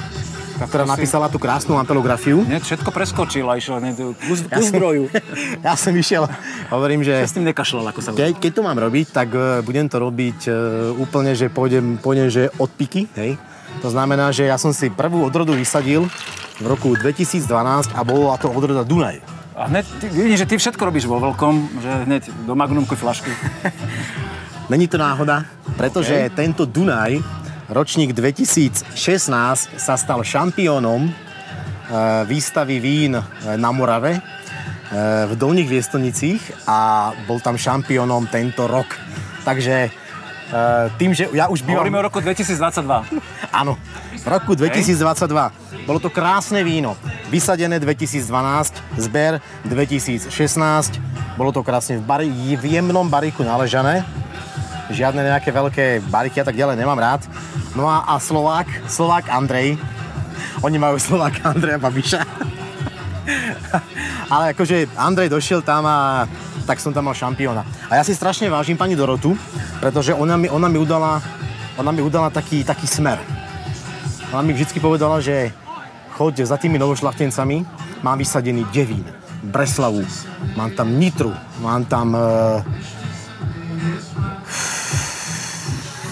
ktorá 0.61 0.85
napísala 0.85 1.33
tú 1.33 1.41
krásnu 1.41 1.73
ampelografiu. 1.77 2.45
Nie, 2.45 2.61
všetko 2.61 2.93
preskočil 2.93 3.49
a 3.49 3.57
išiel 3.57 3.81
hneď 3.81 3.95
do- 3.97 4.13
ku, 4.13 4.35
ku 4.37 4.61
zdroju. 4.61 5.09
Ja 5.65 5.73
som 5.73 5.97
išiel, 5.97 6.29
hovorím, 6.69 7.01
že 7.01 7.25
S 7.25 7.33
tým 7.33 7.49
nekašľal, 7.49 7.97
ako 7.97 8.01
sa 8.05 8.13
keď, 8.13 8.37
keď 8.37 8.53
to 8.53 8.63
mám 8.65 8.77
robiť, 8.77 9.07
tak 9.09 9.29
e, 9.33 9.65
budem 9.65 9.89
to 9.89 10.05
robiť 10.05 10.39
e, 10.45 10.51
úplne, 10.97 11.33
že 11.33 11.49
pôjdem, 11.49 11.97
pôjdem 11.97 12.29
že 12.29 12.53
od 12.61 12.69
piky, 12.69 13.09
hej. 13.17 13.41
To 13.85 13.89
znamená, 13.93 14.33
že 14.33 14.49
ja 14.49 14.57
som 14.57 14.73
si 14.73 14.89
prvú 14.89 15.27
odrodu 15.27 15.53
vysadil 15.53 16.09
v 16.57 16.65
roku 16.65 16.97
2012 16.97 17.93
a 17.93 18.01
bola 18.01 18.41
to 18.41 18.49
odroda 18.49 18.83
Dunaj. 18.87 19.21
A 19.57 19.73
hneď, 19.73 19.85
ty, 20.01 20.07
vidím, 20.13 20.37
že 20.37 20.49
ty 20.49 20.55
všetko 20.61 20.83
robíš 20.85 21.09
vo 21.09 21.17
veľkom, 21.17 21.81
že 21.81 21.91
hneď 22.05 22.23
do 22.45 22.53
magnumky 22.53 22.93
flašky. 22.93 23.33
Není 24.73 24.89
to 24.89 25.01
náhoda, 25.01 25.49
pretože 25.81 26.29
okay. 26.29 26.33
tento 26.33 26.69
Dunaj, 26.69 27.21
ročník 27.73 28.13
2016, 28.13 28.85
sa 29.81 29.95
stal 29.97 30.21
šampiónom 30.21 31.09
e, 31.09 31.11
výstavy 32.29 32.77
vín 32.83 33.17
e, 33.17 33.23
na 33.57 33.73
Morave 33.73 34.19
e, 34.19 34.21
v 35.25 35.33
Dolných 35.39 35.71
Viestonicích 35.73 36.69
a 36.69 37.13
bol 37.25 37.41
tam 37.41 37.57
šampiónom 37.57 38.29
tento 38.29 38.69
rok. 38.69 38.93
Takže 39.47 40.06
e, 40.51 40.91
tým, 40.99 41.11
že 41.15 41.31
ja 41.35 41.47
už 41.51 41.63
bývam... 41.63 41.83
Hovoríme 41.83 41.99
o 42.01 42.05
roku 42.07 42.19
2022. 42.23 42.87
Áno, 43.61 43.79
v 44.17 44.27
roku 44.27 44.53
2022. 44.55 45.87
Bolo 45.87 45.99
to 46.03 46.11
krásne 46.11 46.67
víno. 46.67 46.99
Vysadené 47.31 47.79
2012, 47.79 48.23
zber 48.99 49.39
2016. 49.67 50.29
Bolo 51.39 51.51
to 51.55 51.63
krásne 51.63 52.01
v, 52.01 52.05
bari, 52.05 52.29
v 52.33 52.65
jemnom 52.65 53.07
bariku 53.07 53.47
naležané. 53.47 54.03
Žiadne 54.91 55.23
nejaké 55.23 55.51
veľké 55.51 56.03
bariky 56.11 56.43
a 56.43 56.47
tak 56.47 56.55
ďalej 56.55 56.79
nemám 56.79 56.99
rád. 56.99 57.23
No 57.75 57.91
a, 57.91 58.07
a 58.07 58.19
Slovák, 58.23 58.67
Slovák 58.87 59.31
Andrej. 59.31 59.79
Oni 60.63 60.79
majú 60.79 60.97
Slovák 60.97 61.43
Andreja 61.45 61.79
Babiša. 61.79 62.23
Ale 64.35 64.55
akože 64.55 64.91
Andrej 64.95 65.31
došiel 65.31 65.63
tam 65.63 65.87
a 65.87 66.27
tak 66.67 66.83
som 66.83 66.91
tam 66.91 67.07
mal 67.07 67.15
šampióna. 67.15 67.63
A 67.87 67.99
ja 67.99 68.03
si 68.03 68.15
strašne 68.15 68.51
vážim 68.51 68.75
pani 68.75 68.99
Dorotu, 68.99 69.39
pretože 69.79 70.11
ona 70.11 70.35
mi, 70.35 70.51
ona 70.51 70.67
mi 70.67 70.79
udala, 70.83 71.23
ona 71.79 71.91
mi 71.95 72.03
udala 72.03 72.31
taký, 72.31 72.67
taký 72.67 72.91
smer. 72.91 73.23
Ona 74.35 74.43
mi 74.43 74.51
vždy 74.51 74.83
povedala, 74.83 75.23
že 75.23 75.55
choď 76.19 76.43
za 76.43 76.59
tými 76.59 76.75
novošlachtencami, 76.83 77.63
mám 78.03 78.19
vysadený 78.19 78.67
Devín, 78.75 79.07
Breslavu, 79.47 80.03
mám 80.59 80.75
tam 80.75 80.91
Nitru, 80.99 81.31
mám 81.63 81.87
tam... 81.87 82.19
Uh, 82.19 82.61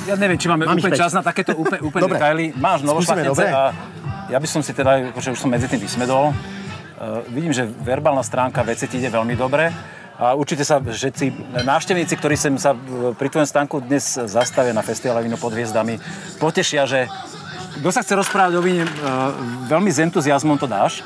Ja 0.04 0.20
neviem, 0.20 0.36
či 0.36 0.52
máme 0.52 0.68
Mám 0.68 0.76
úplne 0.76 1.00
čas 1.00 1.16
na 1.16 1.24
takéto 1.24 1.56
úplne, 1.56 1.80
úplne 1.80 2.04
Dobre. 2.04 2.20
detaily. 2.20 2.44
Máš 2.60 2.84
dobre. 2.84 3.48
a 3.48 3.72
ja 4.28 4.36
by 4.36 4.48
som 4.48 4.60
si 4.60 4.76
teda, 4.76 5.16
akože 5.16 5.32
už 5.32 5.40
som 5.40 5.48
medzi 5.48 5.64
tým 5.64 5.80
vysmedol. 5.80 6.36
Uh, 7.04 7.20
vidím, 7.28 7.52
že 7.52 7.68
verbálna 7.68 8.24
stránka 8.24 8.64
veci 8.64 8.88
ti 8.88 8.96
ide 8.96 9.12
veľmi 9.12 9.36
dobre. 9.36 9.68
A 10.14 10.32
určite 10.32 10.62
sa 10.62 10.78
všetci 10.78 11.52
návštevníci, 11.66 12.14
ktorí 12.14 12.38
sem 12.38 12.54
sa 12.54 12.70
e, 12.70 13.10
pri 13.18 13.26
tvojom 13.34 13.50
stánku 13.50 13.82
dnes 13.82 14.14
zastavia 14.30 14.70
na 14.70 14.78
festivale 14.78 15.26
Víno 15.26 15.34
pod 15.34 15.50
hviezdami, 15.50 15.98
potešia, 16.38 16.86
že 16.86 17.10
kto 17.82 17.90
sa 17.90 18.06
chce 18.06 18.14
rozprávať 18.22 18.54
o 18.54 18.62
víne, 18.62 18.86
e, 18.86 18.90
veľmi 19.66 19.90
s 19.90 19.98
entuziasmom 19.98 20.54
to 20.54 20.70
dáš. 20.70 21.02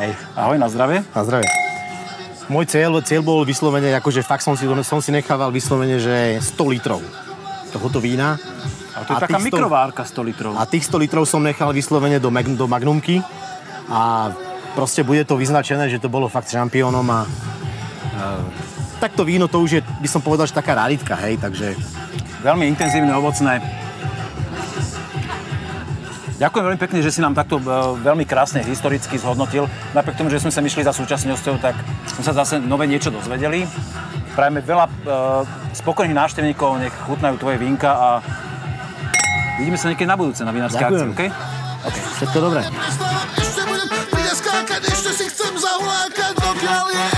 hej, 0.00 0.16
Ahoj, 0.32 0.56
na 0.56 0.64
zdravie. 0.72 1.04
na 1.12 1.22
zdravie. 1.28 1.48
Môj 2.48 2.72
cieľ, 2.72 3.04
cieľ 3.04 3.20
bol 3.20 3.44
vyslovene, 3.44 3.92
akože 4.00 4.24
fakt 4.24 4.40
som 4.40 4.56
si, 4.56 4.64
som 4.64 5.04
si 5.04 5.12
nechával 5.12 5.52
vyslovene, 5.52 6.00
že 6.00 6.40
100 6.40 6.72
litrov 6.72 7.04
tohoto 7.68 8.00
vína. 8.00 8.40
A 8.96 9.04
to 9.04 9.12
je 9.12 9.16
A 9.20 9.28
taká 9.28 9.36
mikrovárka 9.36 10.08
100 10.08 10.24
litrov. 10.24 10.52
A 10.56 10.64
tých 10.64 10.88
100 10.88 11.04
litrov 11.04 11.28
som 11.28 11.44
nechal 11.44 11.68
vyslovene 11.76 12.16
do, 12.16 12.32
mag, 12.32 12.48
do 12.48 12.64
Magnumky 12.64 13.20
a 13.92 14.32
proste 14.78 15.02
bude 15.02 15.26
to 15.26 15.34
vyznačené, 15.34 15.90
že 15.90 15.98
to 15.98 16.06
bolo 16.06 16.30
fakt 16.30 16.54
šampiónom 16.54 17.02
a 17.10 17.26
e, 17.26 17.28
takto 19.02 19.26
víno 19.26 19.50
to 19.50 19.58
už 19.58 19.70
je, 19.74 19.80
by 19.82 20.06
som 20.06 20.22
povedal, 20.22 20.46
že 20.46 20.54
taká 20.54 20.78
raritka, 20.78 21.18
hej, 21.18 21.42
takže 21.42 21.74
Veľmi 22.38 22.70
intenzívne, 22.70 23.10
ovocné. 23.18 23.58
Ďakujem 26.38 26.64
veľmi 26.70 26.78
pekne, 26.78 27.02
že 27.02 27.10
si 27.10 27.18
nám 27.18 27.34
takto 27.34 27.58
e, 27.58 27.66
veľmi 27.98 28.22
krásne 28.22 28.62
historicky 28.62 29.18
zhodnotil. 29.18 29.66
Napriek 29.90 30.22
tomu, 30.22 30.30
že 30.30 30.38
sme 30.38 30.54
sa 30.54 30.62
myšli 30.62 30.86
za 30.86 30.94
súčasnosťou, 30.94 31.58
tak 31.58 31.74
sme 32.14 32.22
sa 32.22 32.30
zase 32.30 32.62
nové 32.62 32.86
niečo 32.86 33.10
dozvedeli. 33.10 33.66
Prajeme 34.38 34.62
veľa 34.62 34.86
e, 34.86 34.92
spokojných 35.82 36.14
návštevníkov, 36.14 36.78
nech 36.78 36.94
chutnajú 37.10 37.42
tvoje 37.42 37.58
vínka 37.58 37.90
a 37.90 38.08
vidíme 39.58 39.74
sa 39.74 39.90
niekedy 39.90 40.06
na 40.06 40.14
budúce 40.14 40.46
na 40.46 40.54
vinárskej 40.54 40.78
akcii, 40.78 41.10
Ďakujem. 41.10 41.10
OK? 41.18 41.22
všetko 42.22 42.38
dobré. 42.38 42.62
Yeah. 46.68 47.17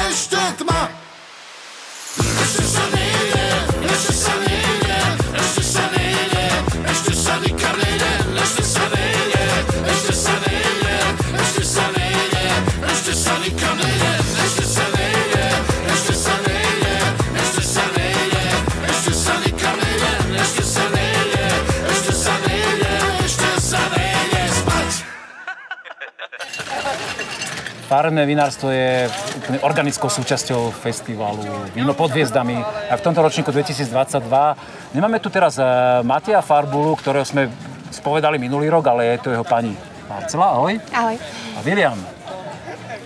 Farebné 27.90 28.22
vinárstvo 28.22 28.70
je 28.70 29.10
úplne 29.34 29.58
organickou 29.66 30.06
súčasťou 30.06 30.70
festivalu 30.70 31.42
Víno 31.74 31.90
pod 31.90 32.14
hviezdami. 32.14 32.62
A 32.86 32.94
v 32.94 33.02
tomto 33.02 33.18
ročníku 33.18 33.50
2022 33.50 34.94
nemáme 34.94 35.18
tu 35.18 35.26
teraz 35.26 35.58
eh, 35.58 35.66
Matia 36.06 36.38
Farbulu, 36.38 36.94
ktorého 36.94 37.26
sme 37.26 37.50
spovedali 37.90 38.38
minulý 38.38 38.70
rok, 38.70 38.86
ale 38.94 39.18
je 39.18 39.26
to 39.26 39.34
jeho 39.34 39.42
pani 39.42 39.74
Marcela, 40.06 40.54
ahoj. 40.54 40.78
Ahoj. 40.94 41.18
A 41.58 41.58
William. 41.66 41.98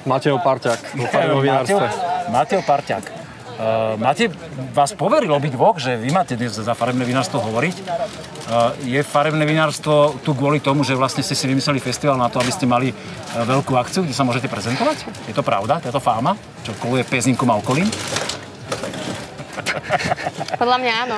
Mateo 0.04 0.36
Parťák, 0.36 1.00
vinárstve. 1.40 1.88
Mateo 2.28 2.60
Parťák. 2.60 3.23
Uh, 3.54 3.94
Matej, 4.02 4.34
vás 4.74 4.90
poveril 4.98 5.30
obidvoch, 5.30 5.78
že 5.78 5.94
vy 5.94 6.10
máte 6.10 6.34
dnes 6.34 6.58
za 6.58 6.74
farebné 6.74 7.06
vinárstvo 7.06 7.38
hovoriť. 7.38 7.76
Uh, 7.78 8.74
je 8.82 8.98
farebné 9.06 9.46
vinárstvo 9.46 10.18
tu 10.26 10.34
kvôli 10.34 10.58
tomu, 10.58 10.82
že 10.82 10.98
vlastne 10.98 11.22
ste 11.22 11.38
si 11.38 11.46
vymysleli 11.46 11.78
festival 11.78 12.18
na 12.18 12.26
to, 12.26 12.42
aby 12.42 12.50
ste 12.50 12.66
mali 12.66 12.90
uh, 12.90 13.46
veľkú 13.46 13.78
akciu, 13.78 14.02
kde 14.02 14.10
sa 14.10 14.26
môžete 14.26 14.50
prezentovať? 14.50 15.06
Je 15.30 15.34
to 15.38 15.46
pravda? 15.46 15.78
Táto 15.78 16.02
fáma, 16.02 16.34
čo 16.66 16.74
koluje 16.82 17.06
Pezinkom 17.06 17.46
a 17.54 17.62
okolím? 17.62 17.86
Podľa 20.58 20.76
mňa 20.82 20.92
áno. 21.06 21.16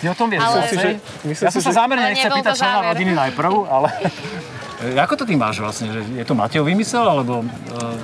Ty 0.00 0.04
o 0.08 0.16
tom 0.16 0.28
vieš? 0.32 0.40
Ale- 0.40 0.56
Myslím 0.64 0.72
si, 0.72 0.76
že... 0.80 0.90
Myslím 1.28 1.44
Ja 1.44 1.50
som 1.52 1.62
sa 1.64 1.72
zámerne 1.84 2.04
nechcel 2.16 2.32
pýtať 2.32 2.56
člena 2.56 2.80
rodiny 2.92 3.12
najprv, 3.12 3.52
ale... 3.68 3.88
E, 4.84 5.00
Ako 5.00 5.16
to 5.16 5.24
ty 5.24 5.32
máš 5.34 5.64
vlastne? 5.64 5.88
Že 5.88 6.00
je 6.20 6.24
to 6.28 6.36
Mateo 6.36 6.62
vymysel, 6.62 7.00
alebo 7.00 7.40
uh, 7.40 7.46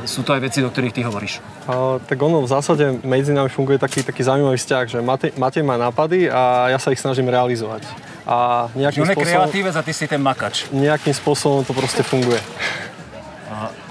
sú 0.09 0.25
to 0.25 0.33
aj 0.33 0.40
veci, 0.40 0.64
do 0.64 0.73
ktorých 0.73 0.95
ty 0.97 1.05
hovoríš? 1.05 1.45
A, 1.69 2.01
tak 2.01 2.16
ono 2.16 2.40
v 2.40 2.49
zásade 2.49 3.05
medzi 3.05 3.37
nami 3.37 3.53
funguje 3.53 3.77
taký, 3.77 4.01
taký 4.01 4.25
zaujímavý 4.25 4.57
vzťah, 4.57 4.85
že 4.88 4.99
Matej, 5.05 5.31
Matej 5.37 5.62
má 5.62 5.77
nápady 5.77 6.33
a 6.33 6.73
ja 6.73 6.79
sa 6.81 6.88
ich 6.88 7.01
snažím 7.01 7.29
realizovať. 7.29 7.85
A 8.25 8.69
nejakým 8.79 9.05
je 9.05 9.12
spôsobom, 9.12 9.27
kreatívec 9.27 9.75
a 9.77 9.83
ty 9.85 9.93
si 9.93 10.05
ten 10.09 10.21
makač. 10.23 10.71
nejakým 10.73 11.12
spôsobom 11.12 11.66
to 11.66 11.77
proste 11.77 12.01
funguje. 12.07 12.40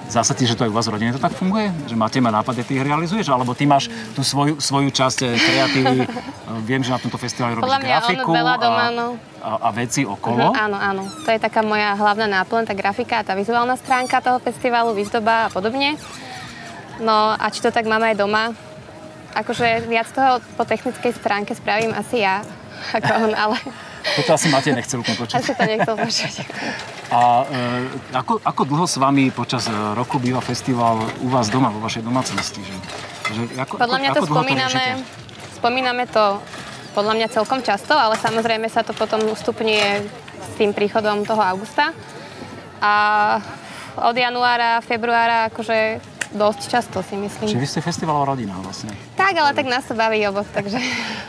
Ti, 0.09 0.43
že 0.49 0.57
to 0.57 0.65
aj 0.65 0.73
u 0.73 0.75
vás 0.75 0.89
v 0.89 0.97
rodine 0.97 1.13
to 1.13 1.21
tak 1.21 1.37
funguje? 1.37 1.69
Že 1.85 1.93
máte 1.93 2.17
ma 2.17 2.33
nápady, 2.33 2.65
ty 2.65 2.81
ich 2.81 2.85
realizuješ? 2.85 3.29
Alebo 3.29 3.53
ty 3.53 3.69
máš 3.69 3.93
tú 4.17 4.25
svoju, 4.25 4.57
svoju 4.57 4.89
časť 4.89 5.19
eh, 5.21 5.37
kreatívy? 5.37 5.99
Eh, 6.49 6.65
Viem, 6.65 6.81
že 6.81 6.89
na 6.89 6.97
tomto 6.97 7.21
festivale 7.21 7.53
robíš 7.53 7.69
Podľa 7.69 7.81
mňa 7.85 7.93
grafiku 7.93 8.29
veľa 8.33 8.55
doma, 8.57 8.85
a, 8.89 8.89
no. 8.89 9.07
a, 9.37 9.49
a 9.59 9.69
veci 9.69 10.01
okolo. 10.01 10.49
Mhm, 10.49 10.57
áno, 10.57 10.77
áno. 10.81 11.03
To 11.05 11.29
je 11.29 11.37
taká 11.37 11.61
moja 11.61 11.93
hlavná 11.93 12.25
náplň, 12.25 12.65
tá 12.65 12.73
grafika 12.73 13.21
tá 13.21 13.37
vizuálna 13.37 13.77
stránka 13.77 14.17
toho 14.17 14.41
festivalu, 14.41 14.97
výzdoba 14.97 15.45
a 15.45 15.49
podobne. 15.53 15.93
No 16.97 17.37
a 17.37 17.45
či 17.53 17.61
to 17.61 17.69
tak 17.69 17.85
máme 17.85 18.09
aj 18.09 18.17
doma? 18.17 18.57
Akože 19.37 19.85
viac 19.85 20.09
toho 20.09 20.41
po 20.57 20.65
technickej 20.65 21.13
stránke 21.13 21.53
spravím 21.53 21.93
asi 21.93 22.25
ja, 22.25 22.41
ako 22.97 23.29
on, 23.29 23.33
ale 23.37 23.61
Toto 23.99 24.31
asi 24.35 24.47
Matej 24.47 24.73
nechcel 24.75 25.03
úplne 25.03 25.17
počuť. 25.19 25.35
asi 25.37 25.51
to 25.53 25.63
nechcel 25.67 25.95
počuť. 25.99 26.33
A 27.09 27.19
e, 27.45 28.15
ako, 28.15 28.39
ako 28.41 28.61
dlho 28.63 28.85
s 28.87 28.95
vami 28.95 29.29
počas 29.33 29.67
e, 29.67 29.73
roku 29.73 30.21
býva 30.21 30.39
festival 30.39 30.99
u 31.19 31.27
vás 31.27 31.51
doma, 31.51 31.73
vo 31.73 31.83
vašej 31.83 32.03
domácnosti? 32.05 32.61
Že, 32.63 32.75
že 33.33 33.41
ako, 33.59 33.81
Podľa 33.81 33.97
ako, 33.97 34.03
mňa 34.03 34.09
to 34.11 34.21
ako 34.23 34.29
spomíname, 34.31 34.83
riešite? 34.95 35.57
spomíname 35.59 36.03
to 36.07 36.25
podľa 36.97 37.13
mňa 37.15 37.27
celkom 37.31 37.59
často, 37.61 37.93
ale 37.93 38.17
samozrejme 38.17 38.67
sa 38.71 38.81
to 38.81 38.97
potom 38.97 39.21
ustupňuje 39.29 39.89
s 40.39 40.51
tým 40.57 40.73
príchodom 40.73 41.23
toho 41.27 41.41
augusta. 41.43 41.93
A 42.79 42.93
od 43.99 44.15
januára, 44.15 44.79
februára 44.79 45.51
akože 45.51 45.99
dosť 46.33 46.61
často 46.69 47.01
si 47.01 47.17
myslím. 47.17 47.49
Čiže 47.49 47.61
vy 47.61 47.67
ste 47.67 47.79
festivalová 47.81 48.37
rodina 48.37 48.53
vlastne. 48.61 48.93
Tak, 49.17 49.33
ale 49.33 49.51
tak 49.57 49.65
nás 49.65 49.85
to 49.85 49.97
baví 49.97 50.21
oboch, 50.29 50.47
takže... 50.53 50.77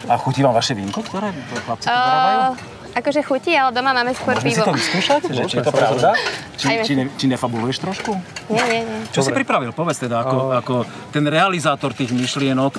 A 0.08 0.16
chutí 0.20 0.44
vám 0.44 0.52
vaše 0.52 0.76
vínko, 0.76 1.00
ktoré 1.04 1.32
chlapci 1.64 1.88
Uh, 1.88 1.94
vyrábajú? 1.94 2.78
Akože 2.90 3.22
chutí, 3.22 3.54
ale 3.54 3.70
doma 3.70 3.94
máme 3.94 4.10
skôr 4.18 4.34
Môžeme 4.34 4.50
si 4.50 4.58
pivo. 4.58 4.66
to 4.66 4.74
vyskúšať? 4.74 5.20
Že, 5.30 5.42
či 5.46 5.56
je 5.62 5.62
to 5.62 5.70
pravda? 5.70 6.10
Či, 6.58 6.66
či, 6.82 6.92
ne, 6.98 7.04
či 7.14 7.30
nefabuluješ 7.30 7.78
trošku? 7.86 8.18
Nie, 8.50 8.66
nie, 8.66 8.82
nie. 8.82 8.98
Čo 9.14 9.22
si 9.22 9.30
pripravil? 9.30 9.70
Povedz 9.70 10.02
teda, 10.02 10.26
ako, 10.26 10.58
ako 10.58 10.74
ten 11.14 11.22
realizátor 11.22 11.94
tých 11.94 12.10
myšlienok. 12.10 12.74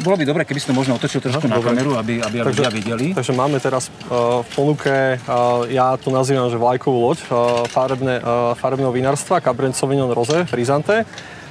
Bolo 0.00 0.16
by 0.16 0.24
dobre, 0.24 0.48
keby 0.48 0.56
si 0.56 0.72
to 0.72 0.74
možno 0.74 0.96
otočil 0.96 1.20
trošku 1.20 1.52
na 1.52 1.60
Dobre. 1.60 1.68
kameru, 1.68 2.00
aby, 2.00 2.24
aby 2.24 2.48
ľudia 2.48 2.72
videli. 2.72 3.12
Takže 3.12 3.36
máme 3.36 3.60
teraz 3.60 3.92
uh, 4.08 4.40
v 4.40 4.48
ponuke, 4.56 5.20
uh, 5.20 5.68
ja 5.68 6.00
to 6.00 6.08
nazývam, 6.08 6.48
že 6.48 6.56
vlajkovú 6.56 6.96
loď 7.12 7.18
uh, 7.28 7.68
farebné, 7.68 8.24
uh, 8.24 8.56
farebného 8.56 8.88
vinárstva, 8.88 9.44
Cabernet 9.44 9.76
Sauvignon 9.76 10.08
Rosé, 10.16 10.48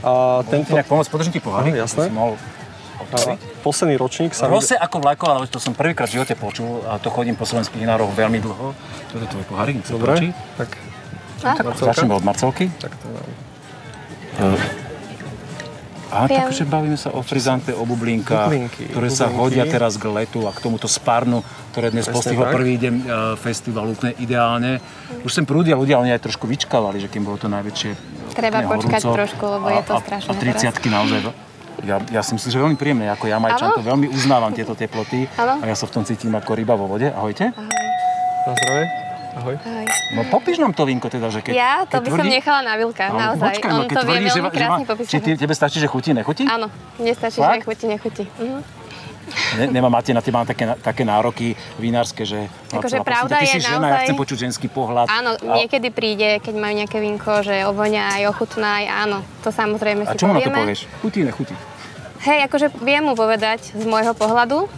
Frizante. 0.01 0.41
Uh, 0.41 0.41
tento... 0.49 0.73
Inak 0.73 0.89
pomôcť, 0.89 1.09
podržím 1.13 1.33
ti 1.37 1.41
pohárik, 1.41 1.77
Áno, 1.77 1.85
jasné. 1.85 2.09
posledný 3.61 3.95
ročník 4.01 4.33
sa... 4.33 4.49
Rose 4.49 4.73
ako 4.73 4.97
vlajková, 5.01 5.33
ale 5.41 5.45
to 5.45 5.61
som 5.61 5.77
prvýkrát 5.77 6.09
v 6.09 6.21
živote 6.21 6.33
počul 6.33 6.81
a 6.89 6.97
to 6.97 7.13
chodím 7.13 7.37
po 7.37 7.45
slovenských 7.45 7.77
vinároch 7.81 8.09
veľmi 8.13 8.41
dlho. 8.41 8.73
Toto 9.13 9.21
je 9.21 9.29
tvoj 9.29 9.45
pohárik, 9.45 9.77
nech 9.77 9.85
sa 9.85 9.93
Dobre, 9.97 10.09
páči. 10.17 10.27
tak... 10.57 10.69
A? 11.41 11.57
Tak 11.57 11.73
začneme 11.73 12.13
od 12.13 12.21
Marcelky. 12.21 12.69
Tak 12.77 12.93
to 13.01 13.07
dám. 13.09 13.29
A 16.11 16.27
takže 16.27 16.67
bavíme 16.67 16.99
sa 16.99 17.07
o 17.15 17.23
frizante, 17.23 17.71
o 17.71 17.87
bublinkách, 17.87 18.51
Bublinky, 18.51 18.83
ktoré 18.91 19.07
sa 19.07 19.31
bublinky. 19.31 19.63
hodia 19.63 19.63
teraz 19.63 19.95
k 19.95 20.11
letu 20.11 20.43
a 20.43 20.51
k 20.51 20.59
tomuto 20.59 20.91
spárnu, 20.91 21.39
ktoré 21.71 21.87
dnes 21.87 22.03
Presne 22.03 22.15
postihlo 22.19 22.45
tak. 22.51 22.53
prvý 22.59 22.75
deň 22.75 22.95
e, 22.99 23.03
festivalu 23.39 23.95
úplne 23.95 24.13
ideálne. 24.19 24.83
Už 25.23 25.31
sem 25.31 25.47
prúdia 25.47 25.79
ľudia, 25.79 25.95
oni 26.03 26.11
aj 26.11 26.27
trošku 26.27 26.51
vyčkávali, 26.51 26.99
že 26.99 27.07
kým 27.07 27.23
bolo 27.23 27.39
to 27.39 27.47
najväčšie 27.47 28.20
Treba 28.41 28.59
počkať 28.67 29.01
horúco. 29.01 29.15
trošku, 29.15 29.43
lebo 29.47 29.65
je 29.69 29.81
to 29.81 29.93
A- 29.93 29.97
a- 29.97 30.03
strašné 30.03 30.29
A 30.29 30.35
30 30.35 30.89
naozaj, 30.89 31.19
ja, 31.81 31.97
ja 32.11 32.21
si 32.21 32.31
myslím, 32.33 32.49
že 32.49 32.59
veľmi 32.59 32.77
príjemné, 32.77 33.05
ako 33.07 33.25
Jamajčan 33.25 33.67
Áno. 33.67 33.75
to 33.75 33.83
veľmi 33.83 34.07
uznávam 34.07 34.51
tieto 34.51 34.73
teploty 34.73 35.25
Áno. 35.33 35.53
a 35.57 35.65
ja 35.65 35.73
sa 35.73 35.85
v 35.85 35.91
tom 35.91 36.03
cítim 36.03 36.29
ako 36.29 36.53
ryba 36.53 36.73
vo 36.73 36.85
vode. 36.85 37.07
Ahojte. 37.07 37.49
Na 37.49 38.51
zdravie. 38.51 38.85
Ahoj. 39.31 39.55
Ahoj. 39.55 39.85
No 40.11 40.21
popíš 40.27 40.59
nám 40.59 40.75
to 40.75 40.83
vínko 40.83 41.07
teda, 41.07 41.31
že 41.31 41.39
keď... 41.39 41.53
Ja 41.55 41.73
to 41.83 41.97
keď 41.97 42.01
by 42.03 42.09
som 42.11 42.27
nechala 42.27 42.61
na 42.61 42.73
Vilka, 42.75 43.05
Ale 43.05 43.15
naozaj. 43.17 43.47
počkaj, 43.49 43.69
no, 43.69 43.77
On 43.77 43.87
to 43.87 43.93
vie 43.95 44.03
tvrdíš, 44.03 44.27
že 44.27 44.41
veľmi 44.41 44.51
krásne 44.51 44.83
Či 44.83 44.89
popísať. 44.91 45.21
ty, 45.23 45.29
tebe 45.39 45.53
stačí, 45.55 45.77
že 45.77 45.87
chutí, 45.87 46.09
nechutí? 46.11 46.43
Áno, 46.43 46.67
mne 46.99 47.11
stačí, 47.15 47.39
Fakt? 47.39 47.55
že 47.55 47.63
chutí, 47.63 47.85
nechutí. 47.87 48.23
Mhm. 48.27 48.80
Ne, 49.57 49.65
nemá 49.67 49.89
máte 49.89 50.11
na 50.11 50.21
teba 50.23 50.43
také, 50.43 50.63
také 50.79 51.03
nároky 51.03 51.53
vinárske, 51.77 52.23
že... 52.23 52.47
Akože 52.71 53.03
pravda 53.03 53.41
ty 53.41 53.47
je 53.47 53.59
si 53.59 53.59
žena, 53.63 53.71
ja 53.71 53.79
naozaj- 53.79 54.05
chcem 54.07 54.17
počuť 54.17 54.37
ženský 54.47 54.67
pohľad. 54.67 55.07
Áno, 55.07 55.35
A- 55.35 55.57
niekedy 55.59 55.87
príde, 55.91 56.39
keď 56.39 56.55
majú 56.55 56.73
nejaké 56.77 56.97
vínko, 56.99 57.43
že 57.43 57.65
ovoňa 57.67 58.19
aj 58.19 58.23
ochutná, 58.31 58.83
aj 58.83 58.85
áno, 59.07 59.17
to 59.43 59.49
samozrejme 59.51 60.07
A 60.07 60.13
si 60.13 60.19
čo 60.19 60.27
mu 60.27 60.33
na 60.35 60.41
to 60.41 60.51
povieš? 60.51 60.87
Chutí, 61.01 61.21
nechutí. 61.21 61.53
Hej, 62.21 62.45
akože 62.45 62.69
viem 62.85 63.01
mu 63.01 63.17
povedať 63.17 63.73
z 63.73 63.83
môjho 63.83 64.13
pohľadu, 64.13 64.69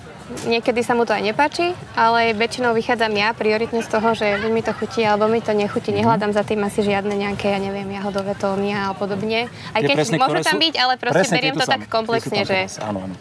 niekedy 0.47 0.79
sa 0.81 0.95
mu 0.95 1.03
to 1.03 1.11
aj 1.11 1.19
nepáči, 1.21 1.75
ale 1.93 2.31
väčšinou 2.31 2.71
vychádzam 2.71 3.11
ja 3.13 3.35
prioritne 3.35 3.83
z 3.83 3.89
toho, 3.91 4.15
že 4.15 4.39
buď 4.39 4.51
mi 4.51 4.63
to 4.63 4.71
chutí, 4.71 5.03
alebo 5.03 5.27
mi 5.27 5.43
to 5.43 5.51
nechutí. 5.51 5.91
Mhm. 5.91 5.97
Nehľadám 5.99 6.31
za 6.31 6.47
tým 6.47 6.63
asi 6.63 6.81
žiadne 6.81 7.11
nejaké, 7.11 7.51
ja 7.51 7.59
neviem, 7.59 7.91
jahodové 7.91 8.33
tónia 8.33 8.89
a 8.89 8.95
podobne. 8.95 9.51
Aj 9.75 9.81
keď 9.83 9.95
presne, 9.99 10.17
môžu 10.17 10.39
tam 10.39 10.55
sú- 10.55 10.63
byť, 10.63 10.73
ale 10.79 10.93
proste 10.95 11.15
presne 11.19 11.35
beriem 11.35 11.55
to 11.55 11.67
samé. 11.67 11.73
tak 11.75 11.81
komplexne, 11.91 12.41
že... 12.47 12.57
Áno, 12.79 13.03
áno. 13.03 13.15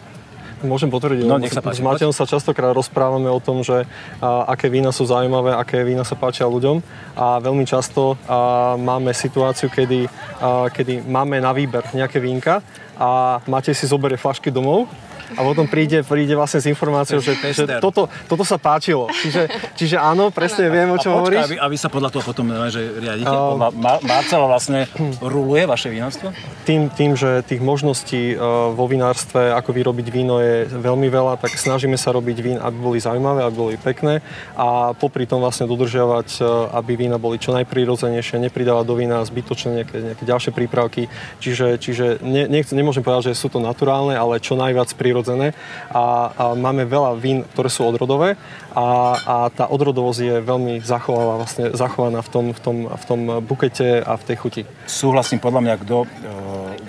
Môžem 0.63 0.87
potvrdiť, 0.87 1.27
No, 1.27 1.37
nech 1.37 1.51
sa 1.51 1.59
páči, 1.59 1.79
s 1.79 1.85
Matejom 1.85 2.15
sa 2.15 2.23
častokrát 2.23 2.71
rozprávame 2.71 3.27
o 3.27 3.39
tom, 3.43 3.61
že 3.61 3.83
a, 4.23 4.47
aké 4.47 4.71
vína 4.71 4.95
sú 4.95 5.03
zaujímavé, 5.03 5.53
aké 5.53 5.83
vína 5.83 6.07
sa 6.07 6.15
páčia 6.15 6.47
ľuďom. 6.47 6.79
A 7.19 7.43
veľmi 7.43 7.67
často 7.67 8.15
a, 8.25 8.73
máme 8.79 9.11
situáciu, 9.11 9.67
kedy, 9.67 10.07
a, 10.39 10.71
kedy 10.71 11.03
máme 11.03 11.43
na 11.43 11.51
výber 11.51 11.83
nejaké 11.91 12.23
vínka 12.23 12.63
a 12.97 13.41
Matej 13.45 13.75
si 13.75 13.85
zoberie 13.89 14.15
flašky 14.15 14.49
domov 14.49 14.87
a 15.33 15.41
potom 15.41 15.65
príde, 15.65 16.01
príde 16.01 16.33
vlastne 16.33 16.59
s 16.59 16.67
informáciou, 16.67 17.19
že, 17.19 17.33
že 17.39 17.63
toto, 17.79 18.05
toto 18.27 18.43
sa 18.43 18.57
páčilo. 18.57 19.07
Čiže, 19.09 19.47
čiže 19.73 19.95
áno, 19.95 20.29
presne 20.29 20.67
viem, 20.67 20.89
o 20.89 20.97
A 20.97 21.01
čom 21.01 21.11
počkaj, 21.13 21.19
hovoríš. 21.19 21.41
aby, 21.45 21.55
aby 21.57 21.75
sa 21.75 21.87
podľa 21.87 22.09
toho 22.11 22.23
potom 22.23 22.45
ne, 22.45 22.67
že 22.67 22.81
riadite? 22.97 23.27
A- 23.27 23.51
Podľa 23.53 23.69
Ma- 23.75 24.01
Marcelo 24.01 24.45
vlastne 24.47 24.85
ruluje 25.19 25.63
vaše 25.63 25.87
vinárstvo? 25.87 26.29
Tým, 26.63 26.87
tým, 26.89 27.13
že 27.13 27.43
tých 27.43 27.59
možností 27.59 28.33
e, 28.33 28.35
vo 28.71 28.85
vinárstve, 28.85 29.51
ako 29.51 29.69
vyrobiť 29.71 30.07
víno 30.09 30.39
je 30.39 30.65
veľmi 30.67 31.07
veľa, 31.07 31.37
tak 31.37 31.53
snažíme 31.53 31.95
sa 31.95 32.11
robiť 32.11 32.37
vín, 32.39 32.57
aby 32.57 32.77
boli 32.77 32.99
zaujímavé, 32.99 33.43
aby 33.43 33.55
boli 33.55 33.75
pekné 33.75 34.23
a 34.53 34.91
popri 34.93 35.25
tom 35.25 35.39
vlastne 35.39 35.67
dodržiavať, 35.67 36.39
e, 36.39 36.43
aby 36.73 36.91
vína 36.95 37.17
boli 37.17 37.35
čo 37.35 37.51
najprirodzenejšie, 37.51 38.39
nepridávať 38.39 38.85
do 38.85 38.95
vína 38.95 39.19
zbytočne 39.21 39.69
nejaké, 39.81 39.97
nejaké 40.13 40.23
ďalšie 40.23 40.51
prípravky. 40.51 41.07
Čiže, 41.39 41.77
čiže 41.77 42.05
ne, 42.23 42.47
nechcem, 42.47 42.73
nemôžem 42.73 43.01
povedať, 43.01 43.33
že 43.33 43.39
sú 43.39 43.47
to 43.47 43.59
naturálne, 43.59 44.13
ale 44.13 44.39
čo 44.39 44.55
najviac 44.55 44.87
prirodzené. 45.13 45.53
A, 45.93 46.33
a 46.33 46.43
máme 46.57 46.89
veľa 46.89 47.13
vín, 47.21 47.45
ktoré 47.53 47.69
sú 47.69 47.85
odrodové 47.85 48.33
a, 48.73 49.13
a 49.21 49.35
tá 49.53 49.69
odrodovosť 49.69 50.19
je 50.25 50.35
veľmi 50.41 50.81
zachovaná, 50.81 51.45
vlastne 51.45 51.69
zachovaná 51.77 52.25
v 52.25 52.29
tom, 52.33 52.45
v, 52.49 52.59
tom, 52.65 52.77
v 52.89 53.03
tom 53.05 53.19
bukete 53.45 54.01
a 54.01 54.17
v 54.17 54.23
tej 54.25 54.35
chuti. 54.41 54.61
Súhlasím, 54.89 55.37
podľa 55.37 55.61
mňa, 55.61 55.75
kto 55.85 55.95
e, 56.01 56.07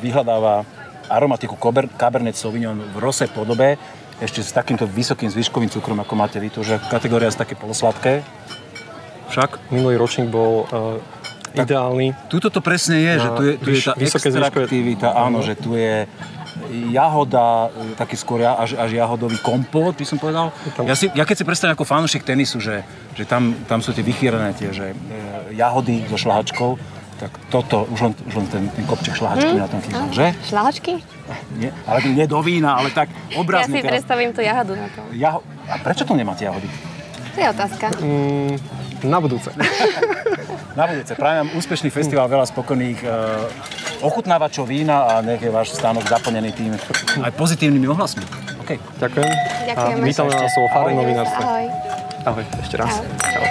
vyhľadáva 0.01 0.64
aromatiku 1.12 1.61
Caber- 1.61 1.93
Cabernet 2.01 2.33
Sauvignon 2.33 2.81
v 2.81 2.97
rose 2.97 3.29
podobe, 3.29 3.77
ešte 4.25 4.41
s 4.41 4.57
takýmto 4.57 4.89
vysokým 4.89 5.29
zvyškovým 5.29 5.68
cukrom, 5.68 6.01
ako 6.01 6.14
máte 6.16 6.41
vy, 6.41 6.49
to 6.49 6.64
už 6.64 6.68
je 6.72 6.79
kategória 6.89 7.29
z 7.29 7.45
také 7.45 7.53
polosladké. 7.61 8.25
Však? 9.29 9.68
Minulý 9.75 10.01
ročník 10.01 10.31
bol 10.31 10.64
uh, 10.70 11.03
ideálny. 11.53 12.14
Tuto 12.31 12.49
to 12.49 12.62
presne 12.62 13.03
je, 13.03 13.12
že 13.20 13.29
tu 13.35 13.43
je, 13.43 13.53
tu 13.59 13.68
je 13.75 13.81
tá 13.83 13.93
extraktivita, 13.99 15.12
áno, 15.12 15.43
že 15.43 15.59
tu 15.59 15.75
je 15.75 16.07
jahoda, 16.88 17.68
e, 17.68 17.94
taký 17.94 18.14
skôr 18.14 18.40
ja- 18.40 18.55
až, 18.55 18.74
až 18.74 18.90
jahodový 18.92 19.38
kompót, 19.38 19.94
by 19.94 20.05
som 20.05 20.16
povedal. 20.16 20.50
Ja, 20.80 20.94
si, 20.94 21.07
ja 21.09 21.22
keď 21.22 21.36
si 21.36 21.44
predstavím 21.44 21.74
ako 21.74 21.84
fanúšik 21.84 22.22
tenisu, 22.22 22.59
že, 22.59 22.82
že 23.12 23.24
tam, 23.24 23.55
tam 23.64 23.78
sú 23.78 23.90
tie 23.90 24.02
vychýrené 24.02 24.52
tie, 24.52 24.70
že 24.70 24.90
e, 24.90 24.94
jahody 25.52 26.07
so 26.07 26.16
šlahačkou, 26.16 26.78
tak 27.14 27.30
toto, 27.46 27.86
už 27.88 28.00
len, 28.00 28.12
už 28.24 28.34
len 28.34 28.46
ten, 28.48 28.62
ten 28.68 28.84
kopček 28.84 29.14
šlahačky 29.14 29.55
Hm? 29.55 29.61
na 29.61 29.68
tom 29.68 29.80
chýba, 29.80 30.02
že? 30.11 30.26
Šláčky? 30.44 30.92
Nie, 31.55 31.70
ale 31.84 31.98
nie 32.05 32.26
do 32.26 32.42
vína, 32.42 32.74
ale 32.74 32.90
tak 32.90 33.07
Ja 33.30 33.38
obrazne 33.38 33.70
si 33.70 33.80
teraz. 33.80 34.02
predstavím 34.02 34.30
tú 34.30 34.40
jahodu 34.40 34.74
na 34.74 34.88
tom. 34.90 35.05
Jaho... 35.11 35.38
A 35.64 35.78
prečo 35.78 36.02
tu 36.02 36.12
nemáte 36.12 36.42
jahody? 36.42 36.66
To 37.32 37.38
je 37.38 37.48
otázka. 37.48 37.86
Mm, 37.98 38.55
na 39.05 39.18
budúce. 39.18 39.50
Na 40.74 40.90
budúce. 40.90 41.14
Prajem 41.14 41.46
vám 41.46 41.50
úspešný 41.55 41.86
festival, 41.88 42.26
veľa 42.26 42.46
spokojných 42.46 42.98
uh, 43.00 43.46
ochutnávačov 44.01 44.66
vína 44.66 45.07
a 45.07 45.20
nech 45.20 45.42
je 45.42 45.51
váš 45.53 45.76
stánok 45.76 46.09
zaplnený 46.09 46.51
tým 46.57 46.72
aj 47.22 47.32
pozitívnymi 47.38 47.86
ohlasmi. 47.92 48.24
Okay. 48.64 48.80
Ďakujem. 48.97 49.28
Ďakujeme. 49.68 50.01
A 50.01 50.07
vítame 50.09 50.32
vás 50.32 50.55
vo 50.57 50.68
farebnom 50.72 51.05
vinárstve. 51.05 51.42
Ahoj. 51.45 51.66
Ahoj, 52.24 52.45
ešte 52.64 52.74
raz. 52.80 52.92
Ahoj. 52.97 53.09
Čau. 53.20 53.45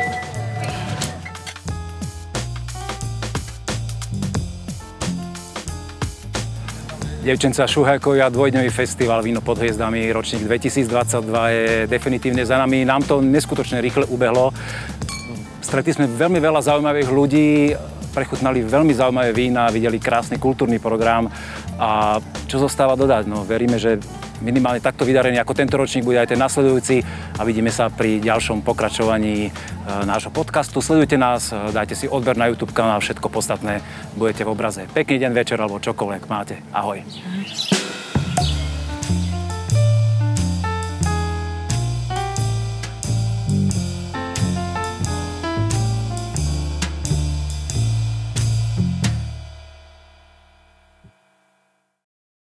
Devčenca 7.23 7.63
Šuhajkovia, 7.63 8.27
dvojdňový 8.27 8.67
festival 8.67 9.23
Víno 9.23 9.39
pod 9.39 9.55
hviezdami, 9.55 10.11
ročník 10.11 10.43
2022 10.43 11.23
je 11.55 11.87
definitívne 11.87 12.43
za 12.43 12.59
nami. 12.59 12.83
Nám 12.83 13.07
to 13.07 13.23
neskutočne 13.23 13.79
rýchle 13.79 14.03
ubehlo. 14.11 14.51
Stretli 15.63 15.95
sme 15.95 16.11
veľmi 16.11 16.43
veľa 16.43 16.59
zaujímavých 16.67 17.07
ľudí, 17.07 17.79
prechutnali 18.13 18.61
veľmi 18.61 18.93
zaujímavé 18.93 19.33
vína, 19.33 19.73
videli 19.73 19.97
krásny 19.97 20.37
kultúrny 20.37 20.77
program 20.77 21.27
a 21.81 22.21
čo 22.45 22.61
zostáva 22.61 22.93
dodať? 22.93 23.25
No, 23.25 23.41
veríme, 23.41 23.81
že 23.81 23.97
minimálne 24.43 24.83
takto 24.83 25.07
vydarený 25.07 25.39
ako 25.39 25.57
tento 25.57 25.79
ročník 25.79 26.05
bude 26.05 26.19
aj 26.19 26.35
ten 26.35 26.39
nasledujúci 26.39 27.01
a 27.39 27.41
vidíme 27.47 27.71
sa 27.71 27.87
pri 27.87 28.19
ďalšom 28.19 28.61
pokračovaní 28.61 29.47
e, 29.47 29.51
nášho 30.05 30.29
podcastu. 30.29 30.83
Sledujte 30.83 31.15
nás, 31.15 31.49
e, 31.49 31.71
dajte 31.71 31.95
si 31.95 32.05
odber 32.05 32.35
na 32.35 32.51
YouTube 32.51 32.75
kanál, 32.75 32.99
všetko 32.99 33.27
podstatné 33.31 33.79
budete 34.19 34.43
v 34.43 34.51
obraze. 34.51 34.83
Pekný 34.91 35.17
deň, 35.23 35.31
večer 35.31 35.57
alebo 35.57 35.79
čokoľvek 35.79 36.23
máte. 36.27 36.59
Ahoj. 36.75 37.01